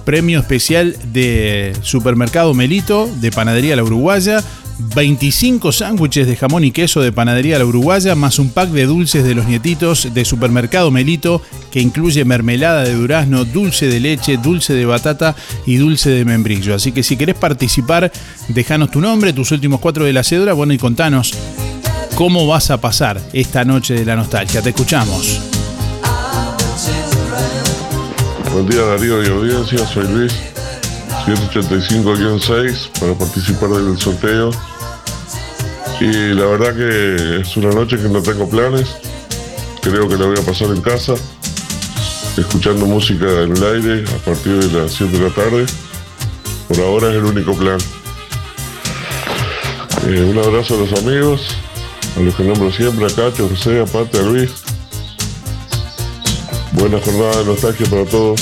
premio 0.07 0.39
especial 0.39 0.97
de 1.13 1.77
Supermercado 1.83 2.55
Melito, 2.55 3.11
de 3.21 3.31
Panadería 3.33 3.77
La 3.77 3.83
Uruguaya 3.83 4.43
25 4.79 5.73
sándwiches 5.73 6.27
de 6.27 6.37
jamón 6.37 6.65
y 6.65 6.71
queso 6.71 7.01
de 7.01 7.13
Panadería 7.13 7.59
La 7.59 7.65
Uruguaya, 7.65 8.15
más 8.15 8.39
un 8.39 8.51
pack 8.51 8.71
de 8.71 8.85
dulces 8.85 9.25
de 9.25 9.35
los 9.35 9.47
nietitos 9.47 10.13
de 10.13 10.25
Supermercado 10.25 10.91
Melito, 10.91 11.41
que 11.71 11.81
incluye 11.81 12.25
mermelada 12.25 12.85
de 12.85 12.95
durazno, 12.95 13.45
dulce 13.45 13.89
de 13.89 14.01
leche, 14.01 14.37
dulce 14.37 14.75
de 14.75 14.85
batata 14.85 15.35
y 15.65 15.77
dulce 15.77 16.11
de 16.11 16.25
membrillo. 16.25 16.75
Así 16.75 16.93
que 16.93 17.03
si 17.03 17.17
querés 17.17 17.37
participar, 17.37 18.13
déjanos 18.49 18.91
tu 18.91 19.01
nombre, 19.01 19.33
tus 19.33 19.51
últimos 19.53 19.81
cuatro 19.81 20.05
de 20.05 20.13
la 20.13 20.25
cédula, 20.25 20.53
bueno, 20.53 20.73
y 20.73 20.79
contanos 20.79 21.33
cómo 22.15 22.47
vas 22.47 22.71
a 22.71 22.81
pasar 22.81 23.21
esta 23.33 23.65
noche 23.65 23.95
de 23.95 24.05
la 24.05 24.17
nostalgia. 24.17 24.63
Te 24.63 24.71
escuchamos. 24.71 25.41
Buen 28.53 28.69
día 28.69 28.83
Darío 28.83 29.23
y 29.23 29.29
audiencia, 29.29 29.87
soy 29.87 30.07
Luis 30.09 30.56
185-6 31.27 33.01
para 33.01 33.15
participar 33.15 33.71
del 33.71 33.99
sorteo. 33.99 34.51
Y 36.01 36.35
la 36.35 36.47
verdad 36.47 36.77
que 36.77 37.41
es 37.41 37.57
una 37.57 37.71
noche 37.71 37.97
que 37.97 38.09
no 38.09 38.23
tengo 38.23 38.49
planes. 38.49 38.97
Creo 39.83 40.09
que 40.09 40.17
la 40.17 40.27
voy 40.27 40.39
a 40.39 40.43
pasar 40.43 40.69
en 40.69 40.81
casa, 40.81 41.15
escuchando 42.37 42.87
música 42.87 43.27
en 43.43 43.57
el 43.57 43.65
aire 43.65 44.05
a 44.09 44.25
partir 44.25 44.53
de 44.57 44.81
las 44.81 44.93
7 44.93 45.19
de 45.19 45.29
la 45.29 45.35
tarde. 45.35 45.67
Por 46.69 46.81
ahora 46.81 47.09
es 47.11 47.17
el 47.17 47.25
único 47.25 47.55
plan. 47.55 47.79
Eh, 50.07 50.23
un 50.23 50.39
abrazo 50.39 50.75
a 50.75 50.79
los 50.79 50.93
amigos, 51.01 51.41
a 52.17 52.21
los 52.21 52.35
que 52.35 52.45
nombro 52.45 52.71
siempre, 52.71 53.07
a 53.07 53.09
Cacho, 53.09 53.49
José, 53.49 53.81
a 53.81 53.87
Pate, 53.87 54.19
a 54.19 54.23
Luis. 54.23 54.51
Buena 56.73 57.01
jornada 57.01 57.39
de 57.39 57.45
nostalgia 57.47 57.87
para 57.91 58.05
todos. 58.05 58.41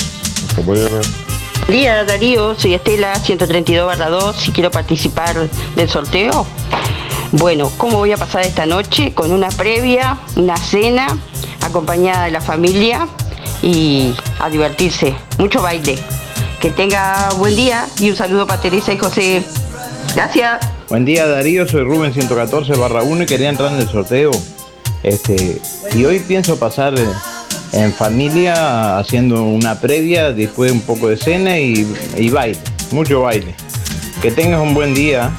Hasta 0.49 0.61
mañana. 0.61 1.24
Buen 1.67 1.79
día 1.79 2.03
Darío, 2.03 2.53
soy 2.53 2.75
Estela, 2.75 3.15
132 3.15 3.97
2, 3.97 4.35
si 4.35 4.51
quiero 4.51 4.69
participar 4.69 5.49
del 5.75 5.89
sorteo. 5.89 6.45
Bueno, 7.31 7.71
¿cómo 7.77 7.97
voy 7.97 8.11
a 8.11 8.17
pasar 8.17 8.45
esta 8.45 8.67
noche? 8.67 9.15
Con 9.15 9.31
una 9.31 9.49
previa, 9.49 10.19
una 10.35 10.57
cena, 10.57 11.07
acompañada 11.61 12.25
de 12.25 12.31
la 12.31 12.41
familia 12.41 13.07
y 13.63 14.13
a 14.37 14.47
divertirse. 14.51 15.15
Mucho 15.39 15.63
baile. 15.63 15.97
Que 16.61 16.69
tenga 16.69 17.29
buen 17.37 17.55
día 17.55 17.87
y 17.99 18.11
un 18.11 18.15
saludo 18.15 18.45
para 18.45 18.61
Teresa 18.61 18.93
y 18.93 18.99
José. 18.99 19.43
Gracias. 20.13 20.59
Buen 20.87 21.03
día 21.03 21.25
Darío, 21.25 21.67
soy 21.67 21.81
Rubén 21.81 22.13
114 22.13 22.75
barra 22.75 23.01
1 23.01 23.23
y 23.23 23.25
quería 23.25 23.49
entrar 23.49 23.71
en 23.71 23.79
el 23.79 23.89
sorteo. 23.89 24.29
Este, 25.01 25.59
y 25.95 26.05
hoy 26.05 26.19
pienso 26.19 26.59
pasar 26.59 26.93
en 27.71 27.93
familia 27.93 28.97
haciendo 28.97 29.43
una 29.43 29.79
previa, 29.79 30.31
después 30.31 30.71
un 30.71 30.81
poco 30.81 31.09
de 31.09 31.17
cena 31.17 31.57
y, 31.59 31.83
baile, 32.29 32.59
mucho 32.91 33.21
baile. 33.21 33.55
Que 34.21 34.31
tengas 34.31 34.61
un 34.61 34.73
buen 34.73 34.93
día. 34.93 35.31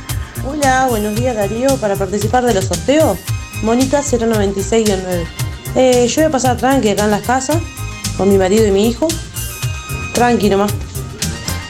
Hola, 0.46 0.86
buenos 0.88 1.14
días 1.14 1.34
Darío. 1.34 1.76
Para 1.76 1.96
participar 1.96 2.44
de 2.44 2.54
los 2.54 2.66
sorteos, 2.66 3.18
Mónica 3.62 4.02
096-9. 4.02 4.96
Eh, 5.74 6.06
yo 6.08 6.14
voy 6.16 6.24
a 6.24 6.30
pasar 6.30 6.56
tranqui 6.56 6.90
acá 6.90 7.04
en 7.04 7.10
las 7.10 7.22
casas 7.22 7.58
con 8.16 8.28
mi 8.28 8.38
marido 8.38 8.66
y 8.66 8.70
mi 8.70 8.88
hijo. 8.88 9.08
Tranqui 10.14 10.48
nomás. 10.48 10.72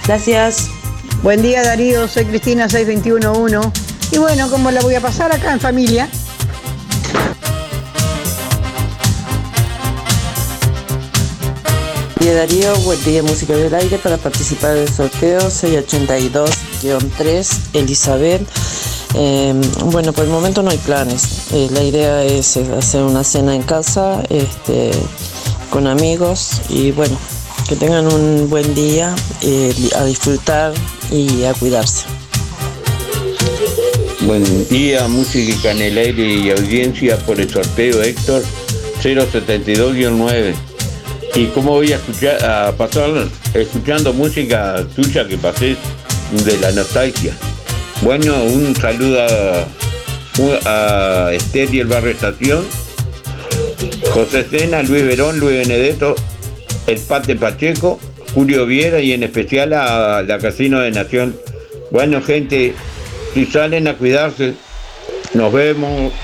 Gracias. 0.06 0.68
Buen 1.22 1.42
día 1.42 1.62
Darío, 1.62 2.06
soy 2.06 2.24
Cristina 2.24 2.68
6211. 2.68 3.70
Y 4.12 4.18
bueno, 4.18 4.48
como 4.50 4.70
la 4.70 4.80
voy 4.82 4.94
a 4.94 5.00
pasar 5.00 5.32
acá 5.32 5.52
en 5.52 5.60
familia. 5.60 6.08
Darío, 12.34 12.74
buen 12.78 13.02
día 13.04 13.22
Música 13.22 13.54
del 13.54 13.72
Aire 13.74 13.98
para 13.98 14.16
participar 14.16 14.74
del 14.74 14.88
sorteo 14.88 15.38
682-3 15.38 17.58
Elizabeth. 17.74 18.42
Eh, 19.14 19.54
bueno, 19.86 20.12
por 20.12 20.24
el 20.24 20.30
momento 20.30 20.62
no 20.62 20.70
hay 20.70 20.78
planes. 20.78 21.52
Eh, 21.52 21.68
la 21.72 21.82
idea 21.82 22.24
es 22.24 22.56
eh, 22.56 22.66
hacer 22.76 23.02
una 23.02 23.22
cena 23.22 23.54
en 23.54 23.62
casa 23.62 24.22
este, 24.28 24.90
con 25.70 25.86
amigos 25.86 26.62
y 26.68 26.90
bueno, 26.92 27.16
que 27.68 27.76
tengan 27.76 28.12
un 28.12 28.50
buen 28.50 28.74
día, 28.74 29.14
eh, 29.42 29.72
a 29.96 30.04
disfrutar 30.04 30.74
y 31.12 31.44
a 31.44 31.54
cuidarse. 31.54 32.06
Buen 34.22 34.68
día, 34.68 35.06
música 35.08 35.70
en 35.70 35.80
el 35.80 35.98
aire 35.98 36.34
y 36.34 36.50
audiencia 36.50 37.16
por 37.18 37.40
el 37.40 37.48
sorteo 37.48 38.02
Héctor 38.02 38.42
072-9. 39.02 40.75
¿Y 41.36 41.48
cómo 41.48 41.72
voy 41.72 41.92
a 41.92 41.96
escuchar 41.96 42.42
a 42.42 42.72
pasar 42.72 43.10
escuchando 43.52 44.14
música 44.14 44.82
tuya 44.96 45.28
que 45.28 45.36
pasé 45.36 45.76
de 46.32 46.58
la 46.60 46.72
nostalgia? 46.72 47.34
Bueno, 48.00 48.42
un 48.42 48.74
saludo 48.74 49.20
a, 49.20 49.66
a 50.64 51.32
y 51.34 51.78
el 51.78 51.86
barrio 51.88 52.12
Estación, 52.12 52.64
José 54.14 54.46
Sena, 54.50 54.82
Luis 54.82 55.04
Verón, 55.04 55.38
Luis 55.38 55.58
Benedetto, 55.58 56.16
el 56.86 56.98
Pate 57.00 57.36
Pacheco, 57.36 58.00
Julio 58.32 58.64
Viera 58.64 59.00
y 59.00 59.12
en 59.12 59.22
especial 59.22 59.74
a 59.74 60.22
la 60.22 60.38
Casino 60.38 60.80
de 60.80 60.90
Nación. 60.90 61.36
Bueno, 61.90 62.22
gente, 62.22 62.72
si 63.34 63.44
salen 63.44 63.88
a 63.88 63.94
cuidarse, 63.94 64.54
nos 65.34 65.52
vemos. 65.52 66.14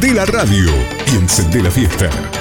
Prende 0.00 0.14
la 0.14 0.24
radio 0.24 0.70
y 1.12 1.16
encendé 1.16 1.62
la 1.62 1.70
fiesta. 1.70 2.39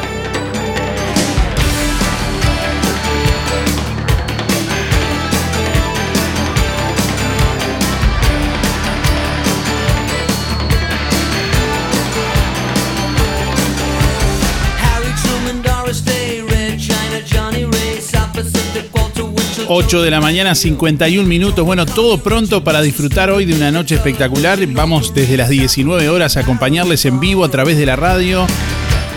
8 19.71 20.01
de 20.01 20.09
la 20.09 20.19
mañana, 20.19 20.55
51 20.55 21.27
minutos. 21.27 21.63
Bueno, 21.63 21.85
todo 21.85 22.17
pronto 22.17 22.63
para 22.63 22.81
disfrutar 22.81 23.29
hoy 23.29 23.45
de 23.45 23.53
una 23.53 23.69
noche 23.69 23.93
espectacular. 23.93 24.57
Vamos 24.65 25.13
desde 25.13 25.37
las 25.37 25.47
19 25.47 26.09
horas 26.09 26.37
a 26.37 26.39
acompañarles 26.39 27.05
en 27.05 27.19
vivo 27.19 27.45
a 27.45 27.49
través 27.49 27.77
de 27.77 27.85
la 27.85 27.95
radio, 27.95 28.47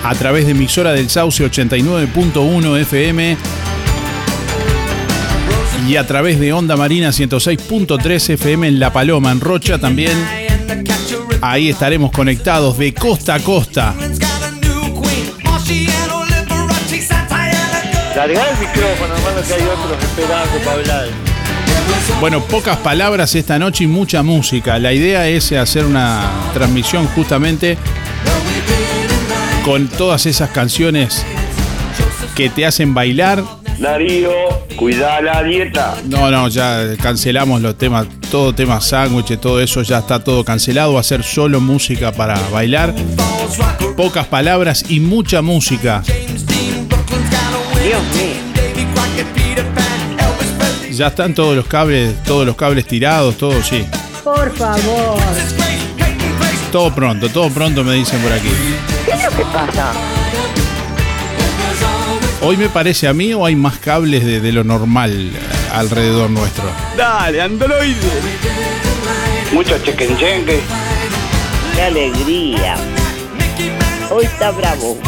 a 0.04 0.14
través 0.14 0.44
de 0.44 0.50
emisora 0.50 0.92
del 0.92 1.08
Sauce 1.08 1.42
89.1 1.42 2.80
FM 2.80 3.36
y 5.88 5.96
a 5.96 6.06
través 6.06 6.38
de 6.38 6.52
Onda 6.52 6.76
Marina 6.76 7.08
106.3 7.08 8.34
FM 8.34 8.68
en 8.68 8.78
La 8.78 8.92
Paloma, 8.92 9.32
en 9.32 9.40
Rocha 9.40 9.78
también. 9.78 10.12
Ahí 11.40 11.70
estaremos 11.70 12.12
conectados 12.12 12.76
de 12.76 12.92
costa 12.92 13.36
a 13.36 13.40
costa. 13.40 13.94
Larga 18.22 18.50
el 18.50 18.58
micrófono, 18.60 19.16
hermano, 19.16 19.42
que 19.44 19.54
hay 19.54 19.62
otros 19.62 20.04
esperando 20.04 20.58
para 20.58 20.72
hablar. 20.76 21.06
Bueno, 22.20 22.40
pocas 22.40 22.76
palabras 22.76 23.34
esta 23.34 23.58
noche 23.58 23.82
y 23.82 23.86
mucha 23.88 24.22
música. 24.22 24.78
La 24.78 24.92
idea 24.92 25.26
es 25.26 25.50
hacer 25.50 25.84
una 25.84 26.30
transmisión 26.54 27.08
justamente 27.16 27.76
con 29.64 29.88
todas 29.88 30.26
esas 30.26 30.50
canciones 30.50 31.26
que 32.36 32.48
te 32.48 32.64
hacen 32.64 32.94
bailar. 32.94 33.42
Darío, 33.80 34.30
cuida 34.76 35.20
la 35.20 35.42
dieta. 35.42 35.96
No, 36.04 36.30
no, 36.30 36.46
ya 36.46 36.96
cancelamos 37.02 37.60
los 37.60 37.76
temas, 37.76 38.06
todo 38.30 38.54
tema 38.54 38.80
sándwich, 38.80 39.36
todo 39.40 39.60
eso 39.60 39.82
ya 39.82 39.98
está 39.98 40.22
todo 40.22 40.44
cancelado. 40.44 40.94
Va 40.94 41.00
a 41.00 41.02
ser 41.02 41.24
solo 41.24 41.60
música 41.60 42.12
para 42.12 42.38
bailar. 42.50 42.94
Pocas 43.96 44.28
palabras 44.28 44.84
y 44.88 45.00
mucha 45.00 45.42
música. 45.42 46.04
Dios 47.82 48.02
mío. 48.14 48.52
Ya 50.92 51.08
están 51.08 51.34
todos 51.34 51.56
los 51.56 51.66
cables, 51.66 52.22
todos 52.22 52.46
los 52.46 52.54
cables 52.54 52.86
tirados, 52.86 53.36
todo, 53.36 53.62
sí. 53.62 53.84
Por 54.22 54.54
favor. 54.54 55.18
Todo 56.70 56.94
pronto, 56.94 57.28
todo 57.28 57.50
pronto 57.50 57.82
me 57.82 57.94
dicen 57.94 58.20
por 58.20 58.32
aquí. 58.32 58.50
¿Qué 59.04 59.12
es 59.12 59.24
lo 59.24 59.30
que 59.30 59.44
pasa? 59.44 59.92
Hoy 62.42 62.56
me 62.56 62.68
parece 62.68 63.08
a 63.08 63.14
mí 63.14 63.32
o 63.34 63.46
hay 63.46 63.56
más 63.56 63.78
cables 63.78 64.24
de, 64.24 64.40
de 64.40 64.52
lo 64.52 64.64
normal 64.64 65.30
alrededor 65.72 66.30
nuestro. 66.30 66.64
Dale, 66.96 67.40
androide. 67.40 67.96
Mucho 69.52 69.78
chequenchenque. 69.78 70.60
Qué 71.74 71.82
alegría. 71.82 72.76
Hoy 74.10 74.24
está 74.26 74.50
bravo. 74.50 74.98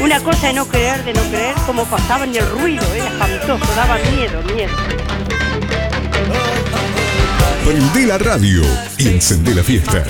Una 0.00 0.18
cosa 0.20 0.46
de 0.46 0.54
no 0.54 0.66
creer, 0.66 1.04
de 1.04 1.12
no 1.12 1.22
creer, 1.24 1.54
cómo 1.66 1.84
pasaban 1.84 2.34
y 2.34 2.38
el 2.38 2.48
ruido, 2.50 2.82
era 2.94 3.08
espantoso, 3.08 3.74
daba 3.76 3.98
miedo, 3.98 4.42
miedo. 4.54 4.74
Prende 7.64 8.06
la 8.06 8.16
radio 8.16 8.62
y 8.96 9.08
encendé 9.08 9.54
la 9.54 9.62
fiesta. 9.62 10.02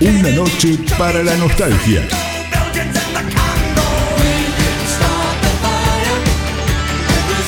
Una 0.00 0.30
noche 0.30 0.78
para 0.98 1.22
la 1.22 1.34
nostalgia. 1.36 2.25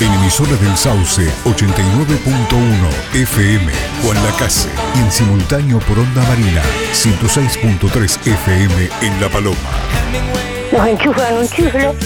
En 0.01 0.15
emisora 0.15 0.55
del 0.59 0.77
Sauce 0.77 1.29
89.1 1.45 3.21
FM, 3.21 3.73
Juan 4.05 4.25
Lacase. 4.25 4.69
Y 4.95 5.01
en 5.01 5.11
simultáneo 5.11 5.81
por 5.81 5.99
Onda 5.99 6.23
Marina 6.23 6.63
106.3 6.93 8.21
FM 8.25 8.91
en 9.03 9.21
La 9.21 9.29
Paloma. 9.29 9.57
Nos 10.71 10.87
enchufan 10.87 11.39
un 11.39 11.49
chiflo. 11.49 11.97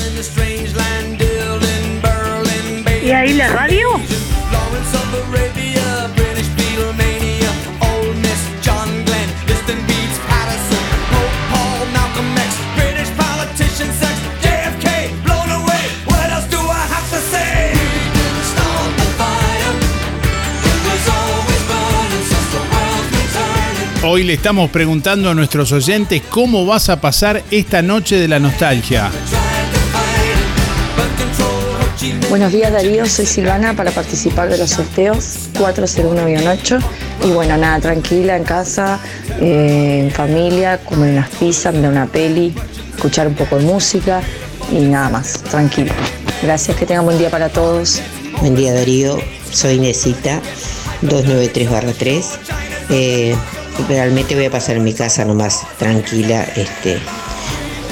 ¿Y 3.04 3.11
ahí 3.11 3.34
la 3.34 3.49
radio? 3.49 4.00
Hoy 24.04 24.25
le 24.25 24.32
estamos 24.32 24.68
preguntando 24.68 25.30
a 25.30 25.35
nuestros 25.35 25.71
oyentes 25.71 26.23
cómo 26.28 26.66
vas 26.66 26.88
a 26.88 27.00
pasar 27.00 27.40
esta 27.52 27.82
noche 27.82 28.16
de 28.16 28.26
la 28.26 28.40
nostalgia. 28.40 29.12
Buenos 32.28 32.50
días 32.50 32.73
Darío, 32.73 33.06
soy 33.06 33.26
Silvana 33.26 33.76
para 33.76 33.92
participar 33.92 34.49
de 34.49 34.59
los 34.59 34.71
sorteos 34.71 35.50
401-8 35.54 36.82
y 37.26 37.30
bueno, 37.30 37.56
nada, 37.56 37.78
tranquila 37.78 38.37
en 38.37 38.42
casa, 38.42 38.99
eh, 39.40 40.00
en 40.02 40.11
familia, 40.11 40.78
comer 40.78 41.12
unas 41.12 41.30
pizzas, 41.30 41.73
ver 41.73 41.88
una 41.88 42.06
peli, 42.06 42.52
escuchar 42.97 43.28
un 43.28 43.35
poco 43.35 43.59
de 43.59 43.66
música 43.66 44.21
y 44.73 44.80
nada 44.80 45.11
más, 45.11 45.44
tranquilo. 45.44 45.92
Gracias, 46.42 46.76
que 46.76 46.87
tengan 46.87 47.04
buen 47.04 47.18
día 47.18 47.30
para 47.30 47.50
todos. 47.50 48.02
Buen 48.40 48.56
día 48.56 48.75
Darío, 48.75 49.16
soy 49.52 49.78
Nesita, 49.78 50.40
293-3. 51.02 52.25
Eh, 52.90 53.37
realmente 53.88 54.35
voy 54.35 54.47
a 54.47 54.50
pasar 54.50 54.76
en 54.76 54.85
mi 54.85 54.95
casa 54.95 55.25
nomás 55.25 55.62
tranquila, 55.79 56.45
este, 56.57 56.99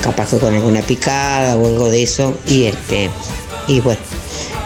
capaz 0.03 0.31
que 0.31 0.39
con 0.39 0.55
alguna 0.55 0.83
picada 0.83 1.57
o 1.57 1.67
algo 1.67 1.89
de 1.89 2.03
eso. 2.03 2.39
Y 2.47 2.65
este, 2.65 3.11
y 3.67 3.81
bueno, 3.81 4.01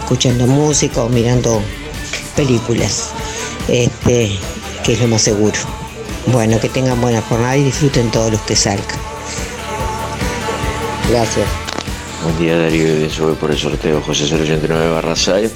escuchando 0.00 0.46
música 0.46 1.02
o 1.02 1.08
mirando 1.08 1.62
películas, 2.36 3.10
este, 3.68 4.30
que 4.84 4.92
es 4.92 5.00
lo 5.00 5.08
más 5.08 5.22
seguro. 5.22 5.56
Bueno, 6.26 6.58
que 6.58 6.68
tengan 6.68 7.00
buena 7.00 7.20
jornada 7.22 7.56
y 7.56 7.64
disfruten 7.64 8.10
todos 8.10 8.32
los 8.32 8.40
que 8.42 8.56
salgan. 8.56 8.98
Gracias. 11.10 11.46
Buen 12.22 12.38
día 12.38 12.56
Darío 12.56 12.88
y 12.88 12.96
bien 12.96 13.10
sube 13.10 13.34
por 13.34 13.50
el 13.50 13.58
sorteo 13.58 14.00
José 14.00 14.24
089 14.24 14.88
barra 14.88 15.14
6. 15.14 15.50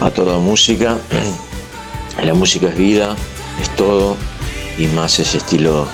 A 0.00 0.10
toda 0.10 0.38
música. 0.38 0.96
La 2.24 2.34
música 2.34 2.68
es 2.68 2.76
vida, 2.76 3.14
es 3.60 3.74
todo 3.76 4.16
y 4.76 4.86
más 4.88 5.18
ese 5.18 5.38
estilo 5.38 5.88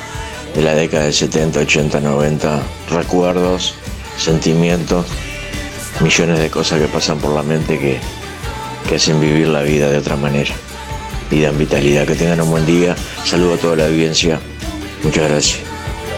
de 0.54 0.62
la 0.62 0.74
década 0.74 1.04
del 1.04 1.14
70, 1.14 1.60
80, 1.60 2.00
90. 2.00 2.62
Recuerdos, 2.90 3.74
sentimientos, 4.18 5.06
millones 6.00 6.38
de 6.38 6.50
cosas 6.50 6.80
que 6.80 6.86
pasan 6.86 7.18
por 7.18 7.34
la 7.34 7.42
mente 7.42 7.78
que, 7.78 7.98
que 8.88 8.96
hacen 8.96 9.20
vivir 9.20 9.48
la 9.48 9.62
vida 9.62 9.90
de 9.90 9.98
otra 9.98 10.16
manera 10.16 10.54
y 11.30 11.40
dan 11.40 11.58
vitalidad. 11.58 12.06
Que 12.06 12.14
tengan 12.14 12.40
un 12.40 12.50
buen 12.50 12.66
día. 12.66 12.94
Saludo 13.24 13.54
a 13.54 13.56
toda 13.56 13.76
la 13.76 13.86
audiencia. 13.86 14.38
Muchas 15.02 15.28
gracias. 15.28 15.60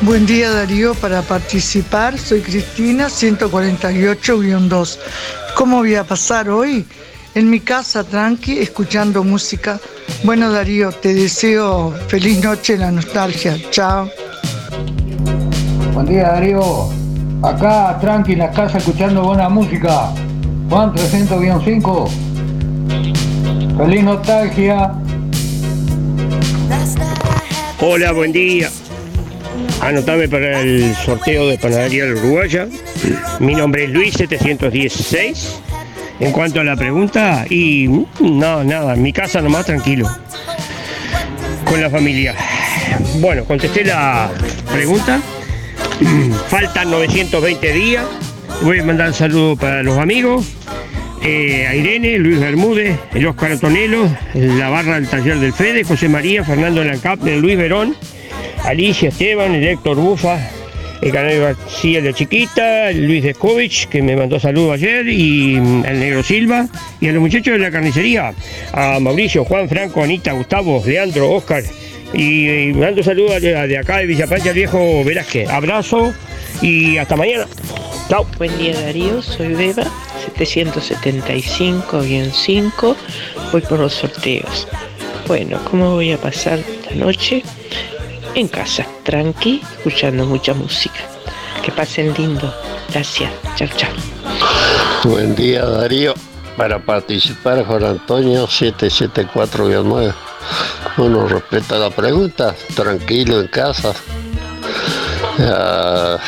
Buen 0.03 0.27
día 0.27 0.51
Darío, 0.51 0.95
para 0.95 1.23
participar 1.23 2.19
soy 2.19 2.43
Cristina 2.43 3.07
148-2. 3.07 4.99
¿Cómo 5.55 5.79
voy 5.79 5.95
a 5.95 6.05
pasar 6.05 6.51
hoy? 6.51 6.85
En 7.37 7.51
mi 7.51 7.61
casa 7.61 8.03
tranqui, 8.03 8.61
escuchando 8.61 9.23
música. 9.23 9.79
Bueno 10.25 10.51
Darío, 10.51 10.91
te 10.91 11.13
deseo 11.13 11.93
feliz 12.09 12.43
noche 12.43 12.73
en 12.73 12.81
la 12.81 12.91
nostalgia. 12.91 13.59
Chao. 13.71 14.09
Buen 15.93 16.07
día 16.07 16.29
Darío, 16.29 16.89
acá 17.43 17.99
tranqui 18.01 18.33
en 18.33 18.39
la 18.39 18.51
casa 18.53 18.79
escuchando 18.79 19.23
buena 19.23 19.51
música. 19.51 20.15
Juan 20.71 20.95
300-5. 20.95 22.09
Feliz 23.77 24.03
nostalgia. 24.03 24.93
Hola, 27.83 28.13
buen 28.13 28.33
día. 28.33 28.71
Anotame 29.83 30.27
para 30.27 30.61
el 30.61 30.95
sorteo 31.05 31.49
de 31.49 31.59
Panadería 31.59 32.07
del 32.07 32.15
Uruguaya. 32.15 32.67
Mi 33.41 33.55
nombre 33.55 33.85
es 33.85 33.91
Luis 33.91 34.15
716. 34.15 35.61
En 36.19 36.33
cuanto 36.33 36.61
a 36.61 36.65
la 36.65 36.77
pregunta, 36.77 37.45
y 37.49 37.89
no, 38.21 38.65
nada, 38.65 38.95
en 38.95 39.03
mi 39.03 39.13
casa 39.13 39.43
nomás 39.43 39.67
tranquilo. 39.67 40.09
Con 41.65 41.81
la 41.81 41.91
familia. 41.91 42.35
Bueno, 43.21 43.45
contesté 43.45 43.85
la 43.85 44.31
pregunta. 44.73 45.21
Faltan 46.49 46.91
920 46.91 47.73
días. 47.73 48.05
Voy 48.63 48.79
a 48.81 48.85
mandar 48.85 49.09
un 49.09 49.15
saludo 49.15 49.57
para 49.57 49.83
los 49.83 49.99
amigos. 49.99 50.47
eh, 51.23 51.67
a 51.67 51.75
Irene, 51.75 52.19
Luis 52.19 52.39
Bermúdez, 52.39 52.99
el 53.15 53.27
Oscar 53.27 53.53
Antonelo, 53.53 54.09
la 54.35 54.69
barra 54.69 54.95
del 54.95 55.09
taller 55.09 55.39
del 55.39 55.53
Fede, 55.53 55.83
José 55.83 56.09
María, 56.09 56.45
Fernando 56.45 56.85
Lancap, 56.85 57.21
Luis 57.25 57.57
Verón, 57.57 57.97
Alicia 58.65 59.09
Esteban, 59.09 59.55
el 59.55 59.67
Héctor 59.67 59.97
Bufa, 59.97 60.39
el 61.03 61.13
Canario 61.13 61.43
García 61.43 62.01
de 62.01 62.15
Chiquita, 62.15 62.91
Luis 62.93 63.23
Descovich, 63.23 63.89
que 63.89 64.03
me 64.03 64.17
mandó 64.17 64.41
saludos 64.41 64.75
ayer, 64.75 65.07
y 65.09 65.57
el 65.57 66.01
Negro 66.01 66.23
Silva, 66.23 66.69
y 67.01 67.09
a 67.09 67.13
los 67.13 67.21
muchachos 67.21 67.55
de 67.55 67.59
la 67.59 67.71
carnicería, 67.71 68.33
a 68.73 68.99
Mauricio, 69.01 69.45
Juan, 69.45 69.69
Franco, 69.69 70.03
Anita, 70.03 70.33
Gustavo, 70.33 70.83
Leandro, 70.85 71.31
Oscar, 71.31 71.63
y, 72.13 72.49
y 72.49 72.73
mando 72.73 73.03
saludos 73.03 73.43
de, 73.43 73.67
de 73.67 73.79
acá 73.79 73.99
de 73.99 74.07
Villapancha, 74.07 74.51
el 74.51 74.55
viejo 74.55 75.03
Velázquez. 75.05 75.49
Abrazo 75.49 76.15
y 76.63 76.99
hasta 76.99 77.17
mañana. 77.17 77.47
Chao. 78.09 78.25
Buen 78.39 78.57
día 78.57 78.81
Darío, 78.81 79.21
soy 79.21 79.55
Beba, 79.55 79.83
775-5, 80.39 82.97
voy 83.53 83.61
por 83.63 83.81
los 83.81 83.95
sorteos. 83.95 84.69
Bueno, 85.27 85.59
¿cómo 85.69 85.95
voy 85.95 86.13
a 86.13 86.19
pasar 86.19 86.61
la 86.89 86.95
noche? 86.97 87.43
En 88.37 88.49
casa, 88.49 88.87
tranqui, 89.03 89.63
escuchando 89.79 90.27
mucha 90.27 90.53
música. 90.53 91.01
Que 91.63 91.73
pasen 91.73 92.13
lindo. 92.19 92.55
Gracias. 92.91 93.33
Chao, 93.55 93.67
chao. 93.79 93.91
Buen 95.05 95.35
día 95.35 95.65
Darío. 95.65 96.13
Para 96.55 96.79
participar 96.79 97.65
Juan 97.65 97.85
Antonio 97.85 98.47
774-9. 98.47 100.13
Bueno, 100.99 101.27
respecto 101.27 101.77
a 101.77 101.79
la 101.79 101.89
pregunta, 101.89 102.55
tranquilo 102.75 103.41
en 103.41 103.49
casa. 103.49 103.95
Ah, 105.39 106.19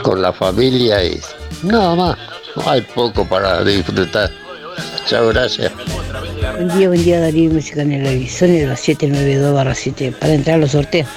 con 0.00 0.22
la 0.22 0.32
familia 0.32 1.04
y 1.04 1.20
nada 1.62 1.94
más. 1.94 2.18
Hay 2.64 2.80
poco 2.80 3.26
para 3.26 3.62
disfrutar. 3.62 4.43
Chao, 5.06 5.28
gracias. 5.28 5.72
Buen 6.56 6.68
día, 6.78 6.88
buen 6.88 7.04
día 7.04 7.20
Darío, 7.20 7.50
música 7.50 7.82
en 7.82 7.92
el 7.92 8.06
aviso 8.06 8.46
de 8.46 8.66
la 8.66 8.76
792 8.76 9.78
7 9.78 10.12
para 10.18 10.34
entrar 10.34 10.56
a 10.56 10.58
los 10.58 10.72
sorteos. 10.72 11.08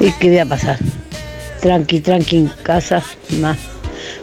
¿Y 0.00 0.12
qué 0.12 0.28
voy 0.28 0.38
a 0.38 0.46
pasar? 0.46 0.78
Tranqui, 1.60 2.00
tranqui 2.00 2.36
en 2.36 2.48
casa, 2.62 3.02
más 3.38 3.56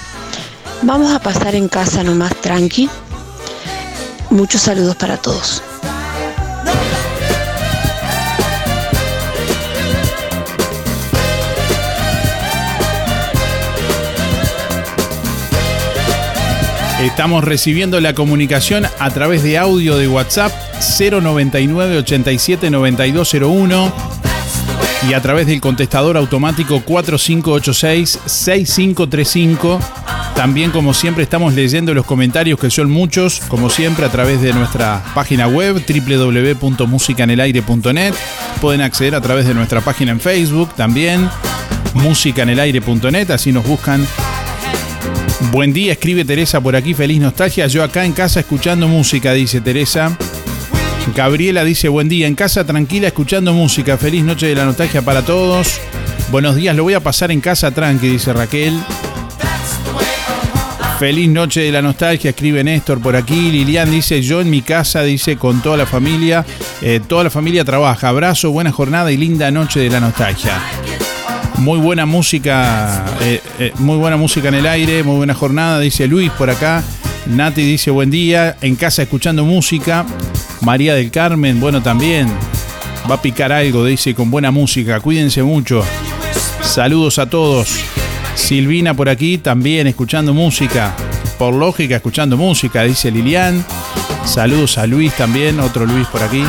Vamos 0.83 1.13
a 1.13 1.19
pasar 1.19 1.55
en 1.55 1.67
casa 1.67 2.03
nomás 2.03 2.35
tranqui. 2.41 2.87
Muchos 4.29 4.61
saludos 4.61 4.95
para 4.97 5.17
todos. 5.17 5.63
Estamos 17.03 17.43
recibiendo 17.43 17.99
la 17.99 18.13
comunicación 18.13 18.85
a 18.97 19.09
través 19.09 19.43
de 19.43 19.57
audio 19.57 19.97
de 19.97 20.07
WhatsApp 20.07 20.53
099 20.97 21.97
87 21.97 22.69
9201 22.69 23.91
y 25.09 25.13
a 25.13 25.21
través 25.21 25.47
del 25.47 25.59
contestador 25.59 26.15
automático 26.15 26.79
4586 26.79 28.19
6535. 28.25 29.81
También 30.33 30.71
como 30.71 30.93
siempre 30.93 31.23
estamos 31.23 31.53
leyendo 31.53 31.93
los 31.93 32.05
comentarios 32.05 32.57
que 32.57 32.69
son 32.69 32.89
muchos, 32.89 33.41
como 33.49 33.69
siempre 33.69 34.05
a 34.05 34.09
través 34.09 34.41
de 34.41 34.53
nuestra 34.53 35.03
página 35.13 35.49
web 35.49 35.83
www.musicanelaire.net. 35.85 38.13
Pueden 38.61 38.79
acceder 38.79 39.15
a 39.15 39.21
través 39.21 39.45
de 39.45 39.53
nuestra 39.53 39.81
página 39.81 40.13
en 40.13 40.21
Facebook 40.21 40.73
también, 40.75 41.29
musicanelaire.net, 41.95 43.29
así 43.29 43.51
nos 43.51 43.67
buscan 43.67 44.07
Buen 45.51 45.71
día, 45.73 45.93
escribe 45.93 46.25
Teresa 46.25 46.61
por 46.61 46.75
aquí, 46.75 46.93
feliz 46.93 47.19
nostalgia. 47.19 47.67
Yo 47.67 47.83
acá 47.83 48.05
en 48.05 48.13
casa 48.13 48.39
escuchando 48.39 48.87
música, 48.87 49.33
dice 49.33 49.61
Teresa. 49.61 50.17
Gabriela 51.15 51.63
dice, 51.63 51.89
buen 51.89 52.09
día, 52.09 52.27
en 52.27 52.35
casa 52.35 52.63
tranquila 52.65 53.07
escuchando 53.07 53.53
música. 53.53 53.97
Feliz 53.97 54.23
noche 54.23 54.47
de 54.47 54.55
la 54.55 54.65
nostalgia 54.65 55.01
para 55.01 55.21
todos. 55.21 55.79
Buenos 56.31 56.55
días, 56.55 56.75
lo 56.75 56.83
voy 56.83 56.95
a 56.95 56.99
pasar 57.01 57.31
en 57.31 57.41
casa 57.41 57.71
tranqui, 57.71 58.07
dice 58.07 58.33
Raquel. 58.33 58.73
Feliz 60.97 61.29
noche 61.29 61.61
de 61.61 61.71
la 61.71 61.81
nostalgia, 61.81 62.29
escribe 62.29 62.63
Néstor 62.63 63.01
por 63.01 63.15
aquí. 63.15 63.51
Lilian 63.51 63.91
dice, 63.91 64.21
yo 64.21 64.41
en 64.41 64.49
mi 64.49 64.61
casa, 64.61 65.03
dice, 65.03 65.37
con 65.37 65.61
toda 65.61 65.77
la 65.77 65.85
familia. 65.85 66.45
eh, 66.81 66.99
toda 67.05 67.25
la 67.25 67.29
familia 67.29 67.63
trabaja. 67.65 68.09
Abrazo, 68.09 68.51
buena 68.51 68.71
jornada 68.71 69.11
y 69.11 69.17
linda 69.17 69.51
noche 69.51 69.81
de 69.81 69.89
la 69.89 69.99
nostalgia. 69.99 70.61
Muy 71.57 71.79
buena 71.79 72.05
música, 72.05 73.05
eh, 73.21 73.41
eh, 73.59 73.71
muy 73.77 73.97
buena 73.97 74.17
música 74.17 74.49
en 74.49 74.55
el 74.55 74.65
aire, 74.65 75.03
muy 75.03 75.15
buena 75.17 75.33
jornada, 75.33 75.79
dice 75.79 76.07
Luis 76.07 76.31
por 76.31 76.49
acá. 76.49 76.83
Nati 77.25 77.61
dice 77.61 77.89
buen 77.89 78.11
día, 78.11 78.57
en 78.61 78.75
casa 78.75 79.03
escuchando 79.03 79.45
música. 79.45 80.05
María 80.61 80.95
del 80.95 81.11
Carmen, 81.11 81.59
bueno 81.59 81.81
también. 81.81 82.27
Va 83.09 83.15
a 83.15 83.21
picar 83.21 83.51
algo, 83.51 83.85
dice, 83.85 84.15
con 84.15 84.31
buena 84.31 84.51
música. 84.51 84.99
Cuídense 84.99 85.43
mucho. 85.43 85.83
Saludos 86.61 87.19
a 87.19 87.29
todos. 87.29 87.69
Silvina 88.35 88.93
por 88.93 89.09
aquí 89.09 89.37
también 89.37 89.87
escuchando 89.87 90.33
música. 90.33 90.95
Por 91.37 91.53
lógica, 91.53 91.95
escuchando 91.95 92.37
música, 92.37 92.83
dice 92.83 93.11
Lilian. 93.11 93.63
Saludos 94.25 94.77
a 94.77 94.87
Luis 94.87 95.13
también, 95.13 95.59
otro 95.59 95.85
Luis 95.85 96.07
por 96.07 96.23
aquí. 96.23 96.43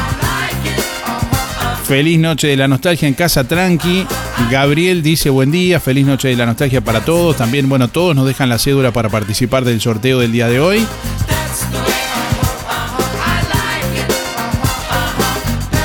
Feliz 1.84 2.18
noche 2.18 2.48
de 2.48 2.56
la 2.56 2.68
nostalgia 2.68 3.08
en 3.08 3.14
casa 3.14 3.44
tranqui. 3.44 4.06
Gabriel 4.50 5.02
dice 5.02 5.30
buen 5.30 5.50
día, 5.50 5.80
feliz 5.80 6.06
noche 6.06 6.28
de 6.28 6.36
la 6.36 6.46
nostalgia 6.46 6.80
para 6.80 7.04
todos. 7.04 7.36
También, 7.36 7.68
bueno, 7.68 7.88
todos 7.88 8.14
nos 8.14 8.26
dejan 8.26 8.48
la 8.48 8.58
cédula 8.58 8.92
para 8.92 9.08
participar 9.08 9.64
del 9.64 9.80
sorteo 9.80 10.20
del 10.20 10.32
día 10.32 10.48
de 10.48 10.60
hoy. 10.60 10.86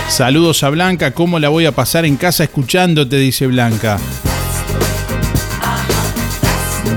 Saludos 0.09 0.63
a 0.63 0.69
Blanca, 0.69 1.11
¿cómo 1.11 1.39
la 1.39 1.47
voy 1.47 1.65
a 1.65 1.71
pasar 1.71 2.05
en 2.05 2.17
casa 2.17 2.43
escuchándote? 2.43 3.15
Dice 3.17 3.47
Blanca. 3.47 3.97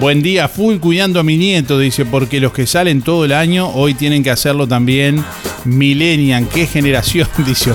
Buen 0.01 0.21
día, 0.21 0.49
full 0.49 0.79
cuidando 0.79 1.21
a 1.21 1.23
mi 1.23 1.37
nieto, 1.37 1.79
dice, 1.79 2.05
porque 2.05 2.41
los 2.41 2.53
que 2.53 2.67
salen 2.67 3.03
todo 3.03 3.25
el 3.25 3.33
año 3.33 3.69
hoy 3.69 3.95
tienen 3.95 4.25
que 4.25 4.31
hacerlo 4.31 4.67
también. 4.67 5.25
Millennial, 5.65 6.49
qué 6.53 6.67
generación, 6.67 7.29
dice. 7.47 7.73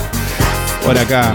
Por 0.84 0.98
acá. 0.98 1.34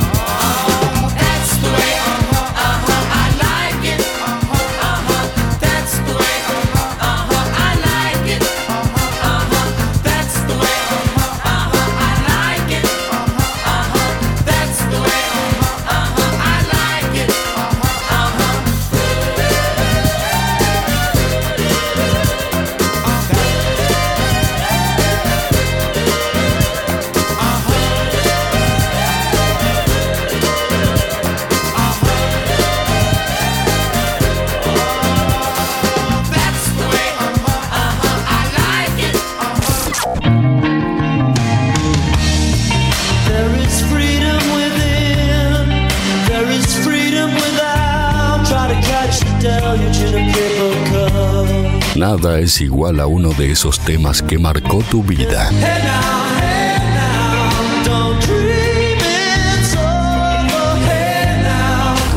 Es 52.52 52.61
igual 52.61 53.00
a 53.00 53.06
uno 53.06 53.32
de 53.32 53.50
esos 53.50 53.80
temas 53.80 54.21
que 54.21 54.38
marcó 54.38 54.82
tu 54.90 55.02
vida. 55.02 55.50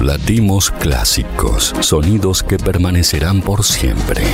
Latimos 0.01 0.71
clásicos, 0.71 1.73
sonidos 1.79 2.43
que 2.43 2.57
permanecerán 2.57 3.41
por 3.41 3.63
siempre. 3.63 4.25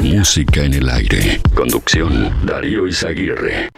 Música 0.00 0.62
en 0.62 0.74
el 0.74 0.88
aire. 0.88 1.40
Conducción, 1.52 2.46
Darío 2.46 2.86
Izaguirre. 2.86 3.70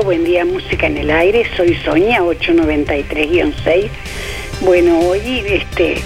Buen 0.00 0.24
día 0.24 0.46
Música 0.46 0.86
en 0.86 0.96
el 0.96 1.10
Aire, 1.10 1.46
soy 1.54 1.76
Sonia 1.84 2.22
893-6. 2.22 3.90
Bueno, 4.62 4.98
hoy 5.00 5.44
este 5.46 5.96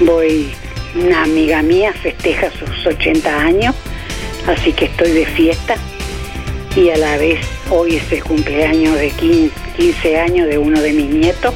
voy, 0.00 0.50
una 0.96 1.22
amiga 1.22 1.62
mía 1.62 1.92
festeja 1.92 2.50
sus 2.50 2.84
80 2.84 3.40
años, 3.40 3.76
así 4.48 4.72
que 4.72 4.86
estoy 4.86 5.12
de 5.12 5.26
fiesta 5.26 5.76
y 6.74 6.90
a 6.90 6.96
la 6.96 7.16
vez 7.18 7.38
hoy 7.70 7.96
es 7.96 8.12
el 8.12 8.24
cumpleaños 8.24 8.98
de 8.98 9.10
15, 9.10 9.54
15 9.76 10.18
años 10.18 10.48
de 10.48 10.58
uno 10.58 10.80
de 10.80 10.92
mis 10.92 11.08
nietos, 11.08 11.54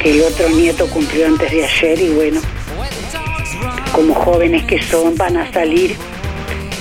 que 0.00 0.12
el 0.12 0.22
otro 0.22 0.48
nieto 0.50 0.88
cumplió 0.88 1.26
antes 1.26 1.50
de 1.50 1.64
ayer 1.64 2.00
y 2.00 2.08
bueno, 2.10 2.40
como 3.92 4.14
jóvenes 4.14 4.64
que 4.64 4.80
son 4.80 5.16
van 5.16 5.36
a 5.36 5.52
salir 5.52 5.96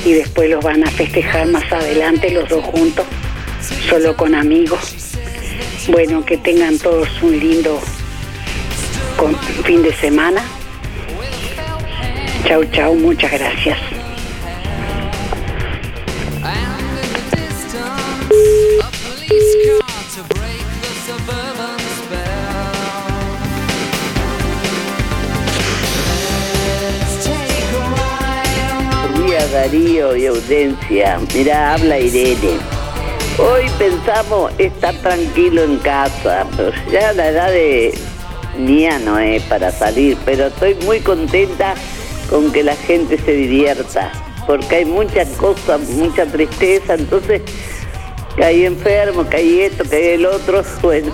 y 0.06 0.14
después 0.14 0.50
los 0.50 0.64
van 0.64 0.88
a 0.88 0.92
festejar 0.92 1.48
más 1.48 1.70
adelante 1.74 2.32
los 2.32 2.48
dos 2.48 2.64
juntos, 2.64 3.06
solo 3.90 4.16
con 4.16 4.36
amigos. 4.36 5.16
Bueno, 5.88 6.24
que 6.24 6.38
tengan 6.38 6.78
todos 6.78 7.10
un 7.24 7.40
lindo 7.40 7.80
fin 9.64 9.82
de 9.82 9.94
semana. 9.96 10.44
Chau, 12.46 12.64
chau, 12.66 12.96
muchas 12.96 13.32
gracias. 13.32 13.78
Darío 29.52 30.16
y 30.16 30.28
audiencia. 30.28 31.20
Mira, 31.34 31.74
habla 31.74 32.00
Irene. 32.00 32.79
Hoy 33.42 33.70
pensamos 33.78 34.52
estar 34.58 34.94
tranquilo 34.96 35.64
en 35.64 35.78
casa. 35.78 36.46
Ya 36.92 37.14
la 37.14 37.30
edad 37.30 37.50
de 37.50 37.94
mía 38.58 39.00
no 39.00 39.18
es 39.18 39.42
para 39.44 39.72
salir, 39.72 40.18
pero 40.26 40.48
estoy 40.48 40.76
muy 40.84 41.00
contenta 41.00 41.74
con 42.30 42.52
que 42.52 42.64
la 42.64 42.76
gente 42.76 43.18
se 43.18 43.32
divierta, 43.32 44.12
porque 44.46 44.76
hay 44.76 44.86
muchas 44.86 45.30
cosas, 45.38 45.88
mucha 45.92 46.26
tristeza, 46.26 46.96
entonces 46.96 47.42
que 48.36 48.44
hay 48.44 48.66
enfermos, 48.66 49.28
que 49.28 49.38
hay 49.38 49.62
esto, 49.62 49.86
que 49.86 50.16
el 50.16 50.26
otro, 50.26 50.62
bueno, 50.82 51.14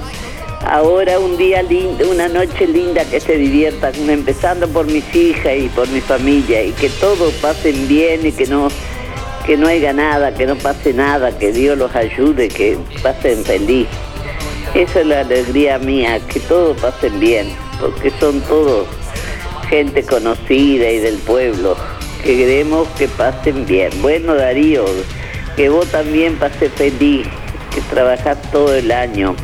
ahora 0.66 1.20
un 1.20 1.38
día 1.38 1.62
lindo, 1.62 2.10
una 2.10 2.28
noche 2.28 2.66
linda 2.66 3.06
que 3.06 3.20
se 3.20 3.38
diviertan, 3.38 3.94
empezando 4.10 4.68
por 4.68 4.88
mis 4.88 5.16
hijas 5.16 5.54
y 5.58 5.70
por 5.70 5.88
mi 5.90 6.02
familia, 6.02 6.64
y 6.64 6.72
que 6.72 6.90
todos 6.90 7.34
pasen 7.36 7.88
bien 7.88 8.26
y 8.26 8.32
que 8.32 8.48
no, 8.48 8.70
que 9.46 9.58
no 9.58 9.68
haya 9.68 9.94
nada, 9.94 10.34
que 10.34 10.48
no 10.48 10.56
pase 10.56 10.94
nada, 10.94 11.38
que 11.38 11.52
Dios 11.52 11.78
los 11.78 11.96
ayude, 11.96 12.48
que 12.48 12.78
pasen 13.04 13.44
feliz. 13.44 13.88
Esa 14.74 15.02
es 15.02 15.06
la 15.06 15.20
alegría 15.22 15.78
mía, 15.78 16.20
que 16.28 16.40
todos 16.40 16.80
pasen 16.82 17.20
bien, 17.20 17.48
porque 17.80 18.12
son 18.20 18.42
todos 18.42 18.88
gente 19.70 20.04
conocida 20.04 20.90
y 20.90 21.00
del 21.00 21.18
pueblo, 21.20 21.78
que 22.24 22.36
queremos 22.38 22.88
que 22.98 23.08
pasen 23.08 23.66
bien. 23.66 23.92
Bueno, 24.02 24.34
Darío, 24.34 24.86
que 25.56 25.70
vos 25.70 25.88
también 25.92 26.36
pases 26.38 26.72
feliz, 26.74 27.28
que 27.74 27.82
trabajás 27.82 28.42
todo 28.52 28.74
el 28.74 28.92
año. 28.92 29.36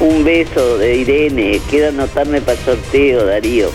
Un 0.00 0.24
beso 0.24 0.76
de 0.78 0.96
Irene, 0.96 1.60
quiero 1.70 1.88
anotarme 1.88 2.40
para 2.40 2.58
el 2.58 2.64
sorteo, 2.64 3.24
Darío. 3.24 3.70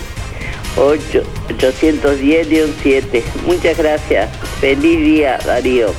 8, 0.76 1.22
810-7. 1.48 3.22
Muchas 3.46 3.76
gracias. 3.76 4.30
Feliz 4.60 5.00
día, 5.00 5.38
Darío. 5.44 5.92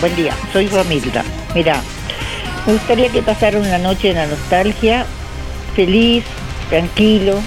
Buen 0.00 0.16
día, 0.16 0.36
soy 0.52 0.68
Romilda. 0.68 1.24
Mira, 1.54 1.80
me 2.66 2.74
gustaría 2.74 3.08
que 3.08 3.22
pasara 3.22 3.58
una 3.58 3.78
noche 3.78 4.10
en 4.10 4.16
la 4.16 4.26
nostalgia, 4.26 5.06
feliz, 5.74 6.24
tranquilo, 6.68 7.40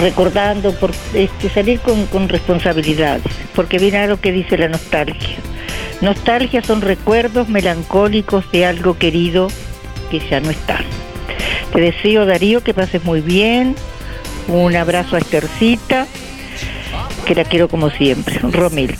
recordando, 0.00 0.74
por, 0.74 0.90
este, 1.14 1.50
salir 1.50 1.78
con, 1.78 2.06
con 2.06 2.28
responsabilidades, 2.28 3.22
porque 3.54 3.78
mira 3.78 4.08
lo 4.08 4.20
que 4.20 4.32
dice 4.32 4.58
la 4.58 4.68
nostalgia. 4.68 5.36
Nostalgia 6.02 6.62
son 6.62 6.80
recuerdos 6.80 7.48
melancólicos 7.48 8.50
de 8.50 8.66
algo 8.66 8.98
querido 8.98 9.48
que 10.10 10.18
ya 10.18 10.40
no 10.40 10.50
está. 10.50 10.80
Te 11.72 11.80
deseo, 11.80 12.26
Darío, 12.26 12.62
que 12.62 12.74
pases 12.74 13.04
muy 13.04 13.20
bien. 13.20 13.76
Un 14.48 14.74
abrazo 14.74 15.14
a 15.14 15.20
Estercita, 15.20 16.08
que 17.24 17.36
la 17.36 17.44
quiero 17.44 17.68
como 17.68 17.88
siempre, 17.88 18.40
Romilda. 18.40 18.96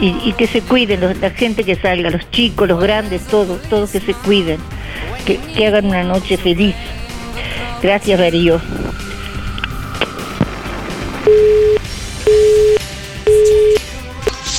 Y, 0.00 0.32
que 0.32 0.46
se 0.46 0.62
cuiden, 0.62 1.20
la 1.20 1.30
gente 1.30 1.62
que 1.62 1.76
salga, 1.76 2.10
los 2.10 2.28
chicos, 2.30 2.66
los 2.66 2.80
grandes, 2.80 3.22
todos, 3.26 3.60
todos 3.68 3.90
que 3.90 4.00
se 4.00 4.14
cuiden, 4.14 4.58
que, 5.26 5.36
que 5.36 5.66
hagan 5.66 5.86
una 5.86 6.02
noche 6.02 6.36
feliz. 6.36 6.74
Gracias, 7.82 8.18
Darío. 8.18 8.60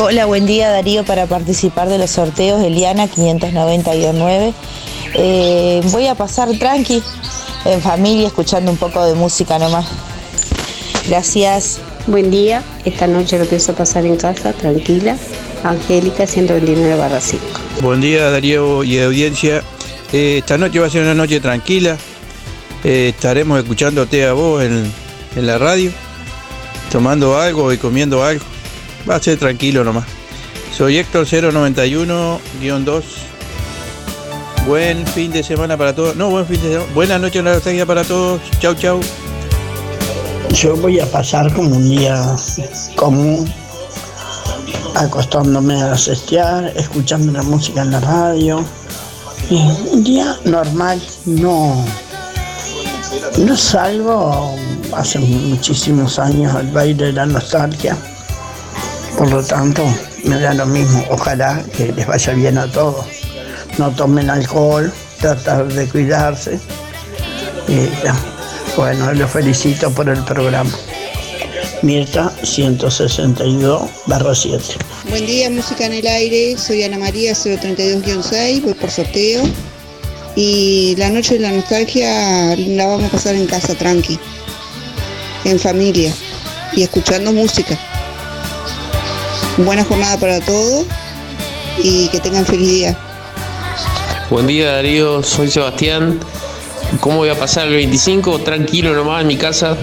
Hola, 0.03 0.25
buen 0.25 0.47
día 0.47 0.71
Darío 0.71 1.03
para 1.03 1.27
participar 1.27 1.87
de 1.87 1.99
los 1.99 2.09
sorteos 2.09 2.59
Eliana 2.63 3.07
590-9. 3.07 4.51
Eh, 5.13 5.79
voy 5.91 6.07
a 6.07 6.15
pasar 6.15 6.49
tranqui, 6.57 7.03
en 7.65 7.81
familia, 7.83 8.25
escuchando 8.25 8.71
un 8.71 8.77
poco 8.77 9.05
de 9.05 9.13
música 9.13 9.59
nomás. 9.59 9.85
Gracias. 11.07 11.77
Buen 12.07 12.31
día, 12.31 12.63
esta 12.83 13.05
noche 13.05 13.37
lo 13.37 13.45
pienso 13.45 13.75
pasar 13.75 14.03
en 14.07 14.17
casa, 14.17 14.53
tranquila. 14.53 15.17
Angélica 15.63 16.25
129 16.25 16.95
barra 16.95 17.21
5. 17.21 17.45
Buen 17.83 18.01
día 18.01 18.31
Darío 18.31 18.83
y 18.83 18.97
audiencia. 18.97 19.61
Eh, 20.11 20.39
esta 20.39 20.57
noche 20.57 20.79
va 20.79 20.87
a 20.87 20.89
ser 20.89 21.03
una 21.03 21.13
noche 21.13 21.39
tranquila. 21.39 21.95
Eh, 22.83 23.09
estaremos 23.15 23.59
escuchándote 23.59 24.25
a 24.25 24.33
vos 24.33 24.63
en, 24.63 24.91
en 25.35 25.45
la 25.45 25.59
radio, 25.59 25.91
tomando 26.91 27.37
algo 27.37 27.71
y 27.71 27.77
comiendo 27.77 28.23
algo. 28.23 28.43
Va 29.09 29.15
a 29.15 29.19
ser 29.21 29.37
tranquilo 29.37 29.83
nomás. 29.83 30.05
Soy 30.75 30.97
Héctor 30.97 31.25
091-2. 31.25 33.03
Buen 34.67 35.07
fin 35.07 35.31
de 35.31 35.43
semana 35.43 35.75
para 35.75 35.95
todos. 35.95 36.15
No, 36.15 36.29
buen 36.29 36.45
fin 36.45 36.61
de 36.61 36.73
semana. 36.73 36.93
Buenas 36.93 37.21
noches 37.21 37.43
la 37.43 37.53
nostalgia 37.53 37.85
para 37.85 38.03
todos. 38.03 38.41
Chau, 38.59 38.75
chau. 38.75 38.99
Yo 40.53 40.75
voy 40.75 40.99
a 40.99 41.05
pasar 41.05 41.51
como 41.53 41.77
un 41.77 41.89
día 41.89 42.35
común, 42.95 43.51
acostándome 44.95 45.81
a 45.81 45.97
cestear, 45.97 46.71
escuchando 46.75 47.31
la 47.31 47.41
música 47.41 47.81
en 47.81 47.91
la 47.91 47.99
radio. 48.01 48.65
Un 49.49 50.03
día 50.03 50.37
normal, 50.45 51.01
no, 51.25 51.85
no 53.39 53.57
salgo 53.57 54.55
hace 54.93 55.19
muchísimos 55.19 56.19
años 56.19 56.53
al 56.53 56.67
baile 56.67 57.05
de 57.05 57.13
la 57.13 57.25
nostalgia. 57.25 57.97
Por 59.21 59.29
lo 59.29 59.43
tanto, 59.43 59.85
me 60.23 60.39
da 60.39 60.55
lo 60.55 60.65
mismo. 60.65 61.05
Ojalá 61.11 61.63
que 61.77 61.91
les 61.93 62.07
vaya 62.07 62.33
bien 62.33 62.57
a 62.57 62.65
todos. 62.71 63.05
No 63.77 63.91
tomen 63.91 64.31
alcohol, 64.31 64.91
tratar 65.19 65.71
de 65.71 65.87
cuidarse. 65.87 66.59
Bueno, 68.75 69.13
los 69.13 69.29
felicito 69.29 69.91
por 69.91 70.09
el 70.09 70.23
programa. 70.23 70.71
Mirta 71.83 72.33
162 72.41 73.83
barra 74.07 74.33
7. 74.33 74.63
Buen 75.11 75.27
día, 75.27 75.51
música 75.51 75.85
en 75.85 75.93
el 75.93 76.07
aire. 76.07 76.57
Soy 76.57 76.81
Ana 76.81 76.97
María 76.97 77.33
032-6, 77.33 78.63
voy 78.63 78.73
por 78.73 78.89
sorteo. 78.89 79.43
Y 80.35 80.95
la 80.97 81.11
noche 81.11 81.35
de 81.35 81.41
la 81.41 81.51
nostalgia 81.51 82.55
la 82.55 82.87
vamos 82.87 83.03
a 83.03 83.09
pasar 83.09 83.35
en 83.35 83.45
casa, 83.45 83.75
tranqui. 83.75 84.17
En 85.45 85.59
familia. 85.59 86.11
Y 86.73 86.81
escuchando 86.81 87.31
música. 87.31 87.77
Buena 89.65 89.83
jornada 89.83 90.17
para 90.17 90.39
todos 90.41 90.85
y 91.81 92.07
que 92.09 92.19
tengan 92.19 92.45
feliz 92.45 92.67
día. 92.69 92.97
Buen 94.29 94.47
día 94.47 94.73
Darío, 94.73 95.21
soy 95.23 95.49
Sebastián. 95.49 96.19
¿Cómo 96.99 97.17
voy 97.17 97.29
a 97.29 97.37
pasar 97.39 97.67
el 97.67 97.73
25? 97.75 98.39
Tranquilo 98.39 98.93
nomás 98.93 99.21
en 99.21 99.27
mi 99.27 99.37
casa, 99.37 99.77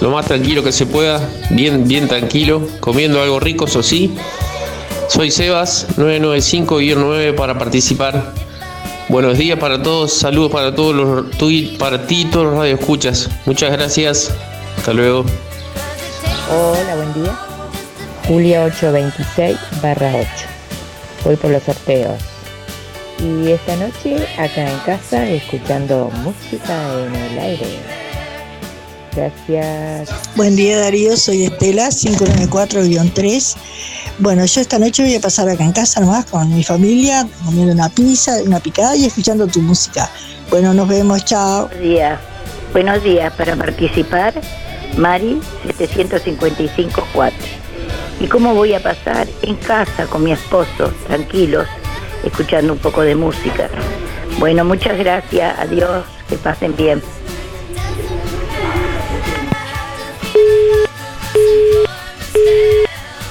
lo 0.00 0.10
más 0.10 0.26
tranquilo 0.26 0.62
que 0.64 0.72
se 0.72 0.86
pueda, 0.86 1.20
bien, 1.50 1.86
bien 1.86 2.08
tranquilo, 2.08 2.66
comiendo 2.80 3.22
algo 3.22 3.38
rico, 3.38 3.66
eso 3.66 3.82
sí. 3.82 4.14
Soy 5.08 5.30
Sebas, 5.30 5.86
995-9 5.96 7.34
para 7.34 7.58
participar. 7.58 8.32
Buenos 9.08 9.38
días 9.38 9.58
para 9.58 9.82
todos, 9.82 10.12
saludos 10.12 10.50
para 10.52 10.74
todos 10.74 10.94
los 10.94 11.30
tu- 11.38 11.78
para 11.78 12.06
ti 12.06 12.22
y 12.22 12.24
todos 12.26 12.46
los 12.46 12.56
radioescuchas. 12.56 13.28
Muchas 13.46 13.70
gracias. 13.72 14.30
Hasta 14.76 14.92
luego. 14.92 15.24
Hola, 16.50 16.94
buen 16.96 17.14
día. 17.14 17.38
Julia 18.28 18.64
826 18.64 19.56
barra 19.80 20.12
8. 20.14 20.28
Voy 21.24 21.36
por 21.36 21.50
los 21.50 21.62
sorteos. 21.62 22.20
Y 23.18 23.52
esta 23.52 23.74
noche 23.76 24.18
acá 24.36 24.70
en 24.70 24.78
casa 24.80 25.26
escuchando 25.26 26.10
música 26.22 26.74
en 27.06 27.14
el 27.14 27.38
aire. 27.38 27.78
Gracias. 29.16 30.10
Buen 30.36 30.56
día 30.56 30.78
Darío, 30.78 31.16
soy 31.16 31.46
Estela, 31.46 31.88
594-3. 31.88 33.56
Bueno, 34.18 34.44
yo 34.44 34.60
esta 34.60 34.78
noche 34.78 35.04
voy 35.04 35.14
a 35.14 35.20
pasar 35.20 35.48
acá 35.48 35.64
en 35.64 35.72
casa 35.72 36.00
nomás 36.00 36.26
con 36.26 36.54
mi 36.54 36.62
familia, 36.62 37.26
comiendo 37.46 37.72
una 37.72 37.88
pizza, 37.88 38.42
una 38.44 38.60
picada 38.60 38.94
y 38.94 39.06
escuchando 39.06 39.46
tu 39.46 39.62
música. 39.62 40.10
Bueno, 40.50 40.74
nos 40.74 40.86
vemos, 40.86 41.24
chao. 41.24 41.68
Buenos 41.68 41.82
días. 41.82 42.20
Buenos 42.74 43.02
días. 43.02 43.32
Para 43.32 43.56
participar, 43.56 44.34
Mari 44.98 45.40
755-4. 45.78 47.32
¿Y 48.20 48.26
cómo 48.26 48.52
voy 48.54 48.74
a 48.74 48.82
pasar? 48.82 49.28
En 49.42 49.54
casa 49.56 50.06
con 50.06 50.24
mi 50.24 50.32
esposo, 50.32 50.92
tranquilos, 51.06 51.66
escuchando 52.24 52.72
un 52.72 52.78
poco 52.80 53.02
de 53.02 53.14
música. 53.14 53.70
Bueno, 54.38 54.64
muchas 54.64 54.98
gracias. 54.98 55.58
Adiós. 55.58 56.04
Que 56.28 56.36
pasen 56.36 56.76
bien. 56.76 57.00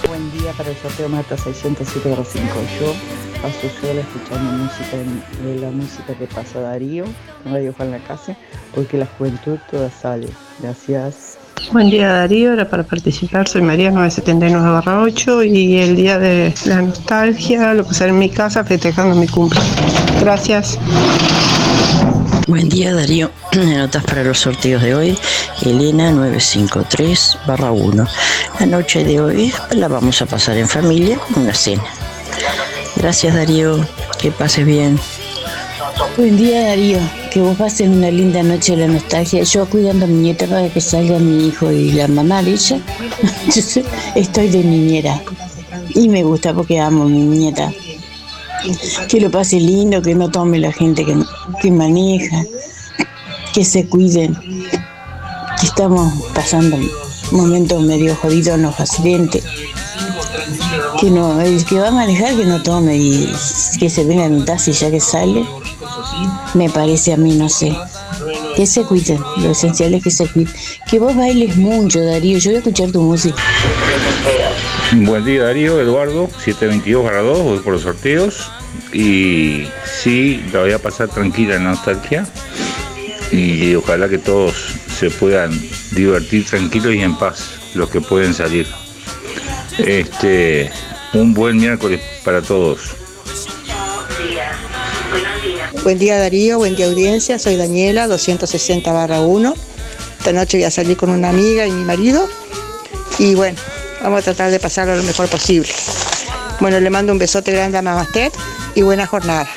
Buen 0.08 0.32
día 0.32 0.52
para 0.54 0.70
el 0.70 0.78
sorteo 0.78 1.10
Mata 1.10 1.38
607 1.38 2.16
5. 2.26 2.48
Yo 2.80 2.94
paso 3.42 3.70
sola 3.80 4.02
escuchando 4.02 4.52
música 4.64 4.98
de 5.44 5.60
la 5.60 5.70
música 5.70 6.14
que 6.18 6.26
pasa 6.26 6.60
Darío, 6.62 7.06
Radio 7.46 7.74
Juan 7.74 7.92
la 7.92 8.00
Casa, 8.00 8.36
porque 8.74 8.98
la 8.98 9.06
juventud 9.06 9.60
toda 9.70 9.92
sale. 9.92 10.30
Gracias. 10.60 11.37
Buen 11.72 11.90
día 11.90 12.14
Darío, 12.14 12.54
era 12.54 12.70
para 12.70 12.84
participar, 12.84 13.48
soy 13.50 13.62
María 13.62 13.92
979-8 13.92 15.46
y 15.46 15.78
el 15.78 15.98
día 15.98 16.18
de 16.18 16.54
la 16.66 16.82
nostalgia 16.82 17.74
lo 17.74 17.86
pasaré 17.86 18.12
en 18.12 18.20
mi 18.20 18.30
casa 18.30 18.64
festejando 18.64 19.16
mi 19.16 19.28
cumple. 19.28 19.60
Gracias. 20.22 20.80
Buen 22.48 22.70
día 22.70 22.94
Darío, 22.94 23.32
notas 23.54 24.04
para 24.06 24.24
los 24.24 24.40
sorteos 24.40 24.82
de 24.82 24.96
hoy, 24.96 25.18
Elena 25.62 26.10
953 26.12 27.40
barra 27.46 27.72
1. 27.72 28.08
La 28.62 28.66
noche 28.66 29.04
de 29.04 29.20
hoy 29.20 29.54
la 29.72 29.90
vamos 29.90 30.22
a 30.22 30.26
pasar 30.26 30.56
en 30.56 30.70
familia, 30.70 31.20
una 31.36 31.54
cena. 31.54 31.84
Gracias 32.96 33.36
Darío, 33.36 33.86
que 34.20 34.32
pases 34.32 34.66
bien. 34.66 34.98
Buen 36.18 36.38
día 36.38 36.62
Darío, 36.68 37.00
que 37.32 37.42
vos 37.42 37.58
pases 37.58 37.90
una 37.90 38.12
linda 38.12 38.44
noche 38.44 38.76
de 38.76 38.88
la 38.88 38.94
nostalgia. 38.94 39.44
Yo 39.44 39.66
cuidando 39.68 40.06
a 40.06 40.08
mi 40.08 40.16
nieta 40.16 40.46
para 40.46 40.70
que 40.70 40.80
salga 40.80 41.18
mi 41.18 41.48
hijo 41.48 41.72
y 41.72 41.92
la 41.92 42.08
mamá 42.08 42.44
de 42.44 42.52
ella. 42.52 42.80
Estoy 44.16 44.50
de 44.50 44.64
niñera 44.64 45.22
y 45.96 46.10
me 46.10 46.24
gusta 46.24 46.54
porque 46.54 46.80
amo 46.80 47.04
a 47.04 47.08
mi 47.08 47.22
nieta. 47.22 47.72
Que 49.08 49.22
lo 49.22 49.32
pase 49.32 49.60
lindo, 49.60 50.02
que 50.02 50.14
no 50.14 50.30
tome 50.30 50.60
la 50.60 50.72
gente 50.72 51.04
que, 51.04 51.16
que 51.62 51.72
maneja, 51.72 52.44
que 53.54 53.64
se 53.66 53.88
cuiden. 53.88 54.36
Que 55.60 55.66
estamos 55.66 56.14
pasando 56.34 56.78
momentos 57.32 57.82
medio 57.82 58.16
jodidos 58.16 58.56
en 58.56 58.64
los 58.64 58.80
accidentes. 58.80 59.44
Que 61.00 61.10
no, 61.10 61.38
que 61.68 61.80
va 61.80 61.90
a 61.90 61.92
manejar 61.92 62.36
que 62.36 62.46
no 62.46 62.62
tome 62.64 62.98
y 62.98 63.34
que 63.80 63.90
se 63.90 64.04
venga 64.06 64.26
en 64.26 64.36
un 64.36 64.46
taxi 64.46 64.72
ya 64.72 64.92
que 64.92 65.00
sale. 65.00 65.46
Me 66.54 66.70
parece 66.70 67.14
a 67.14 67.18
mí, 67.18 67.36
no 67.36 67.50
sé. 67.50 67.76
Que 68.56 68.66
se 68.66 68.84
cuiden, 68.84 69.20
lo 69.38 69.52
esencial 69.52 69.94
es 69.94 70.04
que 70.04 70.12
se 70.12 70.28
cuiden. 70.28 70.54
Que 70.90 71.00
vos 71.00 71.16
bailes 71.16 71.56
mucho, 71.58 72.04
Darío. 72.04 72.38
Yo 72.40 72.52
voy 72.52 72.56
a 72.56 72.60
escuchar 72.60 72.92
tu 72.92 73.02
música. 73.02 73.42
Buen 74.94 75.26
día 75.26 75.44
Darío, 75.44 75.80
Eduardo, 75.82 76.30
722 76.44 77.12
2, 77.12 77.44
voy 77.44 77.60
por 77.60 77.74
los 77.74 77.82
sorteos 77.82 78.50
y 78.94 79.68
sí, 79.86 80.42
la 80.54 80.62
voy 80.62 80.72
a 80.72 80.80
pasar 80.80 81.10
tranquila 81.10 81.56
en 81.56 81.66
nostalgia 81.66 82.26
y 83.32 83.76
ojalá 83.76 84.08
que 84.08 84.18
todos 84.18 84.56
se 84.98 85.10
puedan 85.10 85.52
divertir 85.92 86.46
tranquilos 86.46 86.96
y 86.96 87.02
en 87.02 87.18
paz, 87.18 87.60
los 87.74 87.90
que 87.90 88.00
pueden 88.00 88.34
salir. 88.34 88.66
Este, 89.78 90.72
un 91.14 91.34
buen 91.34 91.58
miércoles 91.58 92.02
para 92.24 92.42
todos. 92.42 92.80
Buen 95.84 96.00
día 96.00 96.18
Darío, 96.18 96.58
buen 96.58 96.76
día 96.76 96.88
audiencia, 96.88 97.40
soy 97.40 97.56
Daniela 97.56 98.08
260 98.08 98.92
barra 98.92 99.22
1. 99.22 99.54
Esta 100.20 100.34
noche 100.34 100.58
voy 100.58 100.66
a 100.66 100.72
salir 100.72 100.98
con 100.98 101.10
una 101.10 101.30
amiga 101.30 101.66
y 101.68 101.72
mi 101.72 101.84
marido 101.84 102.28
y 103.20 103.36
bueno, 103.36 103.58
vamos 104.02 104.22
a 104.22 104.24
tratar 104.24 104.52
de 104.52 104.60
pasarlo 104.60 104.96
lo 104.96 105.04
mejor 105.04 105.28
posible. 105.30 105.70
Bueno, 106.60 106.80
le 106.80 106.90
mando 106.90 107.14
un 107.14 107.20
besote 107.20 107.52
grande 107.52 107.78
a 107.78 107.82
Mamastet 107.82 108.34
y 108.76 108.82
buena 108.82 109.06
jornada. 109.06 109.48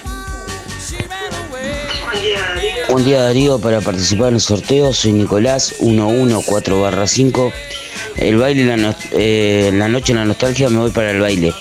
Buen 2.91 3.05
día 3.05 3.23
Darío, 3.23 3.59
para 3.59 3.81
participar 3.81 4.29
en 4.29 4.35
el 4.35 4.41
sorteo 4.41 4.93
soy 4.93 5.13
Nicolás 5.13 5.75
114 5.79 7.07
5. 7.07 7.53
El 8.21 8.37
baile, 8.37 8.65
la, 8.67 8.77
no- 8.77 8.95
eh, 9.13 9.71
la 9.73 9.89
noche 9.89 10.15
la 10.15 10.25
nostalgia 10.25 10.69
me 10.69 10.79
voy 10.79 10.91
para 10.91 11.11
el 11.11 11.21
baile. 11.21 11.55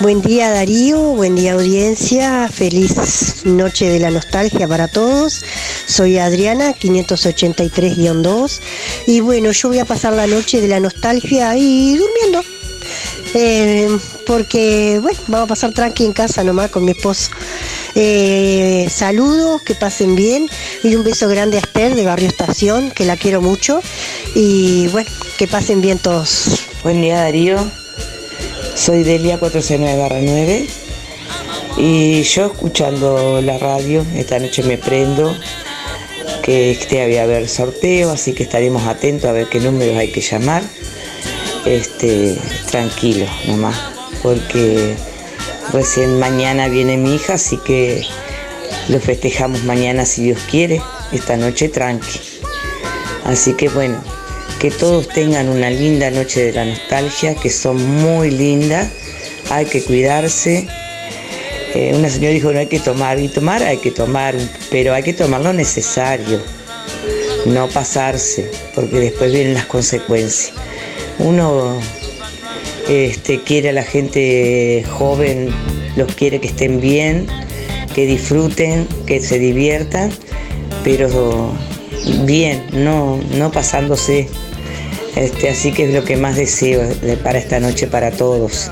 Buen 0.00 0.22
día 0.22 0.50
Darío, 0.50 0.98
buen 0.98 1.36
día 1.36 1.52
audiencia, 1.54 2.48
feliz 2.48 3.44
noche 3.44 3.88
de 3.90 3.98
la 3.98 4.10
nostalgia 4.10 4.66
para 4.66 4.88
todos. 4.88 5.42
Soy 5.86 6.16
Adriana, 6.18 6.72
583-2. 6.74 8.60
Y 9.06 9.20
bueno, 9.20 9.52
yo 9.52 9.68
voy 9.68 9.78
a 9.78 9.84
pasar 9.84 10.14
la 10.14 10.26
noche 10.26 10.60
de 10.62 10.68
la 10.68 10.80
nostalgia 10.80 11.54
y 11.56 11.96
durmiendo. 11.96 12.42
Eh, 13.34 13.88
porque, 14.26 14.98
bueno, 15.02 15.18
vamos 15.28 15.44
a 15.44 15.48
pasar 15.48 15.72
tranqui 15.72 16.04
en 16.06 16.12
casa 16.14 16.42
nomás 16.44 16.70
con 16.70 16.84
mi 16.84 16.92
esposo. 16.92 17.30
Eh, 17.94 18.88
saludos, 18.90 19.62
que 19.62 19.74
pasen 19.74 20.14
bien 20.14 20.48
y 20.82 20.94
un 20.94 21.04
beso 21.04 21.28
grande 21.28 21.56
a 21.56 21.60
Esther 21.60 21.94
de 21.94 22.04
Barrio 22.04 22.28
Estación, 22.28 22.90
que 22.90 23.04
la 23.04 23.16
quiero 23.16 23.40
mucho. 23.40 23.80
Y 24.34 24.88
bueno, 24.88 25.10
que 25.38 25.46
pasen 25.46 25.80
bien 25.80 25.98
todos. 25.98 26.46
Buen 26.82 27.00
día 27.00 27.18
Darío, 27.18 27.58
soy 28.74 29.02
Delia 29.02 29.38
469 29.38 30.66
y 31.76 32.22
yo 32.22 32.46
escuchando 32.46 33.40
la 33.42 33.58
radio, 33.58 34.04
esta 34.14 34.38
noche 34.38 34.62
me 34.62 34.78
prendo 34.78 35.36
que 36.42 36.70
este 36.70 37.02
había 37.02 37.24
haber 37.24 37.48
sorteo, 37.48 38.10
así 38.10 38.32
que 38.32 38.42
estaremos 38.42 38.86
atentos 38.86 39.28
a 39.28 39.32
ver 39.32 39.48
qué 39.48 39.60
números 39.60 39.96
hay 39.96 40.10
que 40.10 40.20
llamar. 40.20 40.62
Este, 41.66 42.38
tranquilo 42.70 43.26
nomás, 43.46 43.76
porque 44.22 44.96
recién 45.72 46.18
mañana 46.18 46.68
viene 46.68 46.96
mi 46.96 47.14
hija, 47.14 47.34
así 47.34 47.58
que 47.58 48.04
lo 48.88 49.00
festejamos 49.00 49.64
mañana 49.64 50.04
si 50.04 50.24
Dios 50.24 50.40
quiere, 50.50 50.82
esta 51.12 51.36
noche 51.36 51.68
tranqui. 51.68 52.20
Así 53.24 53.54
que 53.54 53.68
bueno, 53.68 54.02
que 54.58 54.70
todos 54.70 55.08
tengan 55.08 55.48
una 55.48 55.70
linda 55.70 56.10
noche 56.10 56.44
de 56.44 56.52
la 56.52 56.64
nostalgia, 56.64 57.34
que 57.34 57.50
son 57.50 57.82
muy 58.02 58.30
lindas, 58.30 58.88
hay 59.50 59.66
que 59.66 59.82
cuidarse. 59.82 60.66
Eh, 61.74 61.92
una 61.94 62.10
señora 62.10 62.34
dijo 62.34 62.52
no 62.52 62.58
hay 62.58 62.66
que 62.66 62.80
tomar, 62.80 63.18
y 63.20 63.28
tomar 63.28 63.62
hay 63.62 63.78
que 63.78 63.90
tomar, 63.90 64.34
pero 64.70 64.92
hay 64.92 65.02
que 65.02 65.12
tomar 65.12 65.40
lo 65.40 65.52
necesario, 65.52 66.42
no 67.46 67.68
pasarse, 67.68 68.50
porque 68.74 68.98
después 68.98 69.32
vienen 69.32 69.54
las 69.54 69.66
consecuencias. 69.66 70.52
Uno 71.18 71.78
este, 72.88 73.42
quiere 73.42 73.70
a 73.70 73.72
la 73.72 73.82
gente 73.84 74.84
joven, 74.88 75.50
los 75.96 76.14
quiere 76.14 76.40
que 76.40 76.48
estén 76.48 76.80
bien, 76.80 77.26
que 77.94 78.06
disfruten, 78.06 78.86
que 79.06 79.20
se 79.20 79.38
diviertan, 79.38 80.10
pero 80.84 81.52
bien, 82.24 82.62
no, 82.72 83.18
no 83.36 83.50
pasándose. 83.50 84.28
Este, 85.16 85.48
así 85.50 85.72
que 85.72 85.84
es 85.86 85.92
lo 85.94 86.04
que 86.04 86.16
más 86.16 86.36
deseo 86.36 86.82
de- 86.86 87.16
para 87.16 87.38
esta 87.38 87.58
noche 87.60 87.86
para 87.88 88.10
todos. 88.12 88.70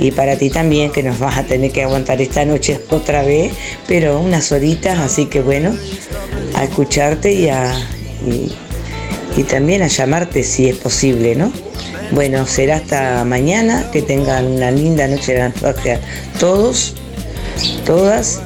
Y 0.00 0.12
para 0.12 0.36
ti 0.36 0.48
también, 0.48 0.90
que 0.92 1.02
nos 1.02 1.18
vas 1.18 1.36
a 1.38 1.44
tener 1.44 1.72
que 1.72 1.82
aguantar 1.82 2.20
esta 2.22 2.44
noche 2.44 2.80
otra 2.90 3.22
vez, 3.22 3.52
pero 3.86 4.20
unas 4.20 4.50
horitas, 4.52 4.98
así 4.98 5.26
que 5.26 5.40
bueno, 5.40 5.76
a 6.54 6.64
escucharte 6.64 7.32
y, 7.32 7.48
a, 7.48 7.74
y 9.38 9.44
también 9.44 9.82
a 9.82 9.86
llamarte 9.86 10.42
si 10.42 10.68
es 10.68 10.76
posible, 10.76 11.36
¿no? 11.36 11.52
Bueno, 12.10 12.44
será 12.44 12.76
hasta 12.76 13.24
mañana, 13.24 13.88
que 13.92 14.02
tengan 14.02 14.46
una 14.46 14.72
linda 14.72 15.06
noche 15.06 15.34
de 15.34 15.38
la 15.38 16.00
todos, 16.40 16.94
todas, 17.86 18.42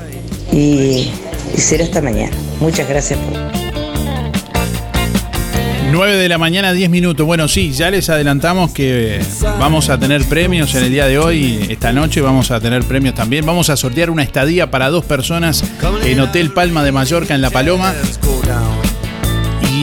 y, 0.52 1.10
y 1.56 1.60
será 1.60 1.84
hasta 1.84 2.02
mañana. 2.02 2.36
Muchas 2.60 2.86
gracias 2.86 3.18
por... 3.20 3.40
9 5.92 6.16
de 6.16 6.28
la 6.28 6.36
mañana, 6.36 6.74
10 6.74 6.90
minutos. 6.90 7.26
Bueno, 7.26 7.48
sí, 7.48 7.72
ya 7.72 7.90
les 7.90 8.10
adelantamos 8.10 8.72
que 8.72 9.20
vamos 9.58 9.88
a 9.88 9.98
tener 9.98 10.24
premios 10.24 10.74
en 10.74 10.84
el 10.84 10.90
día 10.90 11.06
de 11.06 11.18
hoy. 11.18 11.66
Esta 11.70 11.92
noche 11.92 12.20
vamos 12.20 12.50
a 12.50 12.60
tener 12.60 12.82
premios 12.84 13.14
también. 13.14 13.46
Vamos 13.46 13.70
a 13.70 13.76
sortear 13.78 14.10
una 14.10 14.22
estadía 14.22 14.70
para 14.70 14.90
dos 14.90 15.06
personas 15.06 15.64
en 16.04 16.20
Hotel 16.20 16.50
Palma 16.50 16.84
de 16.84 16.92
Mallorca, 16.92 17.34
en 17.34 17.40
La 17.40 17.50
Paloma. 17.50 17.94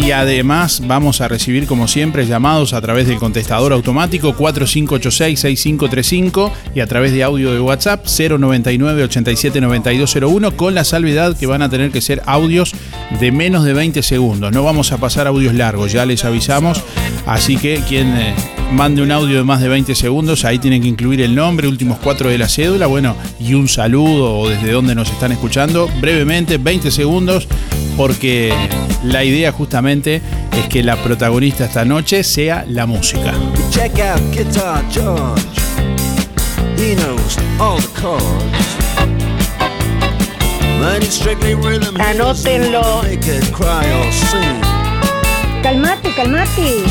Y 0.02 0.12
además 0.12 0.82
vamos 0.88 1.20
a 1.20 1.28
recibir, 1.28 1.68
como 1.68 1.90
siempre, 1.90 2.26
llamados 2.26 2.72
a 2.72 2.80
través 2.80 3.06
del 3.06 3.18
contestador 3.18 3.74
automático 3.74 4.34
4586-6535 4.34 6.54
y 6.74 6.80
a 6.80 6.88
través 6.88 7.12
de 7.12 7.22
audio 7.22 7.52
de 7.52 7.60
WhatsApp 7.60 8.06
099-879201 8.06 10.56
con 10.56 10.74
la 10.74 10.86
salvedad 10.86 11.38
que 11.38 11.48
van 11.48 11.64
a 11.64 11.70
tener 11.70 11.92
que 11.92 12.00
ser 12.00 12.22
audios 12.26 12.72
de 13.20 13.34
menos 13.34 13.66
de 13.66 13.74
20 13.74 14.02
segundos. 14.02 14.54
No 14.54 14.64
vamos 14.64 14.94
a 14.94 15.00
pasar 15.00 15.28
audios 15.28 15.54
largos, 15.54 15.92
ya 15.92 16.06
les 16.06 16.24
avisamos. 16.24 16.82
Así 17.26 17.58
que 17.58 17.84
quien 17.88 18.16
eh, 18.16 18.34
mande 18.72 19.02
un 19.02 19.12
audio 19.12 19.36
de 19.36 19.44
más 19.44 19.60
de 19.60 19.68
20 19.68 19.96
segundos, 19.96 20.46
ahí 20.46 20.60
tienen 20.60 20.82
que 20.82 20.88
incluir 20.88 21.20
el 21.20 21.36
nombre, 21.36 21.68
últimos 21.68 22.00
cuatro 22.00 22.30
de 22.30 22.38
la 22.38 22.48
cédula, 22.48 22.88
bueno, 22.88 23.18
y 23.38 23.54
un 23.54 23.68
saludo 23.68 24.40
o 24.40 24.48
desde 24.48 24.72
donde 24.72 24.96
nos 24.96 25.12
están 25.12 25.34
escuchando. 25.34 25.90
Brevemente, 26.00 26.58
20 26.58 26.90
segundos, 26.90 27.50
porque 28.00 28.54
la 29.04 29.26
idea 29.26 29.52
justamente 29.52 30.22
es 30.58 30.70
que 30.70 30.82
la 30.84 30.96
protagonista 30.96 31.66
esta 31.66 31.84
noche 31.84 32.24
sea 32.24 32.64
la 32.66 32.86
música. 32.86 33.34
Check 33.72 34.00
out 34.00 34.22
Guitar 34.32 34.86
George. 34.90 35.44
He 36.78 36.96
knows 36.96 37.38
all 37.60 37.78
the 37.82 37.90
chords. 38.00 38.24
And 40.82 41.04
he's 41.04 41.14
strictly 41.14 41.56
rhythm. 41.56 42.00
Anótenlo. 42.00 43.02
Calmate, 45.62 46.14
calmate. 46.16 46.86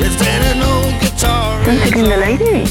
¿Están 0.00 1.78
saliendo 1.80 2.14
al 2.14 2.22
aire? 2.22 2.64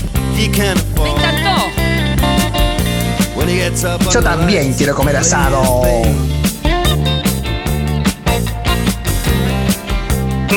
gets 3.48 3.84
up 3.84 4.02
Yo 4.12 4.24
también 4.24 4.74
quiero 4.74 4.96
comer 4.96 5.18
asado. 5.18 5.84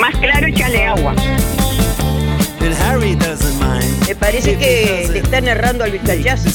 Más 0.05 0.19
claro, 0.19 0.47
échale 0.49 0.85
agua. 0.85 1.15
And 2.61 2.75
Harry 2.83 3.15
doesn't 3.15 3.59
mind. 3.59 4.07
Me 4.07 4.15
parece 4.15 4.59
que 4.59 5.09
le 5.11 5.21
están 5.21 5.49
errando 5.49 5.83
al 5.83 5.93
vistallazo. 5.93 6.51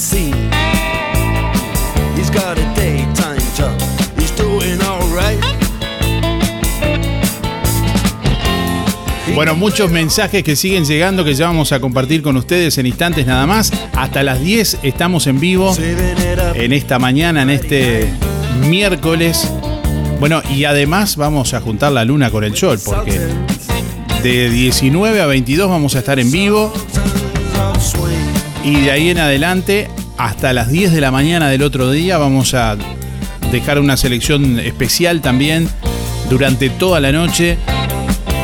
He's 2.16 2.30
got 2.30 2.60
a 2.60 2.74
daytime 2.76 3.42
job. 3.58 3.72
He's 4.20 4.32
doing 4.38 4.80
alright. 4.84 5.44
Bueno, 9.34 9.56
muchos 9.56 9.90
mensajes 9.90 10.44
que 10.44 10.56
siguen 10.56 10.86
llegando 10.86 11.26
que 11.26 11.34
ya 11.34 11.48
vamos 11.48 11.72
a 11.72 11.80
compartir 11.80 12.22
con 12.22 12.38
ustedes 12.38 12.78
en 12.78 12.86
instantes 12.86 13.26
nada 13.26 13.48
más. 13.48 13.74
Hasta 13.96 14.22
las 14.22 14.40
10 14.42 14.82
estamos 14.84 15.26
en 15.26 15.40
vivo 15.40 15.76
en 16.54 16.72
esta 16.72 17.00
mañana, 17.00 17.42
en 17.42 17.50
este 17.50 18.14
miércoles. 18.68 19.50
Bueno, 20.20 20.42
y 20.50 20.66
además 20.66 21.16
vamos 21.16 21.54
a 21.54 21.62
juntar 21.62 21.94
la 21.94 22.04
luna 22.04 22.30
con 22.30 22.44
el 22.44 22.56
sol, 22.56 22.78
porque 22.84 23.20
de 24.22 24.50
19 24.50 25.22
a 25.22 25.26
22 25.26 25.70
vamos 25.70 25.96
a 25.96 26.00
estar 26.00 26.20
en 26.20 26.30
vivo. 26.30 26.74
Y 28.66 28.82
de 28.82 28.92
ahí 28.92 29.10
en 29.10 29.20
adelante, 29.20 29.90
hasta 30.18 30.52
las 30.52 30.70
10 30.70 30.92
de 30.92 31.00
la 31.00 31.12
mañana 31.12 31.50
del 31.50 31.64
otro 31.64 31.90
día, 31.90 32.18
vamos 32.18 32.54
a 32.54 32.76
dejar 33.52 33.80
una 33.80 33.96
selección 33.96 34.60
especial 34.60 35.22
también 35.22 35.70
durante 36.30 36.70
toda 36.70 37.00
la 37.00 37.14
noche 37.14 37.58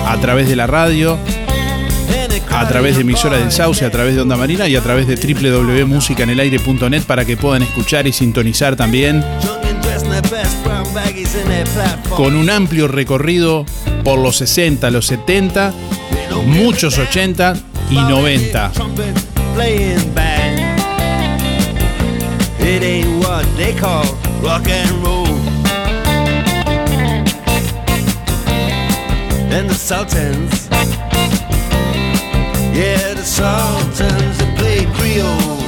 a 0.08 0.18
través 0.22 0.48
de 0.48 0.56
la 0.56 0.68
radio, 0.68 1.18
a 2.52 2.68
través 2.70 2.96
de 2.96 3.02
emisora 3.02 3.38
del 3.38 3.52
Sauce, 3.52 3.84
a 3.84 3.92
través 3.92 4.16
de 4.16 4.22
Onda 4.22 4.38
Marina 4.38 4.70
y 4.70 4.78
a 4.78 4.82
través 4.82 5.08
de 5.08 5.16
www.musicanelaire.net 5.18 7.04
para 7.04 7.26
que 7.26 7.36
puedan 7.36 7.64
escuchar 7.64 8.08
y 8.08 8.14
sintonizar 8.14 8.78
también 8.78 9.24
con 12.16 12.36
un 12.36 12.50
amplio 12.50 12.88
recorrido 12.88 13.66
por 14.04 14.20
los 14.20 14.38
60, 14.38 14.90
los 14.92 15.06
70, 15.08 15.74
muchos 16.46 16.98
80 16.98 17.56
y 17.90 17.96
90. 17.96 18.72
Trumpet 18.72 19.16
playing 19.54 20.14
band. 20.14 20.60
It 22.60 22.84
ain't 22.84 23.24
what 23.24 23.46
they 23.58 23.74
call 23.74 24.06
rock 24.42 24.68
and 24.68 24.92
roll. 25.04 25.28
And 29.52 29.70
the 29.70 29.76
Sultans, 29.76 30.68
yeah, 32.74 33.14
the 33.14 33.24
Sultans 33.24 34.38
they 34.38 34.56
play. 34.56 34.86
Creole. 34.98 35.65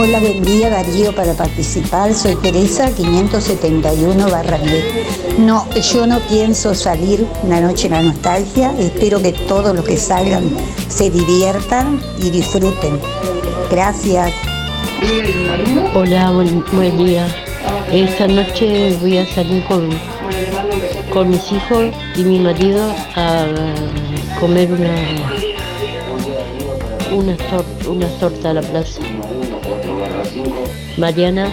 Hola, 0.00 0.20
buen 0.20 0.44
día 0.44 0.70
Darío 0.70 1.12
para 1.12 1.34
participar. 1.34 2.14
Soy 2.14 2.36
Teresa 2.36 2.88
571 2.94 4.30
barra 4.30 4.56
10. 4.56 5.38
No, 5.40 5.68
yo 5.74 6.06
no 6.06 6.20
pienso 6.20 6.72
salir 6.72 7.26
una 7.42 7.60
noche 7.60 7.88
en 7.88 7.94
la 7.94 8.02
nostalgia. 8.02 8.72
Espero 8.78 9.20
que 9.20 9.32
todos 9.32 9.74
los 9.74 9.84
que 9.84 9.96
salgan 9.96 10.44
se 10.86 11.10
diviertan 11.10 12.00
y 12.22 12.30
disfruten. 12.30 13.00
Gracias. 13.72 14.32
Hola, 15.96 16.30
buen, 16.30 17.04
día. 17.04 17.26
Esta 17.90 18.28
noche 18.28 18.96
voy 19.00 19.18
a 19.18 19.26
salir 19.34 19.64
con, 19.64 19.90
con 21.12 21.28
mis 21.28 21.50
hijos 21.50 21.86
y 22.14 22.22
mi 22.22 22.38
marido 22.38 22.88
a 23.16 23.46
comer 24.38 24.70
una 24.70 24.94
una, 27.12 27.36
una 27.88 28.08
torta 28.18 28.50
a 28.50 28.54
la 28.54 28.62
plaza. 28.62 29.00
Mariana, 30.98 31.48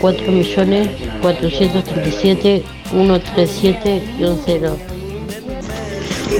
4 0.00 0.32
millones 0.32 0.88
437 1.20 2.62
137 2.90 4.02
0. 4.46 4.76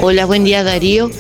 Hola, 0.01 0.25
buen 0.25 0.45
día 0.45 0.65
Darío. 0.65 1.11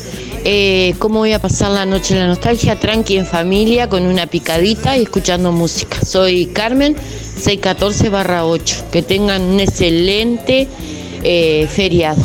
Eh, 0.45 0.95
¿Cómo 0.99 1.21
voy 1.21 1.33
a 1.35 1.39
pasar 1.39 1.71
la 1.71 1.87
noche 1.87 2.15
en 2.15 2.21
la 2.21 2.27
nostalgia? 2.27 2.81
Tranqui 2.81 3.17
en 3.17 3.27
familia, 3.27 3.89
con 3.89 4.05
una 4.05 4.27
picadita 4.27 4.97
y 4.97 5.03
escuchando 5.03 5.53
música. 5.53 6.05
Soy 6.05 6.47
Carmen, 6.47 6.97
614 6.97 8.09
barra 8.09 8.47
8. 8.47 8.87
Que 8.91 9.03
tengan 9.03 9.43
un 9.43 9.61
excelente 9.61 10.67
eh, 11.23 11.69
feriado. 11.71 12.23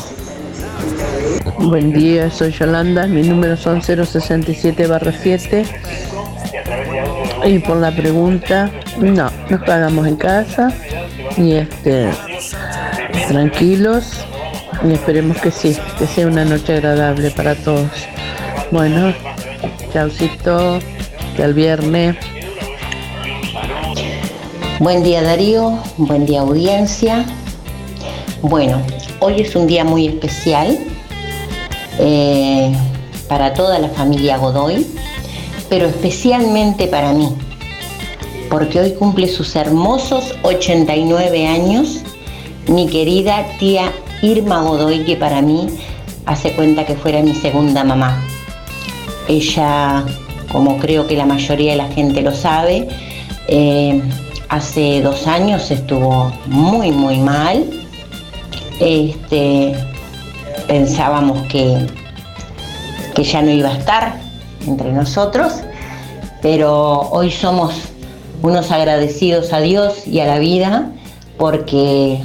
Buen 1.60 1.92
día, 1.92 2.32
soy 2.32 2.52
Yolanda, 2.54 3.06
mis 3.08 3.28
números 3.28 3.60
son 3.60 3.82
067 3.82 4.88
7. 5.22 5.66
Y 7.48 7.60
por 7.60 7.78
la 7.78 7.92
pregunta, 7.92 8.70
no, 8.98 9.32
nos 9.50 9.64
quedamos 9.64 10.06
en 10.06 10.18
casa 10.18 10.68
y 11.38 11.54
este 11.54 12.10
tranquilos 13.30 14.26
y 14.86 14.92
esperemos 14.92 15.38
que 15.38 15.52
sí, 15.52 15.78
que 15.98 16.08
sea 16.08 16.28
una 16.28 16.44
noche 16.44 16.74
agradable 16.74 17.32
para 17.32 17.56
todos. 17.56 17.90
Bueno, 18.70 19.14
chaucito, 19.94 20.76
hasta 20.76 21.46
el 21.46 21.54
viernes. 21.54 22.18
Buen 24.80 25.04
día 25.04 25.24
Darío, 25.24 25.80
buen 25.96 26.26
día 26.26 26.42
audiencia. 26.42 27.26
Bueno, 28.42 28.82
hoy 29.22 29.40
es 29.40 29.56
un 29.56 29.68
día 29.68 29.86
muy 29.86 30.08
especial 30.10 30.78
eh, 31.98 32.76
para 33.30 33.54
toda 33.54 33.80
la 33.80 33.88
familia 33.88 34.36
Godoy, 34.36 34.86
pero 35.70 35.88
especialmente 35.88 36.88
para 36.88 37.14
mí, 37.14 37.30
porque 38.50 38.80
hoy 38.80 38.92
cumple 38.94 39.28
sus 39.28 39.56
hermosos 39.56 40.36
89 40.44 41.48
años 41.48 42.02
mi 42.68 42.88
querida 42.88 43.46
tía 43.60 43.92
Irma 44.22 44.62
Godoy, 44.62 45.06
que 45.06 45.16
para 45.16 45.42
mí 45.42 45.68
hace 46.26 46.52
cuenta 46.52 46.86
que 46.86 46.96
fuera 46.96 47.22
mi 47.22 47.34
segunda 47.34 47.84
mamá. 47.84 48.22
Ella, 49.28 50.04
como 50.52 50.78
creo 50.78 51.08
que 51.08 51.16
la 51.16 51.26
mayoría 51.26 51.72
de 51.72 51.78
la 51.78 51.88
gente 51.88 52.22
lo 52.22 52.34
sabe, 52.34 52.88
eh, 53.48 54.02
hace 54.50 55.02
dos 55.02 55.28
años 55.28 55.72
estuvo 55.72 56.32
muy, 56.48 56.92
muy 56.92 57.20
mal. 57.20 57.66
Este, 58.80 59.74
pensábamos 60.68 61.48
que, 61.48 61.88
que 63.16 63.24
ya 63.24 63.42
no 63.42 63.52
iba 63.52 63.70
a 63.70 63.78
estar 63.78 64.27
entre 64.68 64.92
nosotros, 64.92 65.54
pero 66.42 67.02
hoy 67.12 67.32
somos 67.32 67.74
unos 68.42 68.72
agradecidos 68.72 69.54
a 69.54 69.60
Dios 69.60 70.06
y 70.06 70.20
a 70.20 70.26
la 70.26 70.40
vida 70.40 70.92
porque 71.38 72.20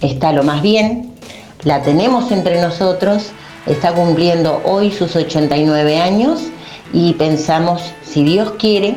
está 0.00 0.32
lo 0.32 0.42
más 0.42 0.62
bien, 0.62 1.12
la 1.62 1.82
tenemos 1.82 2.30
entre 2.30 2.60
nosotros, 2.60 3.30
está 3.66 3.92
cumpliendo 3.92 4.60
hoy 4.64 4.90
sus 4.90 5.16
89 5.16 5.98
años 5.98 6.40
y 6.92 7.14
pensamos, 7.14 7.82
si 8.04 8.22
Dios 8.24 8.52
quiere, 8.58 8.96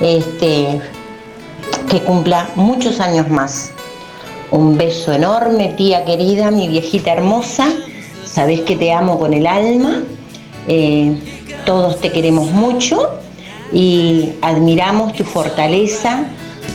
este, 0.00 0.80
que 1.90 2.00
cumpla 2.00 2.48
muchos 2.56 3.00
años 3.00 3.28
más. 3.28 3.70
Un 4.50 4.76
beso 4.76 5.12
enorme, 5.12 5.74
tía 5.76 6.04
querida, 6.04 6.50
mi 6.50 6.68
viejita 6.68 7.12
hermosa. 7.12 7.68
Sabes 8.24 8.60
que 8.62 8.76
te 8.76 8.92
amo 8.92 9.18
con 9.18 9.32
el 9.32 9.46
alma. 9.46 10.02
Eh, 10.68 11.16
todos 11.64 12.00
te 12.00 12.10
queremos 12.12 12.50
mucho 12.50 13.10
y 13.72 14.30
admiramos 14.42 15.12
tu 15.14 15.24
fortaleza 15.24 16.24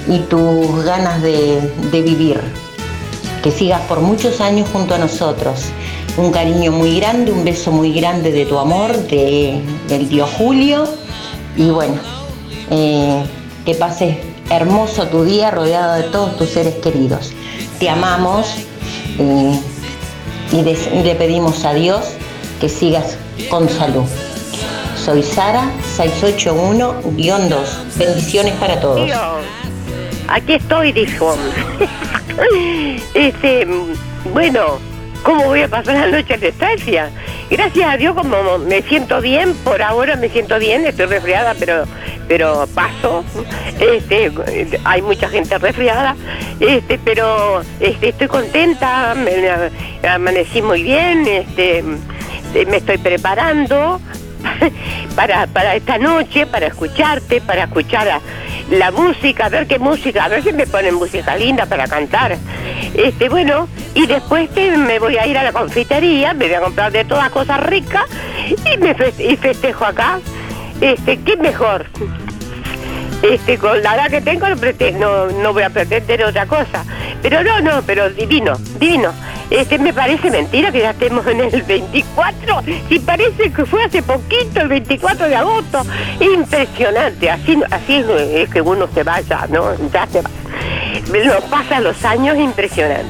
y 0.07 0.19
tus 0.19 0.83
ganas 0.83 1.21
de, 1.21 1.59
vivir. 1.91 2.39
Que 3.43 3.51
sigas 3.51 3.81
por 3.81 4.01
muchos 4.01 4.41
años 4.41 4.67
junto 4.73 4.95
a 4.95 4.97
nosotros. 4.97 5.65
Un 6.17 6.31
cariño 6.31 6.71
muy 6.71 6.99
grande, 6.99 7.31
un 7.31 7.43
beso 7.43 7.71
muy 7.71 7.93
grande 7.93 8.31
de 8.31 8.45
tu 8.45 8.57
amor, 8.57 8.95
de- 9.07 9.61
del 9.87 10.09
tío 10.09 10.25
Julio. 10.25 10.85
Y 11.55 11.69
bueno, 11.69 11.95
eh, 12.71 13.23
que 13.65 13.75
pases 13.75 14.17
hermoso 14.49 15.07
tu 15.07 15.23
día 15.23 15.51
rodeado 15.51 15.95
de 15.95 16.03
todos 16.03 16.37
tus 16.37 16.49
seres 16.49 16.75
queridos. 16.75 17.31
Te 17.79 17.89
amamos 17.89 18.47
eh, 19.19 19.59
y 20.51 20.57
y 20.57 21.03
le 21.03 21.15
pedimos 21.15 21.63
a 21.65 21.73
Dios 21.73 22.05
que 22.59 22.69
sigas 22.69 23.17
con 23.49 23.69
salud. 23.69 24.05
Soy 25.07 25.23
Sara, 25.23 25.71
681-2. 25.95 27.97
Bendiciones 27.97 28.53
para 28.55 28.77
todos. 28.81 29.09
Aquí 30.27 30.55
estoy, 30.55 30.91
dijo. 30.91 31.37
este, 33.13 33.65
bueno, 34.33 34.79
¿cómo 35.23 35.45
voy 35.45 35.61
a 35.61 35.69
pasar 35.69 35.95
la 35.95 36.07
noche 36.07 36.33
en 36.33 36.43
estancia? 36.43 37.09
Gracias 37.49 37.89
a 37.89 37.95
Dios, 37.95 38.17
como 38.17 38.57
me 38.57 38.81
siento 38.81 39.21
bien, 39.21 39.53
por 39.63 39.81
ahora 39.81 40.17
me 40.17 40.27
siento 40.27 40.59
bien, 40.59 40.85
estoy 40.85 41.05
resfriada, 41.05 41.55
pero 41.57 41.85
pero 42.27 42.67
paso. 42.75 43.23
Este, 43.79 44.29
hay 44.83 45.01
mucha 45.01 45.29
gente 45.29 45.57
resfriada, 45.57 46.17
este, 46.59 46.99
pero 46.99 47.61
este, 47.79 48.09
estoy 48.09 48.27
contenta, 48.27 49.15
me, 49.15 49.71
me 50.01 50.09
amanecí 50.09 50.61
muy 50.61 50.83
bien, 50.83 51.25
este, 51.25 51.81
me 52.65 52.75
estoy 52.75 52.97
preparando 52.97 54.01
para, 55.15 55.47
para 55.47 55.75
esta 55.75 55.97
noche, 55.97 56.45
para 56.47 56.67
escucharte, 56.67 57.41
para 57.41 57.63
escuchar 57.63 58.21
la 58.69 58.91
música, 58.91 59.45
a 59.45 59.49
ver 59.49 59.67
qué 59.67 59.79
música, 59.79 60.25
a 60.25 60.27
ver 60.27 60.43
si 60.43 60.51
me 60.51 60.67
ponen 60.67 60.95
música 60.95 61.35
linda 61.35 61.65
para 61.65 61.87
cantar. 61.87 62.37
Este, 62.93 63.29
bueno, 63.29 63.67
y 63.93 64.05
después 64.05 64.49
me 64.55 64.99
voy 64.99 65.17
a 65.17 65.25
ir 65.25 65.37
a 65.37 65.43
la 65.43 65.53
confitería, 65.53 66.33
me 66.33 66.47
voy 66.47 66.55
a 66.55 66.61
comprar 66.61 66.91
de 66.91 67.05
todas 67.05 67.29
cosas 67.29 67.59
ricas 67.61 68.05
y 68.49 68.77
me 68.77 68.95
y 69.19 69.35
festejo 69.37 69.85
acá. 69.85 70.19
Este, 70.81 71.19
qué 71.21 71.37
mejor. 71.37 71.85
Este, 73.21 73.57
con 73.57 73.81
la 73.81 73.95
edad 73.95 74.09
que 74.09 74.21
tengo 74.21 74.47
no, 74.99 75.27
no, 75.27 75.53
voy 75.53 75.63
a 75.63 75.69
pretender 75.69 76.23
otra 76.23 76.45
cosa. 76.45 76.85
Pero 77.21 77.43
no, 77.43 77.59
no, 77.61 77.81
pero 77.81 78.09
divino, 78.09 78.53
divino. 78.79 79.11
Este, 79.49 79.79
me 79.79 79.93
parece 79.93 80.29
mentira 80.29 80.71
que 80.71 80.79
ya 80.79 80.91
estemos 80.91 81.25
en 81.25 81.41
el 81.41 81.61
24. 81.63 82.61
Si 82.89 82.99
parece 82.99 83.51
que 83.51 83.65
fue 83.65 83.83
hace 83.83 84.03
poquito, 84.03 84.61
el 84.61 84.67
24 84.67 85.29
de 85.29 85.35
agosto. 85.35 85.81
Impresionante. 86.19 87.29
Así, 87.29 87.59
así 87.71 88.05
es, 88.33 88.49
que 88.49 88.61
uno 88.61 88.87
se 88.93 89.03
vaya, 89.03 89.47
¿no? 89.49 89.73
Ya 89.91 90.05
se 90.07 90.21
va. 90.21 90.29
Nos 91.25 91.43
pasan 91.45 91.83
los 91.83 92.03
años 92.05 92.37
impresionante. 92.37 93.07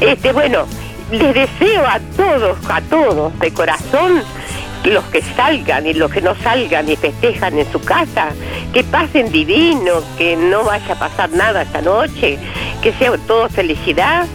Este, 0.00 0.32
bueno, 0.32 0.66
les 1.10 1.34
deseo 1.34 1.86
a 1.86 1.98
todos, 2.16 2.58
a 2.68 2.80
todos, 2.82 3.38
de 3.38 3.52
corazón, 3.52 4.22
los 4.84 5.04
que 5.04 5.22
salgan 5.22 5.86
y 5.86 5.94
los 5.94 6.10
que 6.10 6.20
no 6.20 6.34
salgan 6.36 6.88
y 6.88 6.96
festejan 6.96 7.58
en 7.58 7.70
su 7.70 7.80
casa, 7.80 8.28
que 8.72 8.84
pasen 8.84 9.30
divino, 9.30 10.02
que 10.16 10.36
no 10.36 10.64
vaya 10.64 10.94
a 10.94 10.98
pasar 10.98 11.30
nada 11.30 11.62
esta 11.62 11.82
noche, 11.82 12.38
que 12.82 12.92
sea 12.94 13.16
todo 13.26 13.48
felicidad. 13.48 14.26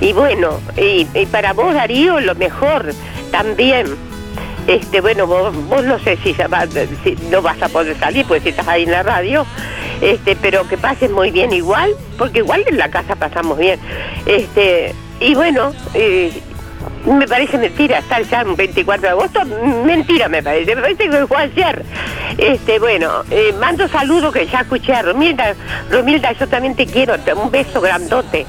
Y 0.00 0.12
bueno, 0.12 0.60
y, 0.76 1.04
para 1.26 1.52
vos 1.52 1.74
Darío 1.74 2.20
lo 2.20 2.34
mejor 2.34 2.92
también. 3.30 3.86
Este, 4.66 5.00
bueno, 5.00 5.26
vos, 5.26 5.54
vos 5.68 5.82
no 5.84 5.98
sé 5.98 6.18
si, 6.22 6.34
si 7.02 7.16
no 7.30 7.40
vas 7.40 7.60
a 7.62 7.68
poder 7.68 7.98
salir, 7.98 8.26
pues 8.26 8.42
si 8.42 8.50
estás 8.50 8.68
ahí 8.68 8.82
en 8.82 8.90
la 8.90 9.02
radio, 9.02 9.46
este, 10.02 10.36
pero 10.36 10.68
que 10.68 10.76
pases 10.76 11.10
muy 11.10 11.30
bien 11.30 11.52
igual, 11.52 11.94
porque 12.18 12.40
igual 12.40 12.64
en 12.68 12.76
la 12.76 12.90
casa 12.90 13.16
pasamos 13.16 13.56
bien. 13.56 13.80
Este, 14.26 14.94
y 15.20 15.34
bueno, 15.34 15.72
eh, 15.94 16.30
me 17.06 17.26
parece 17.26 17.58
mentira 17.58 17.98
estar 17.98 18.22
ya 18.24 18.42
un 18.44 18.56
24 18.56 19.02
de 19.02 19.08
agosto, 19.08 19.40
mentira 19.84 20.28
me 20.28 20.42
parece, 20.42 20.74
me 20.76 20.82
parece 20.82 21.08
que 21.08 21.26
fue 21.26 21.36
ayer. 21.38 21.84
Este, 22.36 22.78
bueno, 22.78 23.22
eh, 23.30 23.54
mando 23.58 23.88
saludos 23.88 24.32
que 24.32 24.46
ya 24.46 24.60
escuché 24.60 24.92
a 24.94 25.02
Romilda, 25.02 25.54
Romilda, 25.90 26.32
yo 26.32 26.46
también 26.48 26.74
te 26.74 26.86
quiero, 26.86 27.14
un 27.36 27.50
beso 27.50 27.80
grandote. 27.80 28.46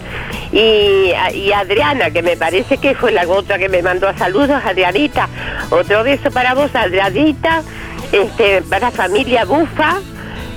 Y, 0.51 1.11
a- 1.13 1.31
y 1.31 1.51
Adriana, 1.51 2.09
que 2.11 2.21
me 2.23 2.35
parece 2.35 2.77
que 2.79 2.95
fue 2.95 3.11
la 3.11 3.27
otra 3.27 3.57
que 3.57 3.69
me 3.69 3.81
mandó 3.81 4.11
saludos, 4.17 4.61
Adrianita, 4.65 5.29
otro 5.69 6.03
beso 6.03 6.31
para 6.31 6.53
vos, 6.55 6.73
Adrianita, 6.75 7.61
este, 8.11 8.61
para 8.63 8.91
familia 8.91 9.45
Bufa. 9.45 9.97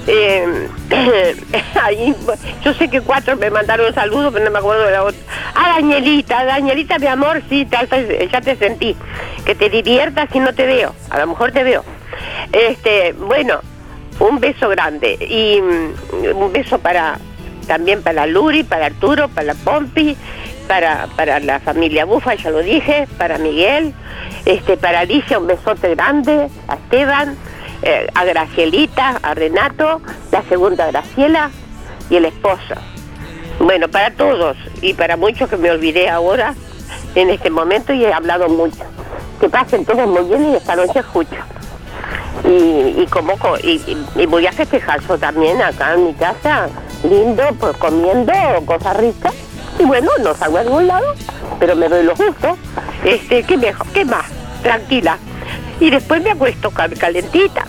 Eh, 0.07 0.69
yo 2.65 2.75
sé 2.75 2.89
que 2.89 3.01
cuatro 3.01 3.37
me 3.37 3.51
mandaron 3.51 3.95
saludos, 3.95 4.33
pero 4.33 4.45
no 4.45 4.51
me 4.51 4.59
acuerdo 4.59 4.85
de 4.85 4.93
la 4.93 5.05
otra. 5.05 5.21
Ah, 5.55 5.75
Danielita, 5.77 6.45
Danielita, 6.45 6.99
mi 6.99 7.07
amor, 7.07 7.43
sí, 7.49 7.67
ya 7.71 8.41
te, 8.41 8.57
sentí. 8.57 8.97
Que 9.45 9.55
te 9.55 9.69
diviertas 9.69 10.29
y 10.35 10.41
no 10.41 10.53
te 10.55 10.67
veo. 10.67 10.95
A 11.11 11.19
lo 11.19 11.27
mejor 11.29 11.53
te 11.53 11.63
veo. 11.63 11.85
Este, 12.53 13.13
bueno, 13.13 13.61
un 14.19 14.41
beso 14.41 14.69
grande. 14.69 15.15
Y 15.21 15.61
mm, 15.61 16.37
un 16.37 16.53
beso 16.53 16.79
para 16.79 17.19
también 17.67 18.03
para 18.03 18.27
Luri, 18.27 18.65
para 18.65 18.87
Arturo, 18.87 19.29
para 19.29 19.55
Pompi, 19.55 20.17
para, 20.67 21.07
para 21.17 21.41
la 21.41 21.61
familia 21.61 22.05
Bufa, 22.05 22.35
ya 22.35 22.51
lo 22.51 22.59
dije, 22.61 23.07
para 23.19 23.39
Miguel, 23.39 23.95
este, 24.45 24.77
para 24.77 25.01
Alicia 25.01 25.39
un 25.39 25.47
besote 25.47 25.95
grande, 25.95 26.49
a 26.69 26.75
Esteban, 26.75 27.37
eh, 27.83 28.07
a 28.15 28.25
Gracielita, 28.25 29.19
a 29.23 29.35
Renato, 29.35 30.01
la 30.31 30.43
segunda 30.49 30.87
Graciela 30.91 31.51
y 32.11 32.17
el 32.17 32.25
esposo. 32.27 32.75
Bueno, 33.59 33.89
para 33.89 34.11
todos 34.11 34.57
y 34.81 34.95
para 34.95 35.17
muchos 35.17 35.49
que 35.49 35.57
me 35.57 35.71
olvidé 35.71 36.09
ahora 36.09 36.55
en 37.15 37.31
este 37.31 37.51
momento 37.51 37.93
y 37.93 38.05
he 38.05 38.13
hablado 38.13 38.49
mucho. 38.49 38.83
Que 39.41 39.49
pasen 39.49 39.85
todos 39.85 40.07
muy 40.09 40.25
bien 40.25 40.53
y 40.53 40.57
esta 40.57 40.77
noche 40.77 41.01
escucho. 41.01 41.37
Y, 42.45 43.03
y 43.03 43.07
como 43.11 43.37
co- 43.39 43.59
y, 43.63 43.81
y- 44.17 44.27
voy 44.27 44.47
a 44.47 44.53
festejar 44.53 45.01
yo 45.07 45.17
también 45.19 45.61
acá 45.63 45.95
en 45.95 46.07
mi 46.07 46.15
casa, 46.15 46.69
lindo, 47.09 47.43
pues 47.61 47.77
comiendo 47.77 48.33
cosas 48.67 48.97
ricas. 48.97 49.35
Y 49.79 49.85
bueno, 49.85 50.11
no 50.23 50.35
salgo 50.35 50.59
a 50.59 50.63
ningún 50.65 50.87
lado, 50.87 51.07
pero 51.61 51.77
me 51.77 51.89
doy 51.89 52.05
los 52.05 52.19
gustos. 52.19 52.59
Este, 53.05 53.43
¿qué 53.45 53.57
mejor? 53.57 53.87
¿Qué 53.89 54.05
más? 54.05 54.25
Tranquila. 54.63 55.19
Y 55.83 55.91
después 55.91 56.23
me 56.23 56.31
acuesto 56.31 56.71
cal- 56.71 56.97
calentita. 56.97 57.65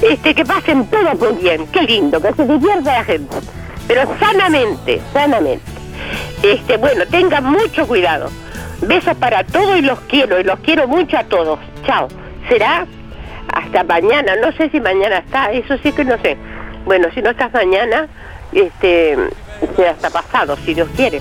Este, 0.00 0.34
que 0.34 0.44
pasen 0.44 0.86
todos 0.86 1.18
muy 1.18 1.42
bien, 1.42 1.66
qué 1.68 1.82
lindo, 1.82 2.20
que 2.20 2.32
se 2.34 2.44
divierta 2.44 2.92
la 2.98 3.04
gente. 3.04 3.36
Pero 3.88 4.02
sanamente, 4.20 5.00
sanamente. 5.12 5.64
Este, 6.42 6.76
bueno, 6.76 7.04
tengan 7.10 7.44
mucho 7.44 7.86
cuidado. 7.86 8.30
Besos 8.80 9.16
para 9.16 9.44
todos 9.44 9.76
y 9.78 9.82
los 9.82 9.98
quiero, 10.02 10.40
y 10.40 10.44
los 10.44 10.58
quiero 10.60 10.86
mucho 10.88 11.18
a 11.18 11.24
todos. 11.24 11.58
Chao. 11.86 12.08
Será 12.48 12.86
hasta 13.52 13.84
mañana, 13.84 14.34
no 14.36 14.52
sé 14.52 14.70
si 14.70 14.80
mañana 14.80 15.18
está, 15.18 15.52
eso 15.52 15.76
sí 15.82 15.92
que 15.92 16.04
no 16.04 16.16
sé. 16.18 16.36
Bueno, 16.84 17.08
si 17.14 17.22
no 17.22 17.30
estás 17.30 17.52
mañana, 17.52 18.06
este, 18.52 19.16
será 19.76 19.90
hasta 19.92 20.10
pasado, 20.10 20.56
si 20.64 20.74
Dios 20.74 20.88
quiere. 20.96 21.20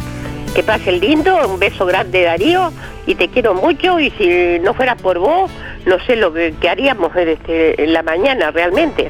Que 0.56 0.64
pase 0.64 0.92
lindo, 0.92 1.48
un 1.48 1.60
beso 1.60 1.86
grande 1.86 2.24
Darío, 2.24 2.74
y 3.06 3.16
te 3.16 3.30
quiero 3.30 3.54
mucho, 3.54 4.00
y 4.00 4.12
si 4.12 4.60
no 4.60 4.74
fuera 4.74 4.96
por 4.96 5.20
vos, 5.20 5.50
no 5.86 5.98
sé 6.06 6.16
lo 6.16 6.34
que, 6.34 6.54
que 6.60 6.70
haríamos 6.70 7.16
en, 7.16 7.30
este, 7.30 7.82
en 7.82 7.94
la 7.94 8.04
mañana 8.04 8.52
realmente. 8.52 9.10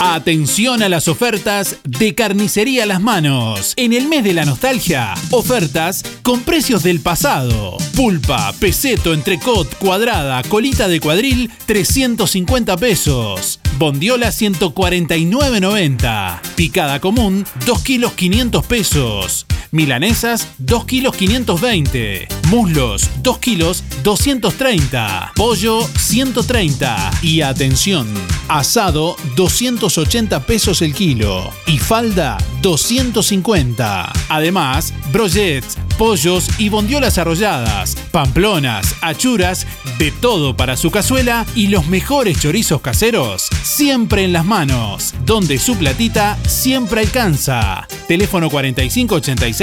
Atención 0.00 0.82
a 0.82 0.88
las 0.88 1.06
ofertas 1.08 1.76
de 1.84 2.14
Carnicería 2.14 2.84
Las 2.84 3.00
Manos. 3.00 3.72
En 3.76 3.92
el 3.92 4.08
mes 4.08 4.24
de 4.24 4.34
la 4.34 4.44
nostalgia, 4.44 5.14
ofertas 5.30 6.02
con 6.22 6.42
precios 6.42 6.82
del 6.82 7.00
pasado. 7.00 7.76
Pulpa, 7.94 8.52
peseto, 8.58 9.14
entrecot, 9.14 9.72
cuadrada, 9.78 10.42
colita 10.42 10.88
de 10.88 10.98
cuadril, 11.00 11.50
350 11.66 12.76
pesos. 12.76 13.60
Bondiola 13.78 14.28
149.90. 14.28 16.40
Picada 16.56 17.00
común, 17.00 17.46
2 17.64 17.82
kilos 17.82 18.12
500 18.14 18.66
pesos. 18.66 19.46
Milanesas, 19.74 20.46
2 20.58 20.84
kilos 20.84 21.16
520. 21.16 22.28
Muslos, 22.48 23.10
2 23.24 23.38
kilos 23.38 23.82
230. 24.04 25.32
Pollo, 25.34 25.80
130. 25.98 27.10
Y 27.22 27.40
atención, 27.40 28.06
asado, 28.46 29.16
280 29.34 30.46
pesos 30.46 30.80
el 30.80 30.94
kilo. 30.94 31.50
Y 31.66 31.78
falda, 31.78 32.38
250. 32.62 34.12
Además, 34.28 34.94
brochets, 35.12 35.76
pollos 35.98 36.48
y 36.58 36.68
bondiolas 36.68 37.18
arrolladas, 37.18 37.96
pamplonas, 38.12 38.94
achuras, 39.00 39.66
de 39.98 40.10
todo 40.10 40.56
para 40.56 40.76
su 40.76 40.90
cazuela 40.90 41.46
y 41.54 41.68
los 41.68 41.86
mejores 41.86 42.40
chorizos 42.40 42.80
caseros, 42.80 43.48
siempre 43.62 44.24
en 44.24 44.32
las 44.32 44.44
manos, 44.44 45.14
donde 45.24 45.58
su 45.58 45.76
platita 45.76 46.38
siempre 46.46 47.00
alcanza. 47.02 47.86
Teléfono 48.08 48.50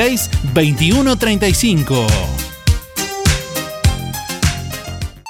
4586-2135. 0.01 2.07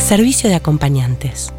Servicio 0.00 0.48
de 0.48 0.56
acompañantes. 0.56 1.52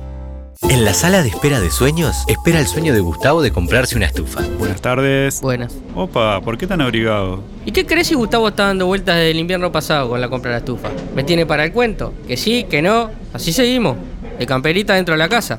En 0.68 0.84
la 0.84 0.94
sala 0.94 1.22
de 1.24 1.30
espera 1.30 1.62
de 1.62 1.72
sueños, 1.72 2.26
espera 2.28 2.60
el 2.60 2.68
sueño 2.68 2.94
de 2.94 3.00
Gustavo 3.00 3.42
de 3.42 3.52
comprarse 3.52 3.96
una 3.96 4.08
estufa. 4.08 4.42
Buenas 4.60 4.82
tardes. 4.82 5.40
Buenas. 5.42 5.74
Opa, 5.96 6.42
¿por 6.42 6.58
qué 6.58 6.68
tan 6.68 6.82
abrigado? 6.82 7.44
¿Y 7.66 7.72
qué 7.72 7.86
crees 7.86 8.08
si 8.08 8.16
Gustavo 8.16 8.50
está 8.50 8.66
dando 8.66 8.88
vueltas 8.88 9.16
desde 9.16 9.32
el 9.32 9.40
invierno 9.40 9.72
pasado 9.72 10.10
con 10.10 10.20
la 10.20 10.28
compra 10.28 10.50
de 10.50 10.56
la 10.56 10.60
estufa? 10.60 10.90
¿Me 11.16 11.24
tiene 11.24 11.46
para 11.46 11.64
el 11.64 11.72
cuento? 11.72 12.14
Que 12.28 12.36
sí, 12.36 12.66
que 12.70 12.82
no. 12.82 13.12
Así 13.32 13.54
seguimos. 13.54 13.96
De 14.38 14.46
camperita 14.46 14.96
dentro 14.96 15.14
de 15.14 15.20
la 15.20 15.30
casa. 15.30 15.58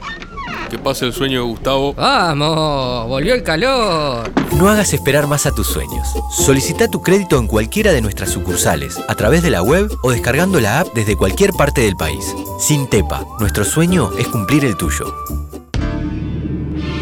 Que 0.70 0.78
pase 0.78 1.07
el 1.07 1.12
sueño 1.12 1.40
de 1.40 1.46
Gustavo. 1.46 1.94
¡Vamos! 1.94 3.09
¡Volvió 3.09 3.34
el 3.34 3.42
calor! 3.42 4.30
No 4.57 4.68
hagas 4.68 4.92
esperar 4.92 5.26
más 5.26 5.46
a 5.46 5.55
tus 5.55 5.66
sueños. 5.66 6.09
Solicita 6.30 6.88
tu 6.88 7.03
crédito 7.03 7.38
en 7.38 7.46
cualquiera 7.46 7.92
de 7.92 8.00
nuestras 8.00 8.30
sucursales, 8.30 8.98
a 9.09 9.14
través 9.14 9.42
de 9.42 9.50
la 9.50 9.62
web 9.62 9.90
o 10.03 10.11
descargando 10.11 10.61
la 10.61 10.80
app 10.80 10.88
desde 10.94 11.16
cualquier 11.16 11.53
parte 11.53 11.80
del 11.80 11.96
país. 11.96 12.34
Sin 12.59 12.86
Tepa, 12.86 13.26
nuestro 13.40 13.64
sueño 13.64 14.11
es 14.18 14.28
cumplir 14.28 14.64
el 14.64 14.76
tuyo. 14.76 15.14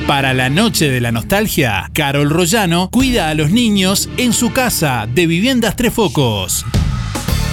Para 0.06 0.34
la 0.34 0.50
noche 0.50 0.90
de 0.90 1.00
la 1.00 1.12
nostalgia, 1.12 1.88
Carol 1.92 2.30
Rollano 2.30 2.90
cuida 2.90 3.28
a 3.28 3.34
los 3.34 3.50
niños 3.50 4.08
en 4.16 4.32
su 4.32 4.52
casa 4.52 5.06
de 5.06 5.26
Viviendas 5.28 5.76
Tres 5.76 5.94
Focos. 5.94 6.64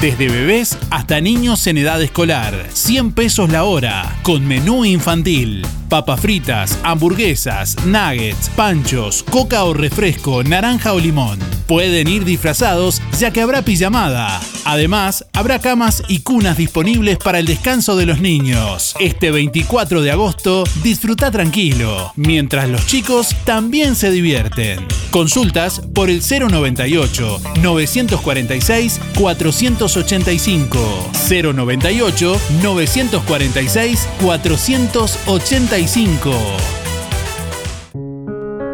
Desde 0.01 0.29
bebés 0.29 0.77
hasta 0.91 1.21
niños 1.21 1.65
en 1.65 1.79
edad 1.79 1.99
escolar. 2.03 2.67
100 2.71 3.13
pesos 3.13 3.49
la 3.51 3.63
hora. 3.63 4.15
Con 4.21 4.45
menú 4.45 4.85
infantil. 4.85 5.65
Papas 5.89 6.19
fritas, 6.19 6.77
hamburguesas, 6.83 7.75
nuggets, 7.83 8.49
panchos, 8.49 9.23
coca 9.23 9.63
o 9.63 9.73
refresco, 9.73 10.43
naranja 10.43 10.93
o 10.93 10.99
limón. 10.99 11.39
Pueden 11.67 12.07
ir 12.07 12.23
disfrazados 12.23 13.01
ya 13.19 13.31
que 13.31 13.41
habrá 13.41 13.61
pijamada. 13.61 14.39
Además, 14.63 15.25
habrá 15.33 15.59
camas 15.59 16.03
y 16.07 16.19
cunas 16.19 16.57
disponibles 16.57 17.17
para 17.17 17.39
el 17.39 17.45
descanso 17.45 17.95
de 17.95 18.05
los 18.05 18.21
niños. 18.21 18.95
Este 18.99 19.31
24 19.31 20.01
de 20.01 20.11
agosto, 20.11 20.63
disfruta 20.81 21.29
tranquilo, 21.29 22.13
mientras 22.15 22.69
los 22.69 22.85
chicos 22.87 23.35
también 23.45 23.95
se 23.95 24.11
divierten. 24.11 24.85
Consultas 25.11 25.81
por 25.93 26.09
el 26.09 26.21
098 26.21 27.41
946 27.61 29.01
485 29.17 31.11
098 31.29 32.41
946 32.61 34.07
485 34.21 36.31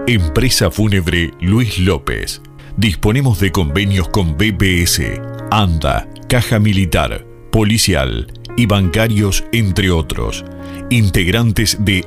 Empresa 0.05 0.69
Fúnebre 0.69 1.31
Luis 1.39 1.79
López. 1.79 2.41
Disponemos 2.77 3.39
de 3.39 3.51
convenios 3.51 4.09
con 4.09 4.35
BPS, 4.35 5.21
ANDA, 5.51 6.09
Caja 6.27 6.57
Militar, 6.57 7.23
Policial 7.51 8.33
y 8.57 8.65
bancarios, 8.65 9.43
entre 9.51 9.91
otros. 9.91 10.43
Integrantes 10.89 11.77
de 11.85 12.03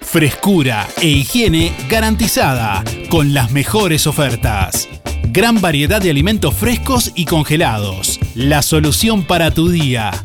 Frescura 0.00 0.88
e 1.02 1.08
higiene 1.08 1.74
garantizada 1.90 2.82
con 3.10 3.34
las 3.34 3.52
mejores 3.52 4.06
ofertas. 4.06 4.88
Gran 5.24 5.60
variedad 5.60 6.00
de 6.00 6.08
alimentos 6.08 6.54
frescos 6.54 7.12
y 7.14 7.26
congelados. 7.26 8.18
La 8.34 8.62
solución 8.62 9.24
para 9.24 9.50
tu 9.50 9.68
día. 9.68 10.24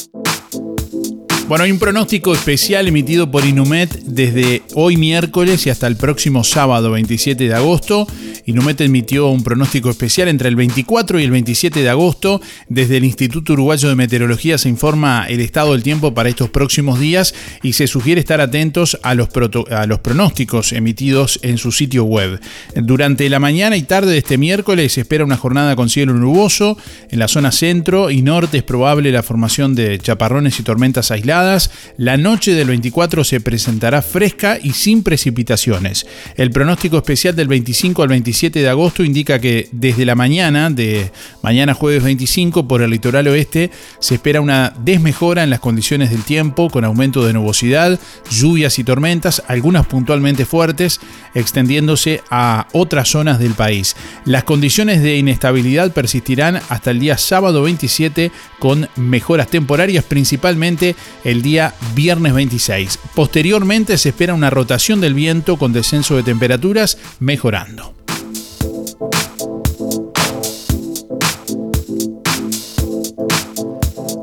Bueno, 1.51 1.65
hay 1.65 1.71
un 1.73 1.79
pronóstico 1.79 2.33
especial 2.33 2.87
emitido 2.87 3.29
por 3.29 3.43
Inumet 3.43 4.03
desde 4.03 4.61
hoy 4.73 4.95
miércoles 4.95 5.67
y 5.67 5.69
hasta 5.69 5.85
el 5.85 5.97
próximo 5.97 6.45
sábado 6.45 6.91
27 6.91 7.45
de 7.45 7.53
agosto. 7.53 8.07
Inumet 8.45 8.79
emitió 8.79 9.27
un 9.27 9.43
pronóstico 9.43 9.89
especial 9.89 10.29
entre 10.29 10.47
el 10.47 10.55
24 10.55 11.19
y 11.19 11.25
el 11.25 11.31
27 11.31 11.83
de 11.83 11.89
agosto. 11.89 12.39
Desde 12.69 12.95
el 12.95 13.03
Instituto 13.03 13.51
Uruguayo 13.51 13.89
de 13.89 13.95
Meteorología 13.95 14.57
se 14.57 14.69
informa 14.69 15.25
el 15.27 15.41
estado 15.41 15.73
del 15.73 15.83
tiempo 15.83 16.13
para 16.13 16.29
estos 16.29 16.49
próximos 16.49 17.01
días 17.01 17.35
y 17.61 17.73
se 17.73 17.87
sugiere 17.87 18.21
estar 18.21 18.39
atentos 18.39 18.97
a 19.03 19.13
los, 19.13 19.27
a 19.71 19.85
los 19.87 19.99
pronósticos 19.99 20.71
emitidos 20.71 21.37
en 21.43 21.57
su 21.57 21.73
sitio 21.73 22.05
web. 22.05 22.39
Durante 22.75 23.29
la 23.29 23.39
mañana 23.39 23.75
y 23.75 23.81
tarde 23.81 24.13
de 24.13 24.19
este 24.19 24.37
miércoles 24.37 24.93
se 24.93 25.01
espera 25.01 25.25
una 25.25 25.35
jornada 25.35 25.75
con 25.75 25.89
cielo 25.89 26.13
nuboso. 26.13 26.77
En 27.09 27.19
la 27.19 27.27
zona 27.27 27.51
centro 27.51 28.09
y 28.09 28.21
norte 28.21 28.59
es 28.59 28.63
probable 28.63 29.11
la 29.11 29.21
formación 29.21 29.75
de 29.75 29.99
chaparrones 29.99 30.57
y 30.57 30.63
tormentas 30.63 31.11
aisladas. 31.11 31.40
La 31.97 32.17
noche 32.17 32.53
del 32.53 32.67
24 32.67 33.23
se 33.23 33.41
presentará 33.41 34.01
fresca 34.01 34.57
y 34.61 34.71
sin 34.71 35.03
precipitaciones. 35.03 36.05
El 36.35 36.51
pronóstico 36.51 36.97
especial 36.97 37.35
del 37.35 37.47
25 37.47 38.03
al 38.03 38.09
27 38.09 38.59
de 38.59 38.69
agosto 38.69 39.03
indica 39.03 39.39
que 39.39 39.69
desde 39.71 40.05
la 40.05 40.15
mañana 40.15 40.69
de 40.69 41.11
mañana 41.41 41.73
jueves 41.73 42.03
25 42.03 42.67
por 42.67 42.81
el 42.81 42.91
litoral 42.91 43.27
oeste 43.27 43.71
se 43.99 44.15
espera 44.15 44.41
una 44.41 44.73
desmejora 44.83 45.43
en 45.43 45.49
las 45.49 45.59
condiciones 45.59 46.11
del 46.11 46.23
tiempo 46.23 46.69
con 46.69 46.85
aumento 46.85 47.25
de 47.25 47.33
nubosidad, 47.33 47.99
lluvias 48.29 48.79
y 48.79 48.83
tormentas, 48.83 49.43
algunas 49.47 49.85
puntualmente 49.85 50.45
fuertes, 50.45 50.99
extendiéndose 51.33 52.21
a 52.29 52.67
otras 52.73 53.09
zonas 53.09 53.39
del 53.39 53.53
país. 53.53 53.95
Las 54.25 54.43
condiciones 54.43 55.01
de 55.01 55.17
inestabilidad 55.17 55.91
persistirán 55.91 56.59
hasta 56.69 56.91
el 56.91 56.99
día 56.99 57.17
sábado 57.17 57.63
27 57.63 58.31
con 58.59 58.87
mejoras 58.95 59.47
temporarias 59.47 60.03
principalmente 60.03 60.95
en 61.23 61.30
el 61.31 61.41
día 61.41 61.73
viernes 61.95 62.33
26. 62.33 62.99
Posteriormente 63.15 63.97
se 63.97 64.09
espera 64.09 64.33
una 64.33 64.49
rotación 64.49 64.99
del 65.01 65.13
viento 65.13 65.57
con 65.57 65.71
descenso 65.73 66.15
de 66.15 66.23
temperaturas 66.23 66.97
mejorando. 67.19 68.00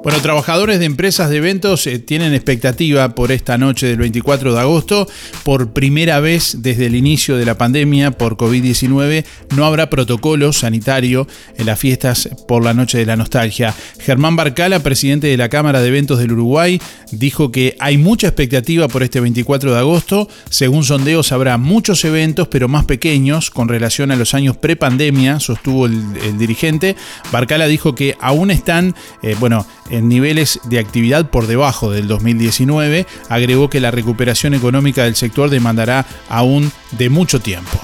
Bueno, 0.09 0.23
trabajadores 0.23 0.79
de 0.79 0.87
empresas 0.87 1.29
de 1.29 1.37
eventos 1.37 1.87
eh, 1.87 1.99
tienen 1.99 2.33
expectativa 2.33 3.15
por 3.15 3.31
esta 3.31 3.59
noche 3.59 3.89
del 3.89 3.99
24 3.99 4.55
de 4.55 4.61
agosto. 4.61 5.07
Por 5.43 5.75
primera 5.75 6.19
vez 6.19 6.63
desde 6.63 6.87
el 6.87 6.95
inicio 6.95 7.37
de 7.37 7.45
la 7.45 7.59
pandemia 7.59 8.13
por 8.13 8.39
COVID-19 8.39 9.27
no 9.55 9.67
habrá 9.67 9.91
protocolo 9.91 10.55
sanitario 10.55 11.27
en 11.59 11.67
las 11.67 11.79
fiestas 11.79 12.31
por 12.49 12.65
la 12.65 12.73
noche 12.73 12.97
de 12.97 13.05
la 13.05 13.17
nostalgia. 13.17 13.75
Germán 14.01 14.35
Barcala, 14.35 14.79
presidente 14.79 15.27
de 15.27 15.37
la 15.37 15.51
Cámara 15.51 15.83
de 15.83 15.89
Eventos 15.89 16.19
del 16.19 16.33
Uruguay, 16.33 16.81
dijo 17.13 17.53
que 17.53 17.77
hay 17.79 17.99
mucha 17.99 18.29
expectativa 18.29 18.89
por 18.89 19.03
este 19.03 19.21
24 19.21 19.75
de 19.75 19.79
agosto. 19.79 20.27
Según 20.49 20.85
sondeos 20.85 21.33
habrá 21.33 21.59
muchos 21.59 22.03
eventos, 22.07 22.49
pero 22.49 22.67
más 22.67 22.87
pequeños 22.87 23.51
con 23.51 23.69
relación 23.69 24.11
a 24.11 24.17
los 24.17 24.33
años 24.33 24.57
prepandemia, 24.57 25.39
sostuvo 25.39 25.85
el, 25.85 26.39
dirigente. 26.39 26.97
Barcala 27.31 27.67
dijo 27.67 27.95
que 27.95 28.17
aún 28.23 28.51
están, 28.51 28.95
eh, 29.23 29.37
bueno, 29.39 29.67
en 29.91 30.09
niveles 30.09 30.61
de 30.65 30.79
actividad 30.79 31.31
por 31.31 31.47
debajo 31.47 31.91
del 31.91 32.09
2019, 32.09 33.07
agregó 33.29 33.71
que 33.71 33.81
la 33.81 33.91
recuperación 33.91 34.55
económica 34.55 35.05
del 35.05 35.17
sector 35.17 35.51
demandará 35.51 36.07
aún 36.29 36.73
de 36.93 37.09
mucho 37.09 37.41
tiempo. 37.41 37.79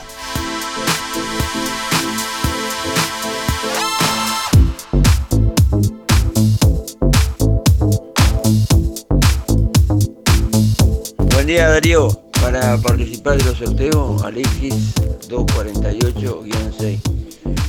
Buen 11.34 11.46
día 11.46 11.68
Darío, 11.68 12.08
para 12.40 12.78
participar 12.78 13.36
de 13.36 13.44
los 13.44 13.58
sorteos, 13.58 14.22
Alexis 14.22 14.94
248-6. 15.28 17.00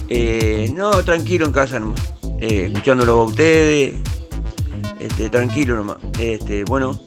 Eh, 0.08 0.72
no, 0.74 0.92
tranquilo 1.04 1.46
en 1.46 1.52
casa 1.52 1.82
eh, 2.40 2.70
escuchándolo 2.72 3.22
a 3.22 3.24
ustedes, 3.26 3.96
este, 5.06 5.30
tranquilo 5.30 5.76
nomás. 5.76 5.98
Este, 6.20 6.64
bueno, 6.66 7.00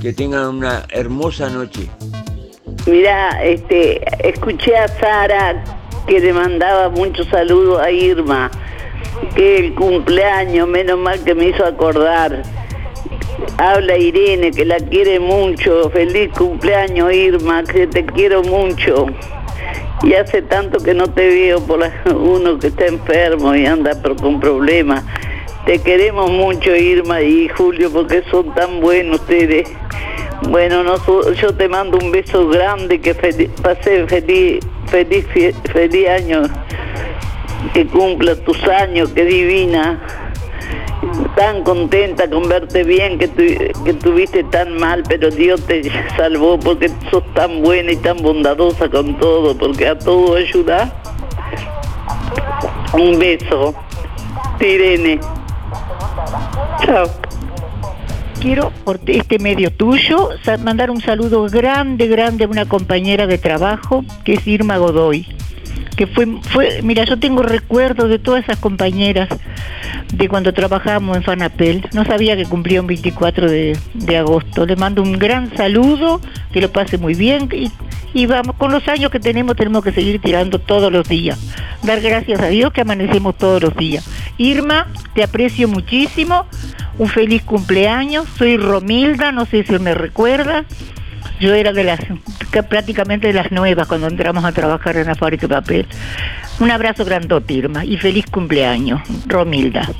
que 0.00 0.12
tengan 0.12 0.46
una 0.56 0.84
hermosa 0.90 1.48
noche. 1.50 1.88
Mira, 2.86 3.42
este, 3.44 4.00
escuché 4.28 4.76
a 4.76 4.88
Sara 4.88 5.62
que 6.06 6.18
le 6.20 6.32
mandaba 6.32 6.88
muchos 6.88 7.28
saludos 7.28 7.80
a 7.80 7.90
Irma, 7.90 8.50
que 9.36 9.58
el 9.58 9.74
cumpleaños, 9.74 10.66
menos 10.68 10.98
mal 10.98 11.22
que 11.22 11.34
me 11.34 11.48
hizo 11.48 11.64
acordar. 11.64 12.42
Habla 13.58 13.96
Irene, 13.98 14.50
que 14.50 14.64
la 14.64 14.78
quiere 14.78 15.20
mucho. 15.20 15.90
Feliz 15.90 16.30
cumpleaños, 16.36 17.12
Irma, 17.12 17.62
que 17.64 17.86
te 17.86 18.04
quiero 18.04 18.42
mucho. 18.42 19.06
Y 20.02 20.14
hace 20.14 20.42
tanto 20.42 20.82
que 20.82 20.94
no 20.94 21.08
te 21.08 21.26
veo 21.28 21.60
por 21.60 21.80
uno 22.14 22.58
que 22.58 22.68
está 22.68 22.86
enfermo 22.86 23.54
y 23.54 23.66
anda 23.66 23.92
por- 24.02 24.16
con 24.20 24.40
problemas. 24.40 25.04
Te 25.66 25.78
queremos 25.78 26.30
mucho, 26.30 26.74
Irma 26.74 27.20
y 27.22 27.48
Julio, 27.48 27.90
porque 27.92 28.24
son 28.30 28.52
tan 28.54 28.80
buenos 28.80 29.20
ustedes. 29.20 29.70
Bueno, 30.48 30.82
yo 31.34 31.54
te 31.54 31.68
mando 31.68 31.98
un 31.98 32.10
beso 32.10 32.48
grande, 32.48 33.00
que 33.00 33.14
feli- 33.14 33.48
pase 33.62 34.04
feliz, 34.08 34.58
feliz, 34.86 35.24
feliz 35.72 36.08
año, 36.08 36.42
que 37.72 37.86
cumpla 37.86 38.34
tus 38.36 38.60
años, 38.64 39.10
que 39.10 39.24
divina. 39.24 40.00
Tan 41.36 41.62
contenta 41.62 42.28
con 42.28 42.48
verte 42.48 42.82
bien, 42.82 43.18
que, 43.18 43.28
tu- 43.28 43.84
que 43.84 43.90
estuviste 43.90 44.42
tan 44.44 44.76
mal, 44.78 45.04
pero 45.08 45.30
Dios 45.30 45.64
te 45.66 45.82
salvó 46.16 46.58
porque 46.58 46.90
sos 47.10 47.22
tan 47.34 47.62
buena 47.62 47.92
y 47.92 47.96
tan 47.96 48.16
bondadosa 48.16 48.88
con 48.90 49.16
todo, 49.18 49.56
porque 49.56 49.86
a 49.86 49.96
todo 49.96 50.34
ayuda. 50.34 50.92
Un 52.94 53.16
beso. 53.20 53.74
Irene. 54.60 55.20
Chao. 56.84 57.10
Quiero 58.40 58.72
por 58.84 59.00
este 59.06 59.38
medio 59.38 59.72
tuyo 59.72 60.30
mandar 60.64 60.90
un 60.90 61.00
saludo 61.00 61.46
grande, 61.48 62.08
grande 62.08 62.44
a 62.44 62.48
una 62.48 62.66
compañera 62.66 63.26
de 63.26 63.38
trabajo 63.38 64.04
que 64.24 64.34
es 64.34 64.46
Irma 64.46 64.78
Godoy. 64.78 65.26
Que 65.96 66.06
fue, 66.06 66.26
fue, 66.42 66.80
mira, 66.82 67.04
yo 67.04 67.18
tengo 67.18 67.42
recuerdos 67.42 68.08
de 68.08 68.18
todas 68.18 68.42
esas 68.42 68.58
compañeras 68.58 69.28
de 70.12 70.28
cuando 70.28 70.52
trabajábamos 70.52 71.16
en 71.16 71.22
Fanapel. 71.22 71.88
No 71.92 72.04
sabía 72.04 72.36
que 72.36 72.44
cumplía 72.44 72.80
un 72.80 72.86
24 72.86 73.50
de, 73.50 73.76
de 73.94 74.16
agosto. 74.16 74.66
Le 74.66 74.76
mando 74.76 75.02
un 75.02 75.12
gran 75.18 75.54
saludo, 75.56 76.20
que 76.52 76.60
lo 76.60 76.70
pase 76.70 76.98
muy 76.98 77.14
bien 77.14 77.48
y, 78.14 78.26
vamos, 78.26 78.56
con 78.56 78.72
los 78.72 78.86
años 78.88 79.10
que 79.10 79.20
tenemos 79.20 79.56
tenemos 79.56 79.82
que 79.82 79.92
seguir 79.92 80.20
tirando 80.20 80.58
todos 80.58 80.92
los 80.92 81.08
días. 81.08 81.38
Dar 81.82 82.00
gracias 82.00 82.40
a 82.40 82.48
Dios 82.48 82.72
que 82.72 82.82
amanecemos 82.82 83.36
todos 83.36 83.62
los 83.62 83.76
días. 83.76 84.06
Irma, 84.38 84.86
te 85.14 85.22
aprecio 85.22 85.68
muchísimo. 85.68 86.46
Un 86.98 87.08
feliz 87.08 87.42
cumpleaños. 87.42 88.26
Soy 88.36 88.56
Romilda, 88.56 89.32
no 89.32 89.46
sé 89.46 89.64
si 89.64 89.78
me 89.78 89.94
recuerda. 89.94 90.64
Yo 91.40 91.54
era 91.54 91.72
de 91.72 91.84
las, 91.84 92.00
prácticamente 92.68 93.28
de 93.28 93.32
las 93.32 93.50
nuevas 93.50 93.88
cuando 93.88 94.06
entramos 94.06 94.44
a 94.44 94.52
trabajar 94.52 94.96
en 94.96 95.06
la 95.06 95.14
fábrica 95.14 95.46
de 95.46 95.54
papel. 95.54 95.86
Un 96.62 96.70
abrazo 96.70 97.04
grandote, 97.04 97.54
Irma, 97.54 97.84
y 97.84 97.96
feliz 97.96 98.24
cumpleaños, 98.30 99.00
Romilda. 99.26 99.90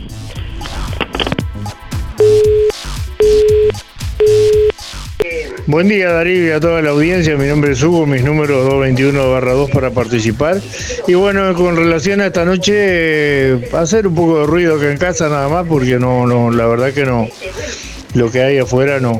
Buen 5.67 5.89
día 5.89 6.13
Darío 6.13 6.47
y 6.47 6.51
a 6.53 6.61
toda 6.61 6.81
la 6.81 6.91
audiencia, 6.91 7.37
mi 7.37 7.49
nombre 7.49 7.73
es 7.73 7.83
Hugo, 7.83 8.07
mis 8.07 8.23
números 8.23 8.65
221-2 8.71 9.73
para 9.73 9.91
participar. 9.91 10.61
Y 11.09 11.15
bueno, 11.15 11.53
con 11.55 11.75
relación 11.75 12.21
a 12.21 12.27
esta 12.27 12.45
noche, 12.45 12.75
eh, 12.77 13.69
hacer 13.73 14.07
un 14.07 14.15
poco 14.15 14.39
de 14.43 14.47
ruido 14.47 14.77
acá 14.77 14.89
en 14.89 14.99
casa 14.99 15.29
nada 15.29 15.49
más, 15.49 15.67
porque 15.67 15.99
no, 15.99 16.29
no, 16.29 16.53
la 16.53 16.69
verdad 16.69 16.93
que 16.93 17.05
no, 17.05 17.27
lo 18.15 18.31
que 18.31 18.41
hay 18.41 18.59
afuera 18.59 19.01
no, 19.01 19.19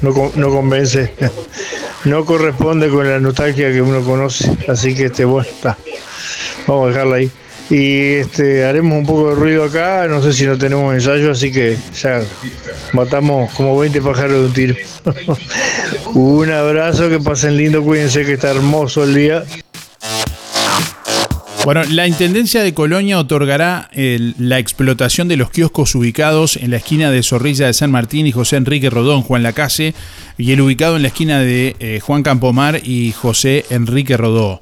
no, 0.00 0.32
no 0.34 0.48
convence, 0.48 1.12
no 2.06 2.24
corresponde 2.24 2.88
con 2.88 3.06
la 3.06 3.20
nostalgia 3.20 3.70
que 3.70 3.82
uno 3.82 4.00
conoce, 4.00 4.50
así 4.68 4.94
que 4.94 5.04
este, 5.04 5.26
bueno, 5.26 5.46
está, 5.46 5.76
vamos 6.68 6.86
a 6.86 6.88
dejarla 6.90 7.16
ahí. 7.16 7.30
Y 7.70 8.14
este, 8.14 8.64
haremos 8.64 8.98
un 8.98 9.04
poco 9.04 9.30
de 9.30 9.34
ruido 9.34 9.64
acá, 9.64 10.06
no 10.08 10.22
sé 10.22 10.32
si 10.32 10.46
no 10.46 10.56
tenemos 10.56 10.94
ensayo, 10.94 11.32
así 11.32 11.52
que 11.52 11.76
ya 12.00 12.22
matamos 12.92 13.52
como 13.52 13.76
20 13.78 14.00
pájaros 14.00 14.32
de 14.32 14.46
un 14.46 14.52
tiro. 14.52 14.74
un 16.14 16.50
abrazo, 16.50 17.10
que 17.10 17.18
pasen 17.18 17.56
lindo, 17.56 17.82
cuídense 17.82 18.24
que 18.24 18.34
está 18.34 18.52
hermoso 18.52 19.04
el 19.04 19.14
día. 19.14 19.44
Bueno, 21.64 21.82
la 21.90 22.06
Intendencia 22.06 22.62
de 22.62 22.72
Colonia 22.72 23.18
otorgará 23.18 23.90
la 23.92 24.58
explotación 24.58 25.28
de 25.28 25.36
los 25.36 25.50
kioscos 25.50 25.94
ubicados 25.94 26.56
en 26.56 26.70
la 26.70 26.78
esquina 26.78 27.10
de 27.10 27.22
Zorrilla 27.22 27.66
de 27.66 27.74
San 27.74 27.90
Martín 27.90 28.26
y 28.26 28.32
José 28.32 28.56
Enrique 28.56 28.88
Rodón, 28.88 29.20
Juan 29.20 29.42
Lacase, 29.42 29.92
y 30.38 30.52
el 30.52 30.62
ubicado 30.62 30.96
en 30.96 31.02
la 31.02 31.08
esquina 31.08 31.40
de 31.40 31.76
eh, 31.78 32.00
Juan 32.00 32.22
Campomar 32.22 32.80
y 32.82 33.12
José 33.12 33.66
Enrique 33.68 34.16
Rodó. 34.16 34.60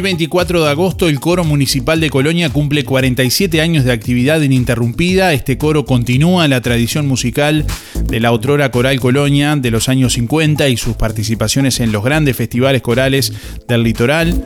Hoy 0.00 0.02
24 0.02 0.64
de 0.64 0.70
agosto 0.70 1.08
el 1.08 1.20
Coro 1.20 1.44
Municipal 1.44 2.00
de 2.00 2.08
Colonia 2.08 2.48
cumple 2.48 2.84
47 2.84 3.60
años 3.60 3.84
de 3.84 3.92
actividad 3.92 4.40
ininterrumpida. 4.40 5.34
Este 5.34 5.58
coro 5.58 5.84
continúa 5.84 6.48
la 6.48 6.62
tradición 6.62 7.06
musical 7.06 7.66
de 8.06 8.18
la 8.18 8.32
otrora 8.32 8.70
Coral 8.70 8.98
Colonia 8.98 9.56
de 9.56 9.70
los 9.70 9.90
años 9.90 10.14
50 10.14 10.68
y 10.68 10.78
sus 10.78 10.96
participaciones 10.96 11.80
en 11.80 11.92
los 11.92 12.02
grandes 12.02 12.34
festivales 12.34 12.80
corales 12.80 13.34
del 13.68 13.82
litoral. 13.82 14.42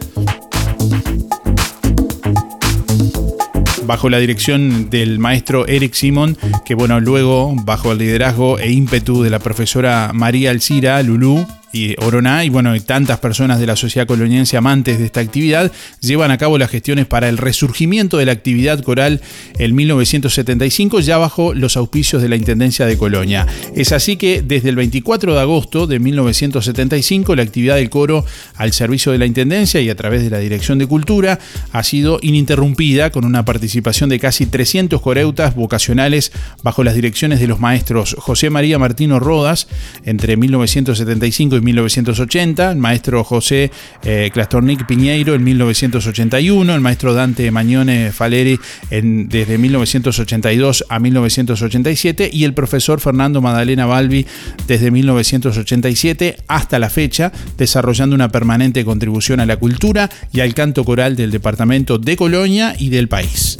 bajo 3.86 4.08
la 4.08 4.18
dirección 4.18 4.88
del 4.88 5.18
maestro 5.18 5.68
Eric 5.68 5.92
Simon, 5.92 6.38
que 6.64 6.74
bueno, 6.74 7.00
luego 7.00 7.52
bajo 7.54 7.92
el 7.92 7.98
liderazgo 7.98 8.58
e 8.58 8.72
ímpetu 8.72 9.22
de 9.22 9.28
la 9.28 9.40
profesora 9.40 10.10
María 10.14 10.50
Alcira 10.50 11.02
Lulú, 11.02 11.46
y 11.74 11.96
Oroná 11.98 12.44
y 12.44 12.50
bueno, 12.50 12.80
tantas 12.82 13.18
personas 13.18 13.58
de 13.58 13.66
la 13.66 13.74
sociedad 13.74 14.06
coloniense 14.06 14.56
amantes 14.56 14.98
de 15.00 15.06
esta 15.06 15.18
actividad 15.18 15.72
llevan 16.00 16.30
a 16.30 16.38
cabo 16.38 16.56
las 16.56 16.70
gestiones 16.70 17.06
para 17.06 17.28
el 17.28 17.36
resurgimiento 17.36 18.16
de 18.16 18.26
la 18.26 18.32
actividad 18.32 18.80
coral 18.82 19.20
en 19.58 19.74
1975 19.74 21.00
ya 21.00 21.18
bajo 21.18 21.52
los 21.52 21.76
auspicios 21.76 22.22
de 22.22 22.28
la 22.28 22.36
Intendencia 22.36 22.86
de 22.86 22.96
Colonia. 22.96 23.46
Es 23.74 23.90
así 23.90 24.16
que 24.16 24.40
desde 24.40 24.68
el 24.68 24.76
24 24.76 25.34
de 25.34 25.40
agosto 25.40 25.88
de 25.88 25.98
1975 25.98 27.34
la 27.34 27.42
actividad 27.42 27.74
del 27.74 27.90
coro 27.90 28.24
al 28.54 28.72
servicio 28.72 29.10
de 29.10 29.18
la 29.18 29.26
Intendencia 29.26 29.80
y 29.80 29.90
a 29.90 29.96
través 29.96 30.22
de 30.22 30.30
la 30.30 30.38
Dirección 30.38 30.78
de 30.78 30.86
Cultura 30.86 31.40
ha 31.72 31.82
sido 31.82 32.20
ininterrumpida 32.22 33.10
con 33.10 33.24
una 33.24 33.44
participación 33.44 34.10
de 34.10 34.20
casi 34.20 34.46
300 34.46 35.00
coreutas 35.00 35.56
vocacionales 35.56 36.30
bajo 36.62 36.84
las 36.84 36.94
direcciones 36.94 37.40
de 37.40 37.48
los 37.48 37.58
maestros 37.58 38.14
José 38.16 38.48
María 38.48 38.78
Martino 38.78 39.18
Rodas 39.18 39.66
entre 40.04 40.36
1975 40.36 41.56
y 41.56 41.63
1980, 41.64 42.72
el 42.72 42.78
maestro 42.78 43.24
José 43.24 43.70
eh, 44.04 44.30
Clastornic 44.32 44.86
Piñeiro 44.86 45.34
en 45.34 45.42
1981, 45.42 46.74
el 46.74 46.80
maestro 46.80 47.14
Dante 47.14 47.50
Mañone 47.50 48.12
Faleri 48.12 48.58
desde 48.90 49.58
1982 49.58 50.84
a 50.88 50.98
1987 50.98 52.30
y 52.32 52.44
el 52.44 52.54
profesor 52.54 53.00
Fernando 53.00 53.40
Madalena 53.40 53.86
Balbi 53.86 54.26
desde 54.66 54.90
1987 54.90 56.36
hasta 56.48 56.78
la 56.78 56.90
fecha, 56.90 57.32
desarrollando 57.56 58.14
una 58.14 58.28
permanente 58.28 58.84
contribución 58.84 59.40
a 59.40 59.46
la 59.46 59.56
cultura 59.56 60.10
y 60.32 60.40
al 60.40 60.54
canto 60.54 60.84
coral 60.84 61.16
del 61.16 61.30
departamento 61.30 61.98
de 61.98 62.16
Colonia 62.16 62.74
y 62.78 62.90
del 62.90 63.08
país. 63.08 63.56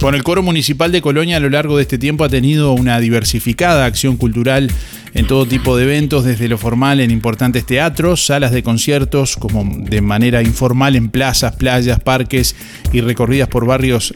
Bueno, 0.00 0.16
el 0.16 0.22
Coro 0.22 0.44
Municipal 0.44 0.92
de 0.92 1.02
Colonia 1.02 1.38
a 1.38 1.40
lo 1.40 1.50
largo 1.50 1.76
de 1.76 1.82
este 1.82 1.98
tiempo 1.98 2.22
ha 2.22 2.28
tenido 2.28 2.72
una 2.72 3.00
diversificada 3.00 3.84
acción 3.84 4.16
cultural 4.16 4.70
en 5.14 5.26
todo 5.26 5.46
tipo 5.46 5.76
de 5.76 5.84
eventos, 5.84 6.24
desde 6.24 6.48
lo 6.48 6.58
formal 6.58 7.00
en 7.00 7.10
importantes 7.10 7.64
teatros, 7.64 8.26
salas 8.26 8.52
de 8.52 8.62
conciertos, 8.62 9.36
como 9.36 9.64
de 9.84 10.00
manera 10.00 10.42
informal 10.42 10.96
en 10.96 11.08
plazas, 11.08 11.56
playas, 11.56 12.00
parques 12.00 12.54
y 12.92 13.00
recorridas 13.00 13.48
por 13.48 13.66
barrios 13.66 14.14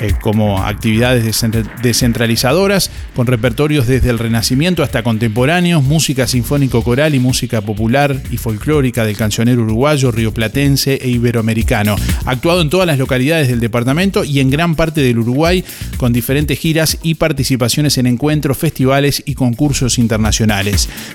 eh, 0.00 0.14
como 0.20 0.62
actividades 0.62 1.44
descentralizadoras, 1.82 2.90
con 3.14 3.26
repertorios 3.26 3.86
desde 3.86 4.10
el 4.10 4.18
Renacimiento 4.18 4.82
hasta 4.82 5.02
contemporáneos, 5.02 5.82
música 5.82 6.26
sinfónico-coral 6.26 7.14
y 7.14 7.18
música 7.18 7.60
popular 7.60 8.16
y 8.30 8.36
folclórica 8.36 9.04
del 9.04 9.16
cancionero 9.16 9.62
uruguayo, 9.62 10.10
rioplatense 10.10 10.94
e 11.02 11.08
iberoamericano. 11.08 11.96
Actuado 12.24 12.62
en 12.62 12.70
todas 12.70 12.86
las 12.86 12.98
localidades 12.98 13.48
del 13.48 13.60
departamento 13.60 14.24
y 14.24 14.40
en 14.40 14.50
gran 14.50 14.74
parte 14.74 15.02
del 15.02 15.18
Uruguay, 15.18 15.64
con 15.98 16.12
diferentes 16.12 16.58
giras 16.58 16.98
y 17.02 17.16
participaciones 17.16 17.98
en 17.98 18.06
encuentros, 18.06 18.56
festivales 18.56 19.22
y 19.26 19.34
concursos 19.34 19.98
internacionales. 19.98 20.29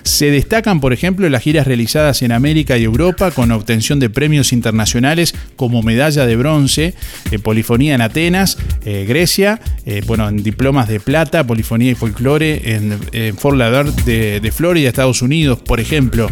Se 0.04 0.32
destacan, 0.32 0.80
por 0.80 0.94
ejemplo, 0.94 1.28
las 1.30 1.42
giras 1.42 1.68
realizadas 1.68 2.22
en 2.22 2.32
América 2.32 2.78
y 2.78 2.84
Europa 2.84 3.32
con 3.32 3.52
obtención 3.52 4.00
de 4.00 4.10
premios 4.10 4.54
internacionales 4.54 5.34
como 5.56 5.82
medalla 5.82 6.26
de 6.26 6.36
bronce, 6.36 6.94
eh, 7.32 7.40
polifonía 7.40 7.96
en 7.96 8.02
Atenas, 8.02 8.58
eh, 8.86 9.06
Grecia, 9.08 9.60
eh, 9.86 10.02
bueno, 10.06 10.28
en 10.28 10.44
diplomas 10.44 10.88
de 10.88 11.00
plata, 11.00 11.46
polifonía 11.46 11.92
y 11.92 11.96
folclore 11.96 12.76
en, 12.76 13.36
Fort 13.38 13.58
Lauderdale 13.58 13.92
de, 14.06 14.52
Florida, 14.52 14.90
Estados 14.90 15.22
Unidos, 15.22 15.60
por 15.60 15.80
ejemplo. 15.80 16.30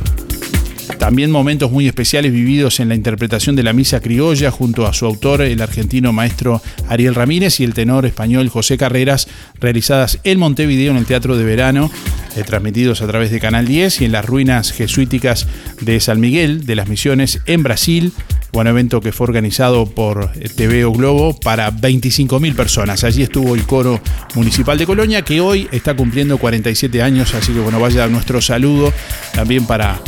También 0.97 1.31
momentos 1.31 1.71
muy 1.71 1.87
especiales 1.87 2.31
vividos 2.31 2.79
en 2.79 2.89
la 2.89 2.95
interpretación 2.95 3.55
de 3.55 3.63
la 3.63 3.73
misa 3.73 3.99
criolla 3.99 4.51
junto 4.51 4.85
a 4.85 4.93
su 4.93 5.05
autor, 5.05 5.41
el 5.41 5.61
argentino 5.61 6.13
maestro 6.13 6.61
Ariel 6.87 7.15
Ramírez 7.15 7.59
y 7.59 7.63
el 7.63 7.73
tenor 7.73 8.05
español 8.05 8.49
José 8.49 8.77
Carreras, 8.77 9.27
realizadas 9.59 10.19
en 10.23 10.39
Montevideo 10.39 10.91
en 10.91 10.97
el 10.97 11.05
Teatro 11.05 11.35
de 11.35 11.43
Verano, 11.43 11.91
eh, 12.35 12.43
transmitidos 12.43 13.01
a 13.01 13.07
través 13.07 13.31
de 13.31 13.39
Canal 13.39 13.67
10 13.67 14.01
y 14.01 14.05
en 14.05 14.11
las 14.11 14.25
ruinas 14.25 14.71
jesuíticas 14.71 15.47
de 15.81 15.99
San 15.99 16.19
Miguel 16.19 16.65
de 16.65 16.75
las 16.75 16.87
Misiones 16.87 17.41
en 17.45 17.63
Brasil. 17.63 18.13
Buen 18.53 18.67
evento 18.67 19.01
que 19.01 19.11
fue 19.11 19.25
organizado 19.25 19.87
por 19.87 20.31
eh, 20.35 20.47
TV 20.47 20.85
o 20.85 20.91
Globo 20.91 21.37
para 21.39 21.71
25.000 21.71 22.55
personas. 22.55 23.03
Allí 23.03 23.23
estuvo 23.23 23.55
el 23.55 23.63
coro 23.63 23.99
municipal 24.35 24.77
de 24.77 24.85
Colonia 24.85 25.23
que 25.23 25.41
hoy 25.41 25.67
está 25.71 25.95
cumpliendo 25.95 26.37
47 26.37 27.01
años, 27.01 27.33
así 27.33 27.51
que 27.51 27.59
bueno, 27.59 27.79
vaya 27.79 28.07
nuestro 28.07 28.41
saludo 28.41 28.93
también 29.33 29.65
para 29.65 29.99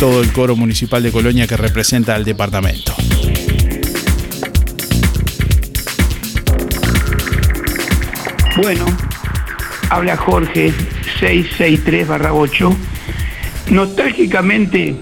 todo 0.00 0.22
el 0.22 0.32
coro 0.32 0.56
municipal 0.56 1.02
de 1.02 1.12
Colonia 1.12 1.46
que 1.46 1.58
representa 1.58 2.14
al 2.14 2.24
departamento. 2.24 2.94
Bueno, 8.56 8.86
habla 9.90 10.16
Jorge 10.16 10.72
663-8. 11.20 12.74
Nostálgicamente 13.72 14.96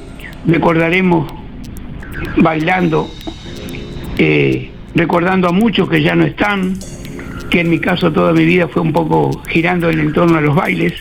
recordaremos 0.44 1.32
bailando, 2.38 3.08
eh, 4.18 4.72
recordando 4.96 5.48
a 5.48 5.52
muchos 5.52 5.88
que 5.88 6.02
ya 6.02 6.16
no 6.16 6.24
están, 6.24 6.76
que 7.50 7.60
en 7.60 7.70
mi 7.70 7.78
caso 7.78 8.12
toda 8.12 8.32
mi 8.32 8.44
vida 8.44 8.66
fue 8.66 8.82
un 8.82 8.92
poco 8.92 9.44
girando 9.46 9.90
en 9.90 10.00
el 10.00 10.06
entorno 10.06 10.38
a 10.38 10.40
los 10.40 10.56
bailes. 10.56 10.94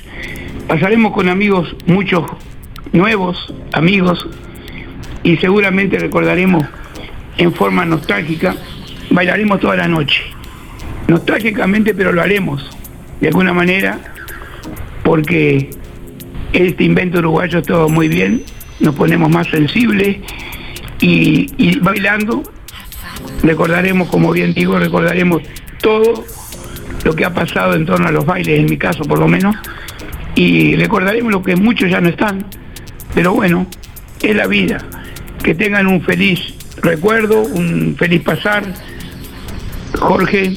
Pasaremos 0.67 1.13
con 1.13 1.29
amigos, 1.29 1.75
muchos 1.87 2.25
nuevos 2.93 3.53
amigos, 3.73 4.27
y 5.23 5.37
seguramente 5.37 5.99
recordaremos 5.99 6.65
en 7.37 7.53
forma 7.53 7.85
nostálgica, 7.85 8.55
bailaremos 9.09 9.59
toda 9.59 9.75
la 9.75 9.87
noche. 9.87 10.21
Nostálgicamente, 11.07 11.93
pero 11.93 12.11
lo 12.11 12.21
haremos, 12.21 12.69
de 13.21 13.27
alguna 13.27 13.53
manera, 13.53 13.99
porque 15.03 15.69
este 16.53 16.83
invento 16.83 17.19
uruguayo 17.19 17.61
todo 17.61 17.89
muy 17.89 18.07
bien, 18.07 18.43
nos 18.79 18.95
ponemos 18.95 19.29
más 19.29 19.47
sensibles 19.47 20.17
y, 20.99 21.51
y 21.57 21.79
bailando 21.79 22.43
recordaremos, 23.43 24.09
como 24.09 24.31
bien 24.31 24.53
digo, 24.53 24.77
recordaremos 24.79 25.41
todo 25.81 26.23
lo 27.03 27.15
que 27.15 27.25
ha 27.25 27.33
pasado 27.33 27.73
en 27.73 27.85
torno 27.85 28.07
a 28.07 28.11
los 28.11 28.25
bailes, 28.25 28.59
en 28.59 28.65
mi 28.65 28.77
caso 28.77 29.03
por 29.03 29.19
lo 29.19 29.27
menos, 29.27 29.55
y 30.35 30.75
recordaremos 30.75 31.31
lo 31.31 31.41
que 31.41 31.55
muchos 31.55 31.89
ya 31.89 32.01
no 32.01 32.09
están, 32.09 32.45
pero 33.13 33.33
bueno, 33.33 33.67
es 34.21 34.35
la 34.35 34.47
vida. 34.47 34.79
Que 35.43 35.55
tengan 35.55 35.87
un 35.87 36.01
feliz 36.01 36.53
recuerdo, 36.81 37.41
un 37.41 37.95
feliz 37.97 38.21
pasar. 38.23 38.63
Jorge 39.99 40.53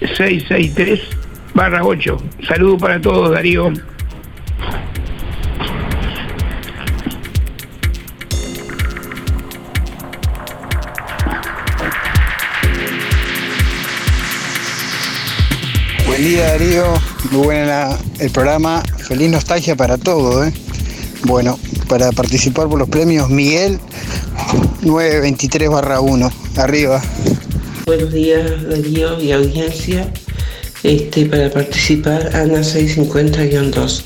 663 0.00 1.00
barra 1.54 1.84
8. 1.84 2.16
Saludos 2.46 2.80
para 2.80 3.00
todos, 3.00 3.30
Darío. 3.30 3.72
Buen 16.06 16.24
día 16.24 16.44
Darío, 16.50 16.84
muy 17.30 17.44
buena 17.44 17.88
el 18.20 18.30
programa, 18.30 18.82
feliz 19.08 19.30
nostalgia 19.30 19.74
para 19.74 19.96
todo, 19.98 20.44
¿eh? 20.44 20.52
Bueno, 21.24 21.58
para 21.88 22.10
participar 22.10 22.68
por 22.68 22.78
los 22.78 22.88
premios 22.88 23.30
Miguel 23.30 23.78
923 24.82 25.68
barra 25.68 26.00
1, 26.00 26.32
arriba. 26.56 27.00
Buenos 27.86 28.12
días, 28.12 28.68
Darío 28.68 29.20
y 29.20 29.30
audiencia. 29.30 30.12
Este, 30.82 31.26
para 31.26 31.48
participar, 31.48 32.34
Ana 32.34 32.60
650-2. 32.60 34.02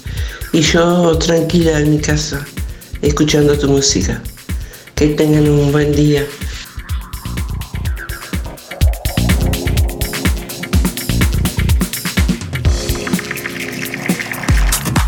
Y 0.52 0.60
yo 0.60 1.16
tranquila 1.18 1.80
en 1.80 1.92
mi 1.92 1.98
casa, 1.98 2.46
escuchando 3.00 3.58
tu 3.58 3.68
música. 3.68 4.22
Que 4.94 5.08
tengan 5.08 5.48
un 5.48 5.72
buen 5.72 5.92
día. 5.92 6.26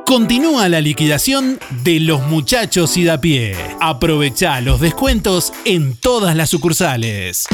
Continúa 0.05 0.69
la 0.69 0.81
liquidación 0.81 1.59
de 1.83 1.99
los 1.99 2.27
muchachos 2.27 2.95
y 2.95 3.05
da 3.05 3.19
pie. 3.19 3.55
Aprovecha 3.81 4.61
los 4.61 4.79
descuentos 4.79 5.51
en 5.65 5.97
todas 5.97 6.35
las 6.35 6.51
sucursales. 6.51 7.47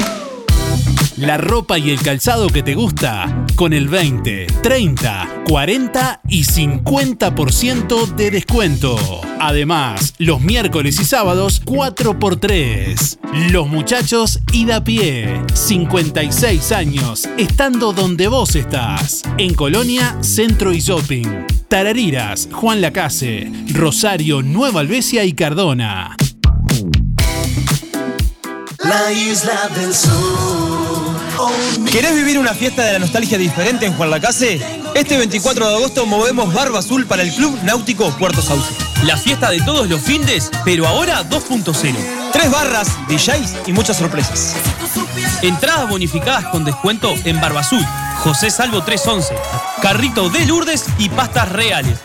La 1.15 1.37
ropa 1.37 1.79
y 1.79 1.91
el 1.91 2.01
calzado 2.01 2.49
que 2.49 2.61
te 2.61 2.75
gusta 2.75 3.45
con 3.55 3.71
el 3.71 3.87
20, 3.87 4.47
30, 4.61 5.43
40 5.47 6.21
y 6.27 6.43
50% 6.43 8.15
de 8.15 8.31
descuento. 8.31 8.97
Además, 9.39 10.13
los 10.17 10.41
miércoles 10.41 10.99
y 10.99 11.05
sábados 11.05 11.63
4x3. 11.63 13.51
Los 13.51 13.69
muchachos 13.69 14.41
y 14.51 14.65
da 14.65 14.83
pie. 14.83 15.41
56 15.53 16.71
años, 16.73 17.29
estando 17.37 17.93
donde 17.93 18.27
vos 18.27 18.57
estás. 18.57 19.21
En 19.37 19.53
Colonia, 19.53 20.17
Centro 20.21 20.73
y 20.73 20.81
Shopping. 20.81 21.60
Tarariras, 21.71 22.49
Juan 22.51 22.81
Lacase, 22.81 23.49
Rosario, 23.69 24.41
Nueva 24.41 24.81
Albesia 24.81 25.23
y 25.23 25.31
Cardona. 25.31 26.17
La 28.79 29.13
isla 29.13 29.69
del 29.73 29.95
sur. 29.95 31.15
¿Querés 31.89 32.13
vivir 32.13 32.39
una 32.39 32.53
fiesta 32.53 32.83
de 32.83 32.91
la 32.91 32.99
nostalgia 32.99 33.37
diferente 33.37 33.85
en 33.85 33.93
Juan 33.93 34.09
Lacase? 34.09 34.59
Este 34.95 35.17
24 35.17 35.69
de 35.69 35.75
agosto 35.77 36.05
movemos 36.05 36.53
Barba 36.53 36.79
Azul 36.79 37.05
para 37.05 37.21
el 37.21 37.33
Club 37.33 37.57
Náutico 37.63 38.11
Puerto 38.17 38.41
Sauce. 38.41 38.73
La 39.05 39.15
fiesta 39.15 39.49
de 39.49 39.61
todos 39.61 39.87
los 39.87 40.01
findes, 40.01 40.51
pero 40.65 40.85
ahora 40.85 41.23
2.0. 41.29 41.95
Tres 42.33 42.51
barras, 42.51 42.89
DJs 43.07 43.67
y 43.67 43.71
muchas 43.71 43.95
sorpresas. 43.95 44.57
Entradas 45.41 45.87
bonificadas 45.87 46.47
con 46.47 46.65
descuento 46.65 47.13
en 47.23 47.39
Barba 47.39 47.61
Azul, 47.61 47.85
José 48.21 48.51
Salvo 48.51 48.83
311, 48.83 49.33
Carrito 49.81 50.29
de 50.29 50.45
Lourdes 50.45 50.85
y 50.99 51.09
pastas 51.09 51.51
reales. 51.51 51.97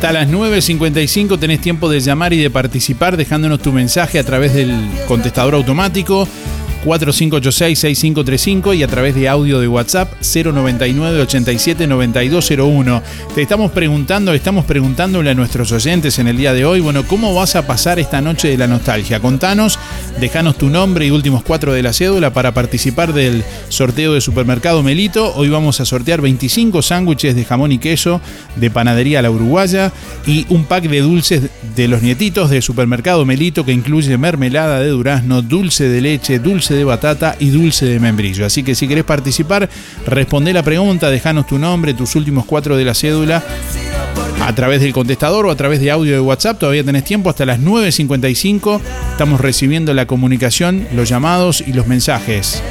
Hasta 0.00 0.14
las 0.14 0.30
9.55 0.30 1.38
tenés 1.38 1.60
tiempo 1.60 1.90
de 1.90 2.00
llamar 2.00 2.32
y 2.32 2.38
de 2.38 2.48
participar 2.48 3.18
dejándonos 3.18 3.60
tu 3.60 3.70
mensaje 3.70 4.18
a 4.18 4.24
través 4.24 4.54
del 4.54 4.74
contestador 5.06 5.54
automático 5.54 6.26
4586-6535 6.84 8.76
y 8.76 8.82
a 8.82 8.88
través 8.88 9.14
de 9.14 9.28
audio 9.28 9.60
de 9.60 9.68
WhatsApp 9.68 10.12
099-87-9201. 10.20 13.02
Te 13.34 13.42
estamos 13.42 13.70
preguntando, 13.70 14.32
estamos 14.32 14.64
preguntándole 14.64 15.30
a 15.30 15.34
nuestros 15.34 15.72
oyentes 15.72 16.18
en 16.18 16.28
el 16.28 16.36
día 16.36 16.52
de 16.52 16.64
hoy, 16.64 16.80
bueno, 16.80 17.04
¿cómo 17.06 17.34
vas 17.34 17.56
a 17.56 17.66
pasar 17.66 17.98
esta 17.98 18.20
noche 18.20 18.48
de 18.48 18.56
la 18.56 18.66
nostalgia? 18.66 19.20
Contanos, 19.20 19.78
dejanos 20.18 20.56
tu 20.56 20.70
nombre 20.70 21.06
y 21.06 21.10
últimos 21.10 21.42
cuatro 21.42 21.72
de 21.72 21.82
la 21.82 21.92
cédula 21.92 22.32
para 22.32 22.54
participar 22.54 23.12
del 23.12 23.44
sorteo 23.68 24.14
de 24.14 24.20
Supermercado 24.20 24.82
Melito. 24.82 25.34
Hoy 25.34 25.48
vamos 25.48 25.80
a 25.80 25.84
sortear 25.84 26.20
25 26.20 26.82
sándwiches 26.82 27.34
de 27.34 27.44
jamón 27.44 27.72
y 27.72 27.78
queso 27.78 28.20
de 28.56 28.70
Panadería 28.70 29.22
La 29.22 29.30
Uruguaya 29.30 29.92
y 30.26 30.46
un 30.48 30.64
pack 30.64 30.84
de 30.84 31.00
dulces 31.00 31.42
de 31.76 31.88
los 31.88 32.02
nietitos 32.02 32.50
de 32.50 32.62
Supermercado 32.62 33.24
Melito 33.24 33.64
que 33.64 33.72
incluye 33.72 34.16
mermelada 34.18 34.80
de 34.80 34.88
durazno, 34.88 35.42
dulce 35.42 35.88
de 35.88 36.00
leche, 36.00 36.38
dulce 36.38 36.69
de 36.74 36.84
batata 36.84 37.36
y 37.38 37.50
dulce 37.50 37.86
de 37.86 38.00
membrillo. 38.00 38.46
Así 38.46 38.62
que 38.62 38.74
si 38.74 38.88
querés 38.88 39.04
participar, 39.04 39.68
responde 40.06 40.52
la 40.52 40.62
pregunta, 40.62 41.10
dejanos 41.10 41.46
tu 41.46 41.58
nombre, 41.58 41.94
tus 41.94 42.14
últimos 42.16 42.44
cuatro 42.44 42.76
de 42.76 42.84
la 42.84 42.94
cédula 42.94 43.42
a 44.42 44.54
través 44.54 44.80
del 44.80 44.92
contestador 44.92 45.46
o 45.46 45.50
a 45.50 45.56
través 45.56 45.80
de 45.80 45.90
audio 45.90 46.12
de 46.12 46.20
WhatsApp. 46.20 46.58
Todavía 46.58 46.84
tenés 46.84 47.04
tiempo 47.04 47.30
hasta 47.30 47.46
las 47.46 47.60
9.55. 47.60 48.80
Estamos 49.12 49.40
recibiendo 49.40 49.94
la 49.94 50.06
comunicación, 50.06 50.86
los 50.92 51.08
llamados 51.08 51.60
y 51.60 51.72
los 51.72 51.86
mensajes. 51.86 52.62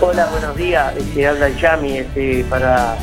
Hola, 0.00 0.26
buenos 0.26 0.56
días. 0.56 0.94
Este, 0.96 1.26
habla 1.26 1.46
el 1.46 1.56
Yami 1.56 1.98
este, 1.98 2.44
para 2.50 2.96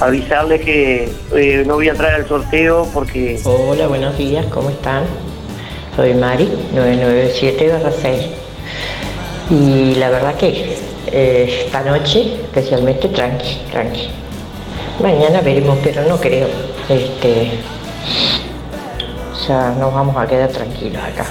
avisarles 0.00 0.62
que 0.62 1.08
eh, 1.34 1.64
no 1.66 1.74
voy 1.74 1.88
a 1.88 1.92
entrar 1.92 2.14
al 2.14 2.26
sorteo 2.26 2.88
porque... 2.92 3.40
Hola, 3.44 3.86
buenos 3.86 4.18
días, 4.18 4.46
¿cómo 4.46 4.70
están? 4.70 5.04
Soy 5.96 6.14
Mari, 6.14 6.48
997-6. 6.74 8.41
Y 9.50 9.94
la 9.96 10.10
verdad 10.10 10.34
que 10.36 10.76
eh, 11.10 11.64
esta 11.66 11.82
noche, 11.82 12.34
especialmente, 12.42 13.08
tranqui, 13.08 13.58
tranqui. 13.70 14.08
Mañana 15.02 15.40
veremos, 15.40 15.78
pero 15.82 16.02
no 16.04 16.16
creo. 16.18 16.48
Este, 16.88 17.50
ya 19.46 19.74
nos 19.78 19.92
vamos 19.92 20.16
a 20.16 20.26
quedar 20.26 20.48
tranquilos 20.48 21.02
acá. 21.02 21.26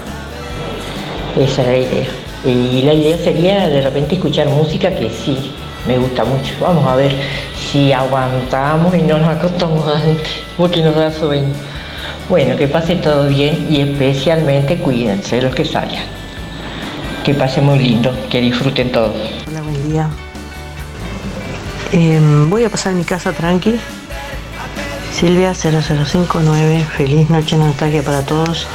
Esa 1.37 1.61
es 1.61 1.67
la 1.67 1.77
idea. 1.77 2.07
Y 2.43 2.81
la 2.81 2.93
idea 2.93 3.17
sería 3.17 3.67
de 3.69 3.81
repente 3.81 4.15
escuchar 4.15 4.47
música 4.47 4.89
que 4.93 5.09
sí 5.09 5.53
me 5.87 5.97
gusta 5.97 6.23
mucho. 6.25 6.53
Vamos 6.59 6.85
a 6.85 6.95
ver 6.95 7.11
si 7.71 7.93
aguantamos 7.93 8.93
y 8.95 9.01
no 9.03 9.17
nos 9.17 9.29
acostamos 9.29 9.87
antes, 9.95 10.27
porque 10.57 10.81
nos 10.81 10.95
da 10.95 11.11
sueño. 11.11 11.53
Bueno, 12.29 12.55
que 12.55 12.67
pase 12.67 12.95
todo 12.95 13.27
bien 13.27 13.67
y 13.69 13.81
especialmente 13.81 14.77
cuídense 14.77 15.41
los 15.41 15.53
que 15.55 15.65
salgan. 15.65 16.20
Que 17.23 17.35
pase 17.35 17.61
muy 17.61 17.77
lindo, 17.77 18.11
que 18.31 18.41
disfruten 18.41 18.91
todos. 18.91 19.15
Hola, 19.47 19.61
buen 19.61 19.91
día. 19.91 20.09
Em, 21.91 22.49
voy 22.49 22.63
a 22.63 22.69
pasar 22.69 22.93
mi 22.93 23.03
casa 23.03 23.31
tranqui. 23.31 23.79
Silvia 25.13 25.53
0059, 25.53 26.83
feliz 26.97 27.29
noche 27.29 27.57
nostalgia 27.57 28.01
para 28.01 28.23
todos. 28.23 28.65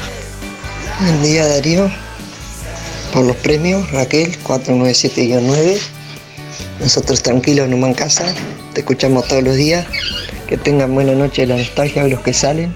Buen 1.01 1.23
día 1.23 1.45
Darío. 1.45 1.91
Por 3.13 3.25
los 3.25 3.35
premios, 3.37 3.91
Raquel 3.91 4.39
497-9. 4.45 5.81
Nosotros 6.79 7.23
tranquilos 7.25 7.69
nomás 7.69 7.91
en 7.91 7.95
casa. 7.95 8.25
Te 8.75 8.81
escuchamos 8.83 9.27
todos 9.27 9.43
los 9.43 9.57
días. 9.57 9.87
Que 10.47 10.57
tengan 10.57 10.95
buena 10.95 11.15
noche 11.15 11.43
de 11.43 11.49
la 11.49 11.57
nostalgia 11.57 12.07
los 12.07 12.21
que 12.21 12.33
salen. 12.33 12.73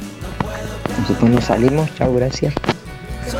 Nosotros 0.99 1.31
no 1.31 1.41
salimos. 1.41 1.89
Chao, 1.97 2.13
gracias. 2.13 2.55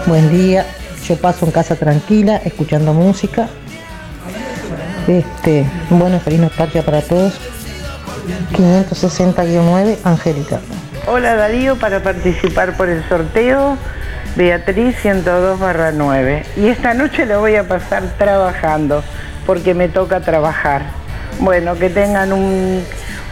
Buen 0.07 0.31
día, 0.31 0.65
yo 1.11 1.17
paso 1.17 1.45
en 1.45 1.51
casa 1.51 1.75
tranquila, 1.75 2.41
escuchando 2.45 2.95
música. 2.95 3.49
Este, 5.09 5.67
bueno, 5.91 6.21
feliz 6.21 6.39
nostalgia 6.39 6.85
para 6.85 7.03
todos. 7.03 7.35
560-9, 8.53 9.99
Angélica. 10.05 10.61
Hola 11.09 11.35
Darío, 11.35 11.77
para 11.77 12.01
participar 12.01 12.77
por 12.77 12.89
el 12.89 13.03
sorteo, 13.09 13.77
Beatriz 14.37 14.95
102 15.03 15.59
barra 15.59 15.91
9. 15.91 16.45
Y 16.59 16.69
esta 16.69 16.95
noche 16.95 17.27
lo 17.27 17.41
voy 17.41 17.57
a 17.57 17.67
pasar 17.67 18.05
trabajando, 18.17 19.03
porque 19.47 19.75
me 19.75 19.89
toca 19.89 20.21
trabajar. 20.21 20.83
Bueno, 21.41 21.77
que 21.77 21.91
tengan 21.91 22.33
un 22.33 22.85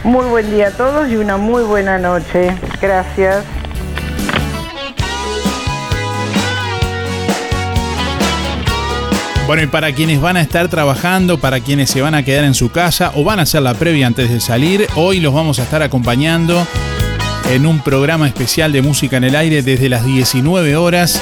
muy 0.03 0.25
buen 0.25 0.51
día 0.51 0.67
a 0.67 0.71
todos 0.71 1.07
y 1.07 1.15
una 1.15 1.37
muy 1.37 1.63
buena 1.63 1.97
noche. 1.97 2.53
Gracias. 2.81 3.45
Bueno, 9.49 9.63
y 9.63 9.65
para 9.65 9.91
quienes 9.93 10.21
van 10.21 10.37
a 10.37 10.41
estar 10.41 10.67
trabajando, 10.67 11.39
para 11.39 11.59
quienes 11.59 11.89
se 11.89 12.03
van 12.03 12.13
a 12.13 12.23
quedar 12.23 12.43
en 12.43 12.53
su 12.53 12.69
casa 12.69 13.13
o 13.15 13.23
van 13.23 13.39
a 13.39 13.41
hacer 13.41 13.63
la 13.63 13.73
previa 13.73 14.05
antes 14.05 14.29
de 14.29 14.39
salir, 14.39 14.85
hoy 14.93 15.19
los 15.19 15.33
vamos 15.33 15.57
a 15.57 15.63
estar 15.63 15.81
acompañando 15.81 16.67
en 17.49 17.65
un 17.65 17.79
programa 17.79 18.27
especial 18.27 18.71
de 18.71 18.83
música 18.83 19.17
en 19.17 19.23
el 19.23 19.35
aire 19.35 19.63
desde 19.63 19.89
las 19.89 20.05
19 20.05 20.75
horas 20.75 21.19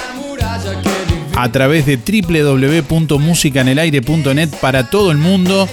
a 1.38 1.50
través 1.54 1.86
de 1.86 1.96
www.musicanelaire.net 1.96 4.50
para 4.60 4.90
todo 4.90 5.12
el 5.12 5.20
mundo, 5.20 5.70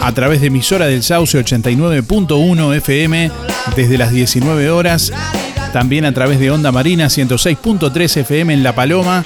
a 0.00 0.12
través 0.12 0.40
de 0.40 0.46
emisora 0.46 0.86
del 0.86 1.02
Sauce 1.02 1.38
89.1 1.38 2.76
FM 2.76 3.30
desde 3.76 3.98
las 3.98 4.10
19 4.10 4.70
horas, 4.70 5.12
también 5.74 6.06
a 6.06 6.14
través 6.14 6.40
de 6.40 6.50
Onda 6.50 6.72
Marina 6.72 7.08
106.3 7.08 8.20
FM 8.20 8.54
en 8.54 8.62
La 8.62 8.74
Paloma. 8.74 9.22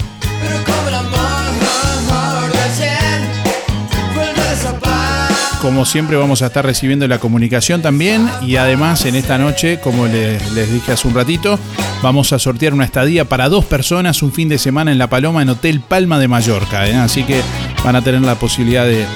Como 5.62 5.84
siempre 5.84 6.16
vamos 6.16 6.42
a 6.42 6.46
estar 6.46 6.66
recibiendo 6.66 7.06
la 7.06 7.20
comunicación 7.20 7.82
también 7.82 8.28
y 8.44 8.56
además 8.56 9.04
en 9.06 9.14
esta 9.14 9.38
noche, 9.38 9.78
como 9.78 10.08
les, 10.08 10.50
les 10.54 10.72
dije 10.72 10.90
hace 10.90 11.06
un 11.06 11.14
ratito, 11.14 11.56
vamos 12.02 12.32
a 12.32 12.40
sortear 12.40 12.74
una 12.74 12.84
estadía 12.84 13.26
para 13.26 13.48
dos 13.48 13.64
personas 13.64 14.24
un 14.24 14.32
fin 14.32 14.48
de 14.48 14.58
semana 14.58 14.90
en 14.90 14.98
La 14.98 15.06
Paloma 15.06 15.40
en 15.40 15.50
Hotel 15.50 15.80
Palma 15.80 16.18
de 16.18 16.26
Mallorca. 16.26 16.88
¿eh? 16.88 16.96
Así 16.96 17.22
que 17.22 17.40
van 17.84 17.94
a 17.94 18.02
tener 18.02 18.22
la 18.22 18.34
posibilidad 18.34 18.84
de, 18.84 19.06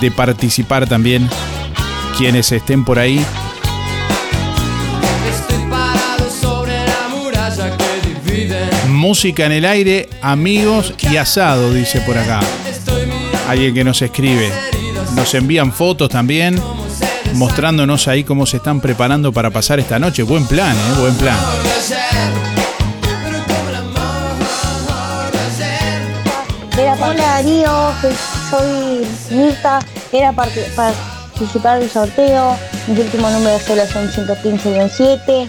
de 0.00 0.10
participar 0.10 0.88
también 0.88 1.28
quienes 2.16 2.50
estén 2.52 2.86
por 2.86 2.98
ahí. 2.98 3.22
Música 8.88 9.44
en 9.44 9.52
el 9.52 9.66
aire, 9.66 10.08
amigos 10.22 10.94
y 11.00 11.18
asado, 11.18 11.70
dice 11.74 12.00
por 12.00 12.16
acá. 12.16 12.40
Alguien 13.46 13.74
que 13.74 13.84
nos 13.84 14.00
escribe. 14.00 14.71
Nos 15.16 15.34
envían 15.34 15.72
fotos 15.72 16.08
también, 16.08 16.60
mostrándonos 17.34 18.08
ahí 18.08 18.24
cómo 18.24 18.46
se 18.46 18.56
están 18.58 18.80
preparando 18.80 19.32
para 19.32 19.50
pasar 19.50 19.78
esta 19.80 19.98
noche. 19.98 20.22
Buen 20.22 20.46
plan, 20.46 20.76
¿eh? 20.76 21.00
Buen 21.00 21.14
plan. 21.16 21.38
Hola 27.00 27.14
Darío, 27.14 27.92
soy 28.50 29.06
Mirta, 29.30 29.80
era 30.12 30.32
para 30.32 30.50
participar 30.76 31.78
del 31.80 31.90
sorteo, 31.90 32.56
mi 32.86 33.00
último 33.00 33.28
número 33.30 33.52
de 33.52 33.60
cédula 33.60 33.86
son 33.86 34.08
115-7. 34.08 35.48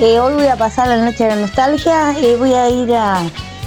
Eh, 0.00 0.20
hoy 0.20 0.34
voy 0.34 0.46
a 0.46 0.56
pasar 0.56 0.88
la 0.88 0.96
noche 0.98 1.24
de 1.24 1.30
la 1.30 1.36
nostalgia, 1.36 2.14
eh, 2.20 2.36
voy 2.36 2.52
a 2.54 2.68
ir 2.68 2.94
a- 2.94 3.22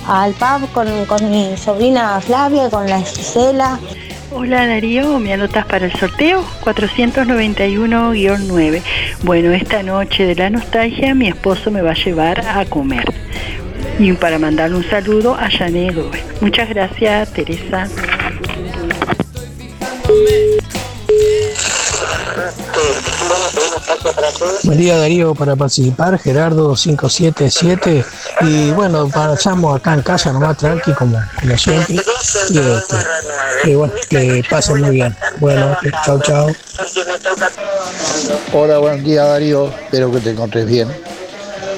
al 0.07 0.33
pub 0.33 0.71
con, 0.73 1.05
con 1.05 1.29
mi 1.29 1.55
sobrina 1.57 2.19
Flavia, 2.21 2.69
con 2.69 2.87
la 2.89 3.01
Gisela. 3.01 3.79
Hola 4.33 4.65
Darío, 4.65 5.19
¿me 5.19 5.33
anotas 5.33 5.65
para 5.65 5.87
el 5.87 5.91
sorteo? 5.91 6.41
491-9. 6.61 8.81
Bueno, 9.23 9.51
esta 9.51 9.83
noche 9.83 10.25
de 10.25 10.35
la 10.35 10.49
nostalgia 10.49 11.13
mi 11.13 11.27
esposo 11.27 11.69
me 11.69 11.81
va 11.81 11.91
a 11.91 11.95
llevar 11.95 12.39
a 12.47 12.63
comer. 12.63 13.03
Y 13.99 14.13
para 14.13 14.39
mandarle 14.39 14.77
un 14.77 14.89
saludo 14.89 15.35
a 15.35 15.49
Jané. 15.49 15.91
Muchas 16.39 16.69
gracias, 16.69 17.33
Teresa. 17.33 17.89
Buen 24.63 24.77
día 24.77 24.97
Darío 24.97 25.33
para 25.35 25.55
participar, 25.55 26.17
Gerardo 26.19 26.75
577 26.75 28.05
y 28.41 28.71
bueno, 28.71 29.09
pasamos 29.09 29.79
acá 29.79 29.93
en 29.93 30.01
casa 30.01 30.31
nomás 30.31 30.57
tranqui 30.57 30.93
como, 30.93 31.19
como 31.39 31.57
siempre 31.57 31.95
y, 31.95 31.97
este, 31.97 32.95
y 33.65 33.75
bueno, 33.75 33.93
que 34.09 34.43
pasen 34.49 34.81
muy 34.81 34.91
bien. 34.91 35.15
Bueno, 35.39 35.77
chao 36.05 36.19
chao. 36.21 36.47
Hola, 38.53 38.77
buen 38.77 39.03
día 39.03 39.25
Darío, 39.25 39.67
espero 39.67 40.11
que 40.11 40.19
te 40.19 40.31
encontres 40.31 40.65
bien. 40.65 40.87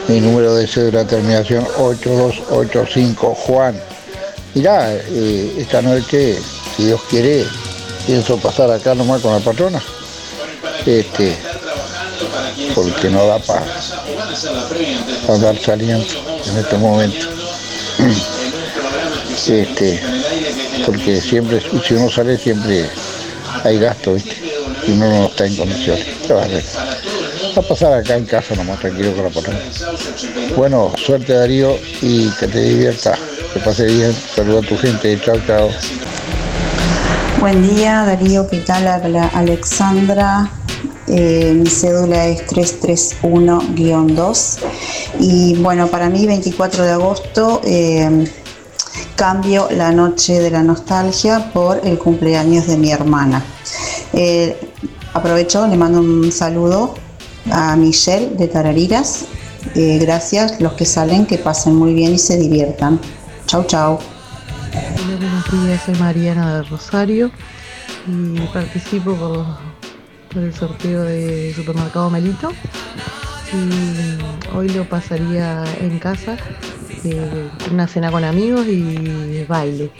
Mi 0.08 0.20
número 0.20 0.54
de 0.56 0.68
cédula 0.68 1.06
terminación 1.06 1.66
8285 1.78 3.36
Juan. 3.36 3.80
Mirá, 4.54 4.94
eh, 4.94 5.56
esta 5.58 5.82
noche, 5.82 6.38
si 6.76 6.86
Dios 6.86 7.02
quiere, 7.10 7.46
pienso 8.06 8.38
pasar 8.38 8.70
acá 8.70 8.94
nomás 8.94 9.22
con 9.22 9.34
la 9.34 9.40
patrona. 9.40 9.82
Este, 10.86 11.38
porque 12.76 13.10
no 13.10 13.26
da 13.26 13.40
para 13.40 13.66
andar 15.30 15.58
saliendo 15.58 16.06
en 16.46 16.58
este 16.58 16.78
momento. 16.78 17.28
Este, 19.48 20.02
porque 20.86 21.20
siempre, 21.20 21.62
si 21.86 21.94
uno 21.96 22.10
sale 22.10 22.38
siempre 22.38 22.90
hay 23.64 23.80
gasto, 23.80 24.14
¿viste? 24.14 24.36
Y 24.88 24.92
uno 24.92 25.10
no 25.10 25.26
está 25.26 25.46
en 25.46 25.56
condiciones. 25.56 26.06
¿Qué 26.26 26.34
va 26.34 26.42
a 26.42 26.46
hacer? 26.46 26.64
Va 27.56 27.62
a 27.62 27.68
pasar 27.68 27.94
acá 27.94 28.16
en 28.16 28.26
casa 28.26 28.56
nomás 28.56 28.80
tranquilo 28.80 29.14
con 29.14 29.26
la 29.26 29.30
patrona. 29.30 29.60
Bueno, 30.56 30.94
suerte 30.98 31.34
Darío 31.34 31.78
y 32.02 32.30
que 32.32 32.48
te 32.48 32.62
divierta, 32.62 33.18
que 33.54 33.60
pase 33.60 33.86
bien. 33.86 34.16
Saluda 34.36 34.60
a 34.60 34.64
tu 34.64 34.78
gente, 34.78 35.20
chao, 35.24 35.40
chao. 35.46 35.70
Buen 37.40 37.76
día, 37.76 38.04
Darío, 38.06 38.48
¿qué 38.50 38.60
tal? 38.60 38.88
Habla 38.88 39.28
Alexandra. 39.34 40.50
Eh, 41.08 41.54
mi 41.56 41.70
cédula 41.70 42.28
es 42.28 42.46
331-2. 42.48 44.60
Y 45.20 45.56
bueno, 45.56 45.88
para 45.88 46.10
mí 46.10 46.26
24 46.26 46.84
de 46.84 46.92
agosto 46.92 47.62
eh, 47.64 48.28
cambio 49.16 49.68
la 49.72 49.92
noche 49.92 50.40
de 50.40 50.52
la 50.52 50.64
nostalgia 50.64 51.52
por 51.54 51.86
el 51.86 51.98
cumpleaños 51.98 52.68
de 52.68 52.78
mi 52.78 52.92
hermana. 52.92 53.44
Eh, 54.14 54.58
aprovecho, 55.14 55.68
le 55.68 55.78
mando 55.78 56.00
un 56.00 56.32
saludo 56.32 56.96
a 57.52 57.76
Michelle 57.76 58.36
de 58.36 58.48
Tarariras. 58.48 59.26
Eh, 59.76 59.98
gracias, 60.00 60.60
los 60.60 60.74
que 60.74 60.86
salen, 60.86 61.26
que 61.26 61.38
pasen 61.38 61.76
muy 61.76 61.94
bien 61.94 62.14
y 62.14 62.20
se 62.20 62.38
diviertan. 62.38 63.00
Chau, 63.46 63.64
chau. 63.66 64.00
Buenos 65.06 65.52
días, 65.52 65.82
soy 65.86 65.96
Mariana 65.96 66.58
de 66.58 66.64
Rosario 66.64 67.32
y 68.08 68.40
participo 68.48 69.16
por, 69.16 69.46
por 70.34 70.44
el 70.44 70.54
sorteo 70.54 71.04
de 71.04 71.54
Supermercado 71.56 72.10
Melito. 72.10 72.52
Y 73.54 74.56
hoy 74.56 74.70
lo 74.70 74.84
pasaría 74.86 75.64
en 75.80 76.00
casa, 76.00 76.38
eh, 77.04 77.50
una 77.72 77.88
cena 77.88 78.12
con 78.12 78.24
amigos 78.24 78.66
y 78.68 79.46
baile. 79.48 79.92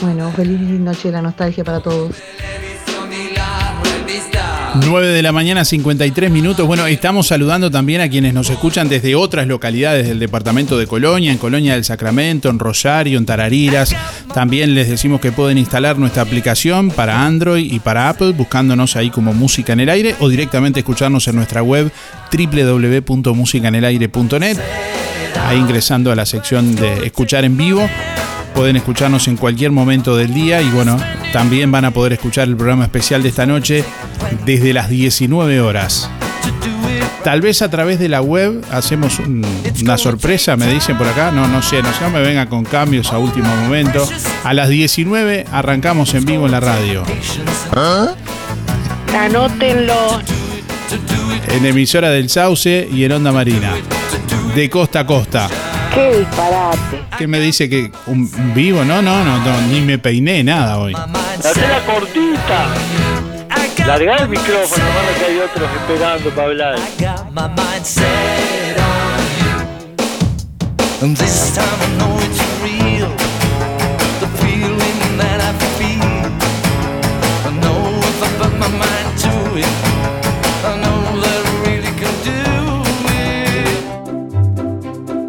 Bueno, 0.00 0.30
feliz 0.32 0.60
noche 0.60 1.08
de 1.08 1.12
la 1.12 1.22
nostalgia 1.22 1.64
para 1.64 1.80
todos. 1.80 2.14
9 4.80 5.08
de 5.08 5.22
la 5.22 5.32
mañana, 5.32 5.64
53 5.64 6.30
minutos. 6.30 6.64
Bueno, 6.66 6.86
estamos 6.86 7.26
saludando 7.26 7.70
también 7.70 8.00
a 8.00 8.08
quienes 8.08 8.32
nos 8.34 8.50
escuchan 8.50 8.88
desde 8.88 9.14
otras 9.14 9.46
localidades 9.46 10.08
del 10.08 10.18
departamento 10.18 10.78
de 10.78 10.86
Colonia, 10.86 11.32
en 11.32 11.38
Colonia 11.38 11.74
del 11.74 11.84
Sacramento, 11.84 12.48
en 12.48 12.58
Rosario, 12.58 13.18
en 13.18 13.26
Tarariras. 13.26 13.94
También 14.32 14.74
les 14.74 14.88
decimos 14.88 15.20
que 15.20 15.32
pueden 15.32 15.58
instalar 15.58 15.98
nuestra 15.98 16.22
aplicación 16.22 16.90
para 16.90 17.24
Android 17.24 17.72
y 17.72 17.80
para 17.80 18.08
Apple, 18.08 18.32
buscándonos 18.32 18.96
ahí 18.96 19.10
como 19.10 19.34
Música 19.34 19.72
en 19.72 19.80
el 19.80 19.88
Aire 19.88 20.14
o 20.20 20.28
directamente 20.28 20.80
escucharnos 20.80 21.26
en 21.28 21.36
nuestra 21.36 21.62
web 21.62 21.90
www.musicanelaire.net. 22.32 24.58
Ahí 25.46 25.58
ingresando 25.58 26.12
a 26.12 26.16
la 26.16 26.26
sección 26.26 26.76
de 26.76 27.06
escuchar 27.06 27.44
en 27.44 27.56
vivo. 27.56 27.88
Pueden 28.58 28.74
escucharnos 28.74 29.28
en 29.28 29.36
cualquier 29.36 29.70
momento 29.70 30.16
del 30.16 30.34
día 30.34 30.60
y 30.60 30.68
bueno, 30.70 30.98
también 31.32 31.70
van 31.70 31.84
a 31.84 31.92
poder 31.92 32.14
escuchar 32.14 32.48
el 32.48 32.56
programa 32.56 32.82
especial 32.86 33.22
de 33.22 33.28
esta 33.28 33.46
noche 33.46 33.84
desde 34.44 34.72
las 34.72 34.88
19 34.88 35.60
horas. 35.60 36.10
Tal 37.22 37.40
vez 37.40 37.62
a 37.62 37.70
través 37.70 38.00
de 38.00 38.08
la 38.08 38.20
web 38.20 38.60
hacemos 38.72 39.20
un- 39.20 39.46
una 39.80 39.96
sorpresa, 39.96 40.56
me 40.56 40.66
dicen 40.66 40.98
por 40.98 41.06
acá. 41.06 41.30
No, 41.30 41.46
no 41.46 41.62
sé, 41.62 41.80
no 41.84 41.92
sé, 41.92 42.00
no 42.02 42.10
me 42.10 42.20
venga 42.20 42.46
con 42.46 42.64
cambios 42.64 43.12
a 43.12 43.18
último 43.18 43.46
momento. 43.62 44.08
A 44.42 44.52
las 44.52 44.68
19 44.68 45.46
arrancamos 45.52 46.12
en 46.14 46.24
vivo 46.24 46.46
en 46.46 46.50
la 46.52 46.58
radio. 46.60 47.04
Anótenlo. 49.16 50.20
En 51.52 51.64
emisora 51.64 52.10
del 52.10 52.28
Sauce 52.28 52.88
y 52.92 53.04
en 53.04 53.12
Onda 53.12 53.30
Marina. 53.30 53.70
De 54.56 54.68
costa 54.68 55.00
a 55.00 55.06
costa. 55.06 55.48
Qué 55.98 56.18
disparate. 56.18 57.02
¿Qué 57.18 57.26
me 57.26 57.40
dice 57.40 57.68
que 57.68 57.90
un 58.06 58.30
vivo? 58.54 58.84
No, 58.84 59.02
no, 59.02 59.24
no, 59.24 59.38
no, 59.38 59.60
ni 59.62 59.80
me 59.80 59.98
peiné 59.98 60.44
nada 60.44 60.78
hoy. 60.78 60.94
Hacela 60.94 61.84
cortita. 61.84 62.68
Larga 63.84 64.16
el 64.18 64.28
micrófono, 64.28 64.84
hermano, 64.86 65.08
que 65.18 65.24
hay 65.24 65.38
otros 65.40 65.68
esperando 65.74 66.30
para 66.30 66.48
hablar. 66.48 66.78
This 71.16 71.54
time 71.54 71.66
I 71.66 71.88
know 71.98 72.16
it's 72.20 72.40
real. 72.62 73.10
The 74.20 74.28
feeling 74.38 75.18
that 75.18 75.40
I 75.40 75.52
feel. 75.78 76.30
I 77.44 77.50
know 77.60 77.98
if 77.98 78.22
I 78.22 78.28
put 78.38 78.52
my 78.56 78.68
mind 78.68 79.18
to 79.22 79.58
it, 79.58 79.97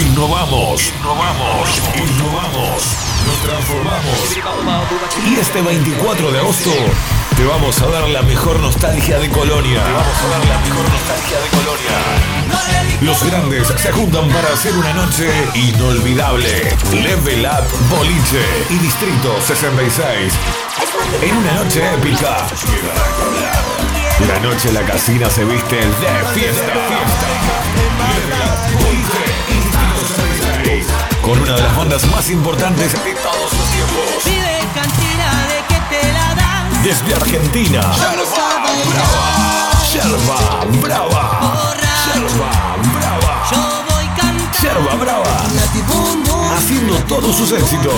Innovamos, 0.00 0.92
innovamos, 0.98 1.82
innovamos, 1.94 2.96
nos 3.26 3.38
transformamos. 3.42 4.36
Y 5.26 5.34
este 5.38 5.60
24 5.60 6.32
de 6.32 6.38
agosto 6.38 6.70
te 7.36 7.44
vamos 7.44 7.80
a 7.82 7.86
dar 7.86 8.08
la 8.08 8.22
mejor 8.22 8.58
nostalgia 8.60 9.18
de 9.18 9.28
Colonia. 9.28 9.84
Te 9.84 9.92
vamos 9.92 10.18
a 10.24 10.28
dar 10.28 10.46
la 10.46 10.58
mejor 10.60 10.88
nostalgia 10.88 11.40
de 11.40 11.48
Colonia. 11.50 13.00
Los 13.02 13.22
grandes 13.24 13.68
se 13.76 13.92
juntan 13.92 14.28
para 14.30 14.52
hacer 14.54 14.74
una 14.74 14.92
noche 14.94 15.30
inolvidable. 15.54 16.74
Level 16.92 17.44
Up 17.44 17.66
Boliche 17.90 18.44
y 18.70 18.78
Distrito 18.78 19.38
66. 19.46 20.32
En 21.20 21.36
una 21.36 21.52
noche 21.62 21.82
épica. 21.94 22.46
La 24.26 24.40
noche 24.40 24.72
la 24.72 24.82
casina 24.82 25.28
se 25.28 25.44
viste 25.44 25.76
de 25.76 26.24
fiesta. 26.34 26.72
Con 31.30 31.38
una 31.42 31.54
de 31.54 31.62
las 31.62 31.76
bandas 31.76 32.04
más 32.06 32.28
importantes 32.28 32.92
de 32.92 33.14
todos 33.14 33.52
los 33.52 33.66
tiempos. 33.70 34.24
Pide 34.24 34.58
cantina 34.74 35.46
de 35.46 35.62
que 35.68 35.80
te 35.88 36.12
la 36.12 36.34
dan. 36.34 36.82
Desde 36.82 37.14
Argentina. 37.14 37.82
Yerba 39.92 40.64
Brava. 40.82 41.64
Yerba 42.12 42.76
Brava. 42.92 43.44
Yo 43.48 43.84
voy 43.94 44.06
cantando. 44.16 44.58
Yerba 44.60 44.94
Brava. 44.96 46.56
Haciendo 46.56 46.94
todos 47.04 47.36
sus 47.36 47.52
éxitos. 47.52 47.94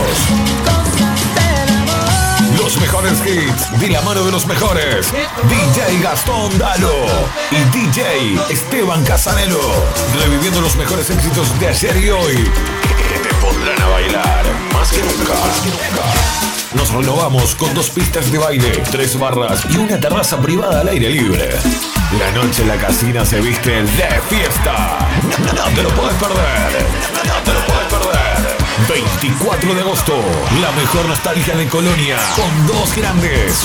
Los 2.59 2.76
mejores 2.82 3.14
hits 3.26 3.80
de 3.80 3.88
la 3.88 4.02
mano 4.02 4.24
de 4.24 4.30
los 4.30 4.44
mejores. 4.44 5.06
DJ 5.10 6.02
Gastón 6.02 6.59
Dalo 6.59 7.06
y 7.50 7.78
DJ 7.78 8.38
Esteban 8.50 9.02
Casanelo. 9.04 9.59
Reviviendo 10.22 10.60
los 10.60 10.76
mejores 10.76 11.09
éxitos 11.09 11.59
de 11.59 11.68
ayer 11.68 11.96
y 11.96 12.10
hoy. 12.10 12.91
A 13.52 13.88
bailar 13.88 14.44
más 14.72 14.90
que 14.90 15.02
nunca. 15.02 15.34
Nos 16.74 16.90
renovamos 16.90 17.54
con 17.54 17.72
dos 17.74 17.90
pistas 17.90 18.32
de 18.32 18.38
baile, 18.38 18.82
tres 18.90 19.18
barras 19.18 19.66
y 19.70 19.76
una 19.76 20.00
terraza 20.00 20.40
privada 20.40 20.80
al 20.80 20.88
aire 20.88 21.10
libre. 21.10 21.50
La 22.18 22.30
noche 22.32 22.62
en 22.62 22.68
la 22.68 22.76
casina 22.76 23.24
se 23.26 23.40
viste 23.40 23.70
de 23.70 24.20
fiesta. 24.28 25.06
No, 25.54 25.74
te 25.74 25.82
lo 25.82 25.90
puedes 25.90 26.14
perder. 26.14 26.86
No 27.26 27.34
te 27.44 27.52
lo 27.52 27.66
puedes 27.66 27.86
perder. 27.88 28.56
24 28.88 29.74
de 29.74 29.80
agosto, 29.80 30.14
la 30.60 30.72
mejor 30.72 31.06
nostalgia 31.06 31.54
de 31.54 31.68
Colonia, 31.68 32.16
con 32.34 32.66
dos 32.66 32.94
grandes. 32.96 33.64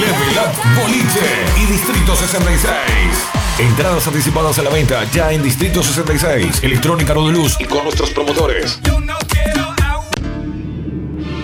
Level 0.00 0.38
Up 0.38 0.82
Boliche 0.82 1.44
y 1.56 1.66
Distrito 1.66 2.16
66. 2.16 3.41
Entradas 3.62 4.08
anticipadas 4.08 4.58
a 4.58 4.62
la 4.64 4.70
venta 4.70 5.08
ya 5.12 5.30
en 5.30 5.40
Distrito 5.40 5.84
66, 5.84 6.64
Electrónica 6.64 7.14
Luz 7.14 7.56
y 7.60 7.64
con 7.64 7.84
nuestros 7.84 8.10
promotores. 8.10 8.80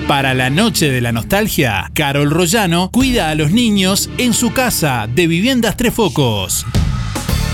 Para 0.09 0.35
la 0.35 0.51
noche 0.51 0.90
de 0.90 1.01
la 1.01 1.12
nostalgia, 1.12 1.89
Carol 1.95 2.32
Rollano 2.32 2.90
cuida 2.90 3.31
a 3.31 3.36
los 3.36 3.53
niños 3.53 4.11
en 4.19 4.35
su 4.35 4.53
casa 4.53 5.07
de 5.09 5.28
Viviendas 5.28 5.77
Tres 5.77 5.95
Focos. 5.95 6.66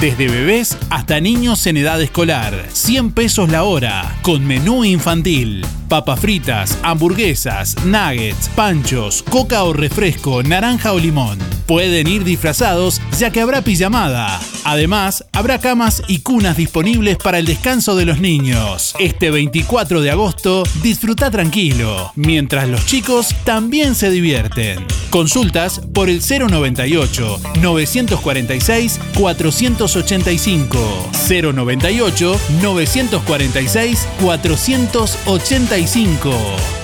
Desde 0.01 0.29
bebés 0.29 0.79
hasta 0.89 1.21
niños 1.21 1.67
en 1.67 1.77
edad 1.77 2.01
escolar, 2.01 2.65
100 2.73 3.13
pesos 3.13 3.51
la 3.51 3.65
hora, 3.65 4.17
con 4.23 4.47
menú 4.47 4.83
infantil, 4.83 5.67
papas 5.89 6.21
fritas, 6.21 6.79
hamburguesas, 6.83 7.77
nuggets, 7.85 8.49
panchos, 8.51 9.23
coca 9.23 9.65
o 9.65 9.73
refresco, 9.73 10.43
naranja 10.43 10.93
o 10.93 10.99
limón. 10.99 11.39
Pueden 11.67 12.07
ir 12.07 12.25
disfrazados 12.25 13.01
ya 13.19 13.31
que 13.31 13.41
habrá 13.41 13.63
pijamada. 13.63 14.41
Además, 14.65 15.25
habrá 15.33 15.59
camas 15.59 16.03
y 16.09 16.21
cunas 16.21 16.57
disponibles 16.57 17.17
para 17.17 17.39
el 17.39 17.47
descanso 17.47 17.97
de 17.97 18.05
los 18.05 18.21
niños. 18.21 18.95
Este 18.99 19.31
24 19.31 20.01
de 20.01 20.11
agosto, 20.11 20.65
disfruta 20.83 21.31
tranquilo, 21.31 22.13
mientras 22.17 22.69
los 22.69 22.87
chicos 22.87 23.35
también 23.45 23.95
se 23.95 24.11
divierten. 24.11 24.87
Consultas 25.11 25.81
por 25.93 26.09
el 26.09 26.21
098 26.21 27.41
946 27.61 29.01
485 29.15 31.11
098 31.29 32.41
946 32.61 34.09
485 34.21 35.74
45. 35.75 36.84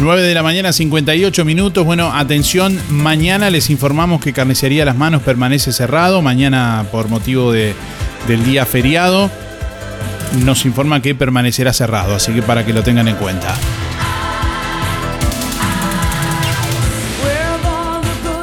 9 0.00 0.22
de 0.22 0.34
la 0.34 0.44
mañana, 0.44 0.72
58 0.72 1.44
minutos. 1.44 1.84
Bueno, 1.84 2.12
atención, 2.14 2.78
mañana 2.88 3.50
les 3.50 3.68
informamos 3.68 4.20
que 4.20 4.32
Carnicería 4.32 4.84
Las 4.84 4.96
Manos 4.96 5.22
permanece 5.22 5.72
cerrado. 5.72 6.22
Mañana, 6.22 6.86
por 6.92 7.08
motivo 7.08 7.50
de, 7.50 7.74
del 8.28 8.44
día 8.44 8.64
feriado, 8.64 9.28
nos 10.44 10.64
informa 10.64 11.02
que 11.02 11.16
permanecerá 11.16 11.72
cerrado. 11.72 12.14
Así 12.14 12.32
que 12.32 12.42
para 12.42 12.64
que 12.64 12.72
lo 12.72 12.82
tengan 12.82 13.08
en 13.08 13.16
cuenta. 13.16 13.56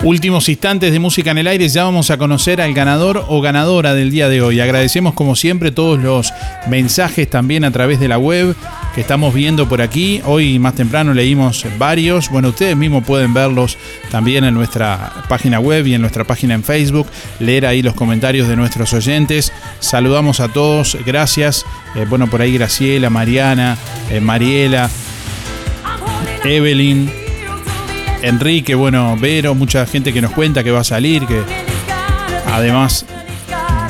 Últimos 0.03 0.49
instantes 0.49 0.91
de 0.91 0.99
música 0.99 1.31
en 1.31 1.39
el 1.39 1.47
aire, 1.47 1.67
ya 1.67 1.83
vamos 1.83 2.11
a 2.11 2.17
conocer 2.17 2.61
al 2.61 2.75
ganador 2.75 3.25
o 3.27 3.41
ganadora 3.41 3.95
del 3.95 4.11
día 4.11 4.29
de 4.29 4.39
hoy. 4.39 4.59
Agradecemos 4.59 5.15
como 5.15 5.35
siempre 5.35 5.71
todos 5.71 5.99
los 5.99 6.31
mensajes 6.67 7.27
también 7.27 7.63
a 7.63 7.71
través 7.71 7.99
de 7.99 8.07
la 8.07 8.19
web, 8.19 8.55
que 8.95 9.01
estamos 9.01 9.33
viendo 9.33 9.67
por 9.67 9.81
aquí. 9.81 10.21
Hoy 10.23 10.57
más 10.57 10.73
temprano 10.73 11.13
leímos 11.13 11.65
varios. 11.77 12.29
Bueno, 12.29 12.49
ustedes 12.49 12.77
mismos 12.77 13.03
pueden 13.03 13.33
verlos 13.33 13.77
también 14.09 14.45
en 14.45 14.53
nuestra 14.53 15.11
página 15.27 15.59
web 15.59 15.85
y 15.85 15.93
en 15.93 16.01
nuestra 16.01 16.23
página 16.23 16.53
en 16.53 16.63
Facebook. 16.63 17.05
Leer 17.41 17.65
ahí 17.65 17.81
los 17.81 17.93
comentarios 17.93 18.47
de 18.47 18.55
nuestros 18.55 18.93
oyentes. 18.93 19.51
Saludamos 19.81 20.39
a 20.39 20.47
todos. 20.47 20.97
Gracias. 21.05 21.65
Eh, 21.95 22.05
bueno, 22.09 22.27
por 22.27 22.41
ahí 22.41 22.53
Graciela, 22.53 23.09
Mariana, 23.09 23.77
eh, 24.09 24.21
Mariela, 24.21 24.89
Evelyn. 26.45 27.11
Enrique, 28.21 28.75
bueno, 28.75 29.17
Vero, 29.19 29.53
mucha 29.55 29.85
gente 29.85 30.13
que 30.13 30.21
nos 30.21 30.31
cuenta 30.31 30.63
que 30.63 30.71
va 30.71 30.79
a 30.79 30.85
salir, 30.85 31.27
que 31.27 31.41
además 32.47 33.05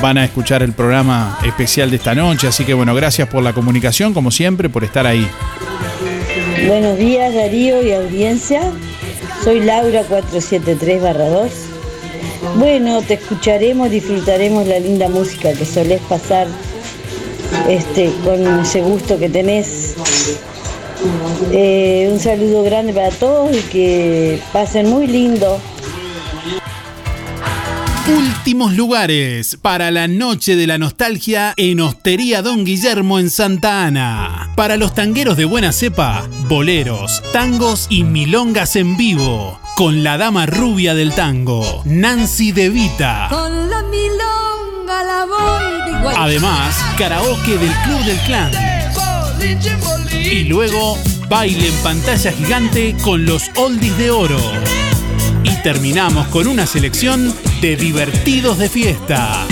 van 0.06 0.18
a 0.18 0.24
escuchar 0.24 0.62
el 0.62 0.72
programa 0.72 1.36
especial 1.44 1.90
de 1.90 1.96
esta 1.96 2.14
noche. 2.14 2.46
Así 2.46 2.64
que 2.64 2.74
bueno, 2.74 2.94
gracias 2.94 3.28
por 3.28 3.42
la 3.42 3.52
comunicación, 3.52 4.14
como 4.14 4.30
siempre, 4.30 4.68
por 4.68 4.84
estar 4.84 5.04
ahí. 5.04 5.28
Buenos 6.68 6.96
días 6.96 7.34
Darío 7.34 7.82
y 7.82 7.92
audiencia. 7.92 8.70
Soy 9.42 9.58
Laura 9.58 10.04
473-2. 10.08 11.48
Bueno, 12.56 13.02
te 13.02 13.14
escucharemos, 13.14 13.90
disfrutaremos 13.90 14.68
la 14.68 14.78
linda 14.78 15.08
música 15.08 15.52
que 15.54 15.64
solés 15.64 16.00
pasar 16.02 16.46
este, 17.68 18.12
con 18.22 18.60
ese 18.60 18.82
gusto 18.82 19.18
que 19.18 19.28
tenés. 19.28 19.96
Eh, 21.50 22.08
un 22.12 22.20
saludo 22.20 22.62
grande 22.62 22.92
para 22.92 23.10
todos 23.10 23.56
y 23.56 23.60
que 23.72 24.40
pasen 24.52 24.88
muy 24.88 25.08
lindo. 25.08 25.58
Últimos 28.08 28.74
lugares 28.74 29.58
para 29.60 29.90
la 29.90 30.06
noche 30.06 30.54
de 30.54 30.68
la 30.68 30.78
nostalgia 30.78 31.52
en 31.56 31.80
Hostería 31.80 32.40
Don 32.40 32.64
Guillermo 32.64 33.18
en 33.18 33.30
Santa 33.30 33.84
Ana. 33.84 34.52
Para 34.54 34.76
los 34.76 34.94
tangueros 34.94 35.36
de 35.36 35.44
buena 35.44 35.72
cepa, 35.72 36.28
boleros, 36.46 37.20
tangos 37.32 37.88
y 37.90 38.04
milongas 38.04 38.76
en 38.76 38.96
vivo. 38.96 39.58
Con 39.74 40.04
la 40.04 40.18
dama 40.18 40.46
rubia 40.46 40.94
del 40.94 41.14
tango, 41.14 41.82
Nancy 41.84 42.52
De 42.52 42.70
Vita. 42.70 43.26
Con 43.28 43.68
la 43.68 43.82
milonga 43.82 45.02
la 45.02 45.26
voy 45.26 45.90
de 45.90 46.16
Además, 46.16 46.76
karaoke 46.96 47.58
del 47.58 47.72
Club 47.82 48.04
del 48.04 48.18
Clan. 48.18 48.52
Y 50.12 50.44
luego, 50.44 50.96
baile 51.28 51.66
en 51.66 51.82
pantalla 51.82 52.30
gigante 52.30 52.94
con 53.02 53.26
los 53.26 53.50
oldies 53.56 53.98
de 53.98 54.12
oro. 54.12 54.40
Y 55.42 55.50
terminamos 55.62 56.28
con 56.28 56.46
una 56.46 56.66
selección 56.66 57.34
de 57.60 57.76
divertidos 57.76 58.58
de 58.58 58.68
fiesta. 58.68 59.46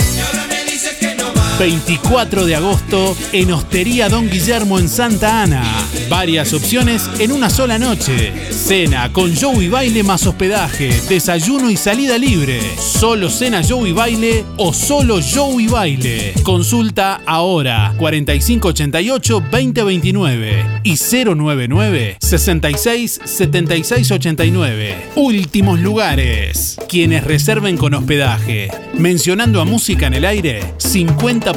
24 1.57 2.45
de 2.45 2.55
agosto 2.55 3.15
en 3.31 3.51
Hostería 3.51 4.09
Don 4.09 4.29
Guillermo 4.29 4.79
en 4.79 4.89
Santa 4.89 5.43
Ana. 5.43 5.84
Varias 6.09 6.53
opciones 6.53 7.09
en 7.19 7.31
una 7.31 7.49
sola 7.49 7.79
noche. 7.79 8.31
Cena 8.51 9.11
con 9.11 9.33
show 9.33 9.61
y 9.61 9.67
baile 9.67 10.03
más 10.03 10.25
hospedaje, 10.27 10.89
desayuno 11.09 11.69
y 11.69 11.77
salida 11.77 12.17
libre. 12.17 12.59
Solo 12.77 13.29
cena 13.29 13.61
show 13.61 13.85
y 13.85 13.91
baile 13.91 14.45
o 14.57 14.73
solo 14.73 15.21
show 15.21 15.59
y 15.59 15.67
baile. 15.67 16.33
Consulta 16.43 17.21
ahora 17.25 17.93
4588 17.97 19.43
2029 19.51 20.81
y 20.83 20.95
099 20.95 22.17
66 22.19 23.21
76 23.23 24.11
89. 24.11 24.95
Últimos 25.15 25.79
lugares. 25.79 26.77
Quienes 26.87 27.23
reserven 27.23 27.77
con 27.77 27.93
hospedaje. 27.93 28.69
Mencionando 28.93 29.61
a 29.61 29.65
música 29.65 30.07
en 30.07 30.13
el 30.13 30.25
aire, 30.25 30.61
50 30.77 31.53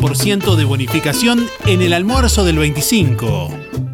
de 0.57 0.65
bonificación 0.65 1.47
en 1.67 1.83
el 1.83 1.93
almuerzo 1.93 2.45
del 2.45 2.59
25. 2.59 3.88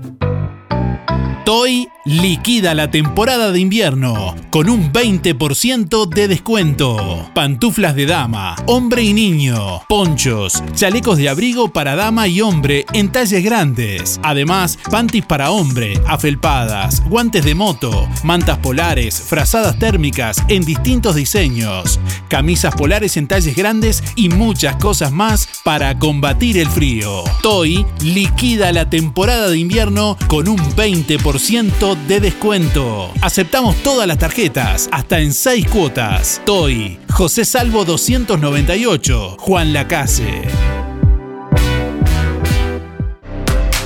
Toy 1.45 1.91
liquida 2.05 2.75
la 2.75 2.91
temporada 2.91 3.51
de 3.51 3.61
invierno 3.61 4.37
con 4.51 4.69
un 4.69 4.93
20% 4.93 6.07
de 6.07 6.29
descuento. 6.29 7.31
Pantuflas 7.35 7.97
de 7.97 8.05
dama, 8.05 8.57
hombre 8.67 9.03
y 9.03 9.15
niño, 9.15 9.81
ponchos, 9.89 10.63
chalecos 10.75 11.17
de 11.17 11.31
abrigo 11.31 11.73
para 11.73 11.97
dama 11.97 12.29
y 12.29 12.43
hombre 12.43 12.85
en 12.93 13.11
talles 13.11 13.43
grandes. 13.43 14.21
Además, 14.23 14.79
panties 14.91 15.25
para 15.25 15.51
hombre, 15.51 15.99
afelpadas, 16.07 17.03
guantes 17.09 17.43
de 17.45 17.55
moto, 17.55 18.07
mantas 18.23 18.59
polares, 18.59 19.19
frazadas 19.19 19.79
térmicas 19.79 20.43
en 20.49 20.63
distintos 20.63 21.15
diseños, 21.15 21.99
camisas 22.29 22.75
polares 22.75 23.17
en 23.17 23.29
talles 23.29 23.57
grandes 23.57 24.05
y 24.15 24.29
muchas 24.29 24.77
cosas 24.77 25.11
más 25.11 25.49
para 25.65 25.99
combatir 25.99 26.59
el 26.59 26.69
frío. 26.69 27.25
Toy 27.43 27.87
liquida 28.03 28.73
la 28.73 28.91
temporada 28.91 29.49
de 29.49 29.59
invierno 29.59 30.19
con 30.29 30.49
un 30.49 30.59
20% 30.59 31.94
de 31.94 31.94
descuento. 31.95 33.13
Aceptamos 33.21 33.77
todas 33.77 34.07
las 34.07 34.19
tarjetas, 34.19 34.89
hasta 34.93 35.21
en 35.21 35.33
6 35.33 35.67
cuotas. 35.69 36.41
Toy, 36.45 36.99
José 37.11 37.45
Salvo 37.45 37.85
298, 37.85 39.37
Juan 39.39 39.73
Lacase. 39.73 40.43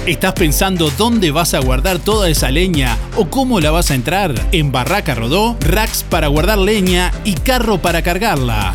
¿Estás 0.07 0.33
pensando 0.33 0.91
dónde 0.97 1.31
vas 1.31 1.53
a 1.53 1.61
guardar 1.61 1.99
toda 1.99 2.31
esa 2.31 2.51
leña 2.51 2.97
o 3.17 3.29
cómo 3.29 3.61
la 3.61 3.71
vas 3.71 3.91
a 3.91 3.95
entrar? 3.95 4.35
En 4.53 4.73
Barraca 4.73 5.15
Rodó, 5.15 5.57
racks 5.61 6.03
para 6.03 6.29
guardar 6.29 6.57
leña 6.57 7.13
y 7.25 7.35
carro 7.35 7.77
para 7.77 8.01
cargarla. 8.01 8.75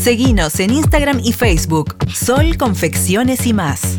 Seguinos 0.00 0.58
en 0.60 0.72
Instagram 0.72 1.20
y 1.22 1.34
Facebook, 1.34 1.94
Sol 2.10 2.56
Confecciones 2.56 3.46
y 3.46 3.52
más. 3.52 3.98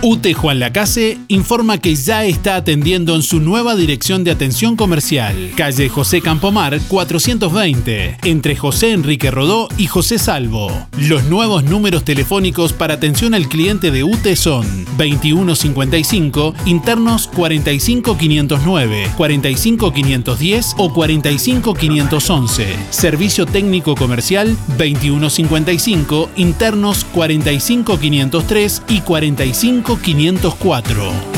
UTE 0.00 0.32
Juan 0.32 0.60
Lacase 0.60 1.18
informa 1.26 1.78
que 1.78 1.96
ya 1.96 2.24
está 2.24 2.54
atendiendo 2.54 3.16
en 3.16 3.22
su 3.22 3.40
nueva 3.40 3.74
dirección 3.74 4.22
de 4.22 4.30
atención 4.30 4.76
comercial, 4.76 5.50
calle 5.56 5.88
José 5.88 6.20
Campomar 6.20 6.78
420, 6.86 8.18
entre 8.22 8.54
José 8.54 8.92
Enrique 8.92 9.32
Rodó 9.32 9.68
y 9.76 9.86
José 9.86 10.20
Salvo. 10.20 10.70
Los 10.96 11.24
nuevos 11.24 11.64
números 11.64 12.04
telefónicos 12.04 12.72
para 12.72 12.94
atención 12.94 13.34
al 13.34 13.48
cliente 13.48 13.90
de 13.90 14.04
UTE 14.04 14.36
son 14.36 14.84
2155, 14.98 16.54
internos 16.66 17.28
45509, 17.34 19.10
45510 19.16 20.74
o 20.78 20.92
45511. 20.92 22.76
Servicio 22.90 23.46
técnico 23.46 23.96
comercial 23.96 24.56
2155, 24.78 26.30
internos 26.36 27.04
45503 27.12 28.82
y 28.88 29.00
45 29.00 29.87
504. 29.88 31.37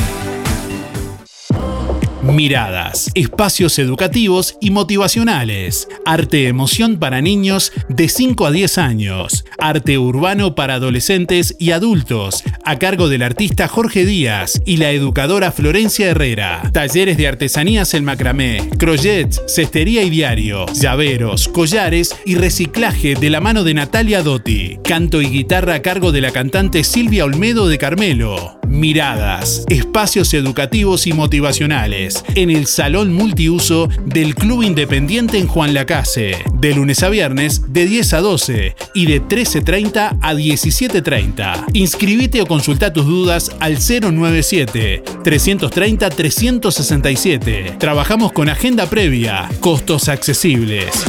Miradas, 2.23 3.11
espacios 3.15 3.79
educativos 3.79 4.57
y 4.61 4.71
motivacionales, 4.71 5.89
arte 6.05 6.49
emoción 6.49 6.99
para 6.99 7.23
niños 7.23 7.73
de 7.89 8.11
5 8.11 8.47
a 8.47 8.51
10 8.51 8.77
años, 8.77 9.47
arte 9.59 9.97
urbano 9.97 10.55
para 10.55 10.75
adolescentes 10.75 11.57
y 11.59 11.71
adultos, 11.71 12.45
a 12.63 12.79
cargo 12.79 13.09
del 13.09 13.23
artista 13.23 13.69
Jorge 13.69 14.05
Díaz 14.05 14.61
y 14.67 14.77
la 14.77 14.91
educadora 14.91 15.51
Florencia 15.51 16.09
Herrera, 16.09 16.69
talleres 16.75 17.17
de 17.17 17.27
artesanías 17.27 17.95
en 17.95 18.05
macramé, 18.05 18.69
crochet, 18.77 19.33
cestería 19.49 20.03
y 20.03 20.11
diario, 20.11 20.67
llaveros, 20.75 21.49
collares 21.49 22.15
y 22.27 22.35
reciclaje 22.35 23.15
de 23.15 23.31
la 23.31 23.41
mano 23.41 23.65
de 23.65 23.73
Natalia 23.73 24.23
Dotti, 24.23 24.79
canto 24.85 25.23
y 25.23 25.27
guitarra 25.27 25.77
a 25.77 25.83
cargo 25.83 26.13
de 26.13 26.21
la 26.21 26.33
cantante 26.33 26.85
Silvia 26.85 27.25
Olmedo 27.25 27.67
de 27.67 27.79
Carmelo. 27.79 28.59
Miradas, 28.69 29.65
espacios 29.69 30.33
educativos 30.33 31.09
y 31.09 31.13
motivacionales 31.13 32.10
en 32.35 32.51
el 32.51 32.67
Salón 32.67 33.13
Multiuso 33.13 33.89
del 34.05 34.35
Club 34.35 34.63
Independiente 34.63 35.39
en 35.39 35.47
Juan 35.47 35.75
Lacase, 35.75 36.37
de 36.55 36.75
lunes 36.75 37.03
a 37.03 37.09
viernes 37.09 37.73
de 37.73 37.87
10 37.87 38.15
a 38.15 38.21
12 38.21 38.77
y 38.95 39.07
de 39.07 39.23
13.30 39.23 40.19
a 40.21 40.35
17.30. 40.35 41.67
Inscribite 41.75 42.43
o 42.43 42.47
consulta 42.47 42.93
tus 42.93 43.07
dudas 43.07 43.53
al 43.61 43.79
097 43.79 45.03
330 45.23 46.11
367. 46.11 47.77
Trabajamos 47.79 48.33
con 48.33 48.49
agenda 48.49 48.87
previa, 48.87 49.49
costos 49.61 50.09
accesibles. 50.09 51.05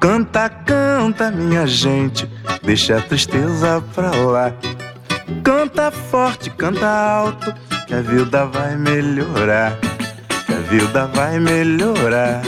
Canta, 0.00 0.64
canta, 0.64 0.79
minha 1.30 1.66
gente, 1.66 2.28
deixa 2.62 2.98
a 2.98 3.00
tristeza 3.00 3.82
pra 3.94 4.10
lá. 4.10 4.52
Canta 5.42 5.90
forte, 5.90 6.50
canta 6.50 6.86
alto, 6.86 7.54
que 7.86 7.94
a 7.94 8.00
vida 8.00 8.46
vai 8.46 8.76
melhorar. 8.76 9.76
Que 10.46 10.52
a 10.52 10.58
vida 10.58 11.06
vai 11.06 11.38
melhorar. 11.38 12.42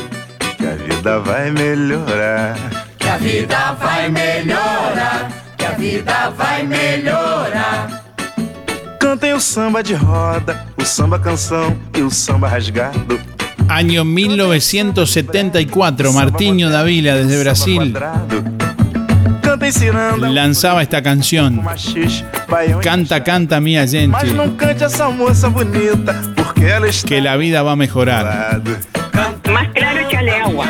Que 0.57 0.67
a 0.67 0.75
vida 0.75 1.19
vai 1.21 1.51
melhorar. 1.51 2.57
Que 2.99 3.09
a 3.09 3.17
vida 3.17 3.73
vai 3.73 4.09
melhorar. 4.09 5.29
Que 5.57 5.65
a 5.65 5.71
vida 5.73 6.31
vai 6.31 6.63
melhorar. 6.63 8.03
Cantem 9.01 9.33
o 9.33 9.41
samba 9.41 9.83
de 9.83 9.95
roda, 9.95 10.65
o 10.77 10.85
samba 10.85 11.19
canção 11.19 11.77
e 11.97 12.03
o 12.03 12.11
samba 12.11 12.49
rasgado. 12.49 13.21
Año 13.69 14.05
1974, 14.05 16.13
Martinho 16.13 16.71
Davila 16.71 17.15
desde 17.15 17.41
Brasil 17.41 17.95
lanzaba 20.19 20.83
esta 20.83 21.03
canción. 21.03 21.63
Canta, 22.83 23.23
canta, 23.23 23.61
mía 23.61 23.87
gente. 23.87 24.17
Que 27.07 27.21
la 27.21 27.37
vida 27.37 27.63
va 27.63 27.73
a 27.73 27.77
mejorar. 27.77 28.63
Más 29.53 29.69
claro, 29.69 30.01
échale 30.01 30.33
agua. 30.33 30.67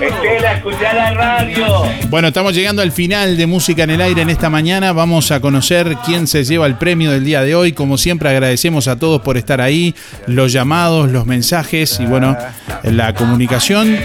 Estela, 0.00 0.52
escucha 0.54 0.94
la 0.94 1.12
radio. 1.12 1.82
Bueno, 2.08 2.28
estamos 2.28 2.54
llegando 2.54 2.82
al 2.82 2.92
final 2.92 3.36
de 3.36 3.46
Música 3.46 3.82
en 3.82 3.90
el 3.90 4.00
Aire 4.00 4.22
en 4.22 4.30
esta 4.30 4.48
mañana. 4.48 4.92
Vamos 4.92 5.32
a 5.32 5.40
conocer 5.40 5.96
quién 6.06 6.28
se 6.28 6.44
lleva 6.44 6.66
el 6.66 6.76
premio 6.76 7.10
del 7.10 7.24
día 7.24 7.42
de 7.42 7.56
hoy. 7.56 7.72
Como 7.72 7.98
siempre, 7.98 8.28
agradecemos 8.28 8.86
a 8.86 8.96
todos 8.96 9.22
por 9.22 9.36
estar 9.36 9.60
ahí, 9.60 9.94
los 10.26 10.52
llamados, 10.52 11.10
los 11.10 11.26
mensajes 11.26 11.98
y 11.98 12.06
bueno, 12.06 12.36
la 12.84 13.12
comunicación. 13.14 13.98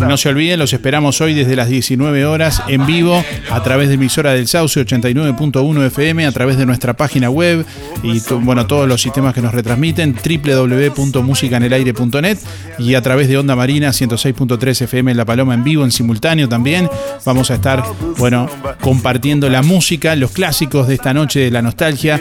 No 0.00 0.16
se 0.16 0.28
olviden, 0.28 0.58
los 0.58 0.72
esperamos 0.72 1.20
hoy 1.20 1.34
desde 1.34 1.54
las 1.54 1.68
19 1.68 2.24
horas 2.24 2.62
en 2.68 2.86
vivo 2.86 3.22
a 3.50 3.62
través 3.62 3.88
de 3.88 3.94
emisora 3.94 4.32
del 4.32 4.48
Sauce 4.48 4.80
89.1 4.80 5.86
FM, 5.86 6.26
a 6.26 6.32
través 6.32 6.56
de 6.56 6.64
nuestra 6.64 6.94
página 6.94 7.28
web 7.28 7.66
y 8.02 8.20
bueno, 8.40 8.66
todos 8.66 8.88
los 8.88 9.02
sistemas 9.02 9.34
que 9.34 9.42
nos 9.42 9.52
retransmiten, 9.52 10.14
www.musicanelaire.net 10.14 12.38
y 12.78 12.94
a 12.94 13.02
través 13.02 13.28
de 13.28 13.36
Onda 13.36 13.54
Marina 13.54 13.90
106.3 13.90 14.82
FM 14.82 15.10
en 15.10 15.16
La 15.16 15.24
Paloma 15.24 15.54
en 15.54 15.64
vivo, 15.64 15.84
en 15.84 15.90
simultáneo 15.90 16.48
también. 16.48 16.88
Vamos 17.24 17.50
a 17.50 17.54
estar, 17.54 17.82
bueno, 18.18 18.48
compartiendo 18.80 19.48
la 19.48 19.62
música, 19.62 20.14
los 20.16 20.30
clásicos 20.30 20.88
de 20.88 20.94
esta 20.94 21.12
noche 21.12 21.40
de 21.40 21.50
la 21.50 21.62
nostalgia, 21.62 22.20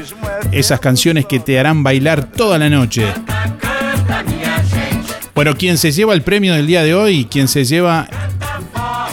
esas 0.51 0.79
canciones 0.79 1.25
que 1.25 1.39
te 1.39 1.59
harán 1.59 1.84
bailar 1.84 2.31
toda 2.31 2.57
la 2.57 2.69
noche. 2.69 3.05
Bueno, 5.38 5.55
quien 5.55 5.77
se 5.77 5.91
lleva 5.91 6.15
el 6.15 6.23
premio 6.23 6.55
del 6.55 6.65
día 6.65 6.81
de 6.81 6.95
hoy, 6.95 7.26
quien 7.30 7.47
se 7.47 7.64
lleva 7.64 8.07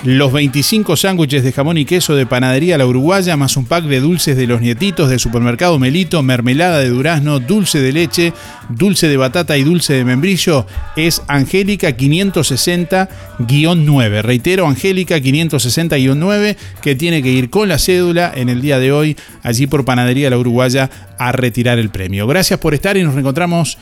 los 0.05 0.33
25 0.33 0.97
sándwiches 0.97 1.43
de 1.43 1.53
jamón 1.53 1.77
y 1.79 1.87
queso 1.87 2.15
de 2.15 2.27
Panadería 2.27 2.77
La 2.77 2.87
Uruguaya, 2.87 3.39
más 3.39 3.57
un 3.57 3.65
pack 3.65 3.85
de 3.85 4.01
dulces 4.01 4.37
de 4.37 4.47
los 4.47 4.61
nietitos 4.61 5.09
de 5.09 5.19
Supermercado 5.19 5.79
Melito, 5.79 6.23
mermelada 6.23 6.81
de 6.81 6.91
durazno, 6.91 7.41
dulce 7.41 7.81
de 7.81 7.93
leche, 7.93 8.35
dulce 8.69 9.09
de 9.09 9.17
batata 9.17 9.57
y 9.57 9.65
dulce 9.65 9.95
de 9.95 10.05
membrillo, 10.05 10.67
es 10.95 11.23
Angélica 11.27 11.97
560-9. 11.97 14.23
Reitero, 14.23 14.69
Angélica 14.69 15.17
560-9, 15.17 16.57
que 16.83 16.95
tiene 16.95 17.23
que 17.23 17.31
ir 17.31 17.49
con 17.49 17.71
la 17.71 17.79
cédula 17.79 18.31
en 18.35 18.51
el 18.51 18.61
día 18.61 18.79
de 18.79 18.93
hoy, 18.93 19.17
allí 19.43 19.67
por 19.67 19.87
Panadería 19.87 20.29
La 20.29 20.37
Uruguaya, 20.37 20.91
a 21.19 21.33
retirar 21.33 21.79
el 21.79 21.89
premio. 21.89 22.27
Gracias 22.27 22.61
por 22.61 22.75
estar 22.75 22.99
y 22.99 23.03
nos 23.03 23.15
reencontramos 23.15 23.79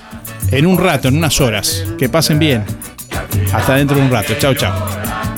en 0.53 0.67
un 0.67 0.79
rato, 0.79 1.09
en 1.09 1.17
unas 1.17 1.41
horas. 1.41 1.85
Que 1.99 2.09
pasen 2.09 2.39
bien. 2.39 2.63
Hasta 3.53 3.75
dentro 3.75 3.97
de 3.97 4.05
un 4.05 4.11
rato. 4.11 4.35
Chao, 4.39 4.55
chao. 4.55 5.02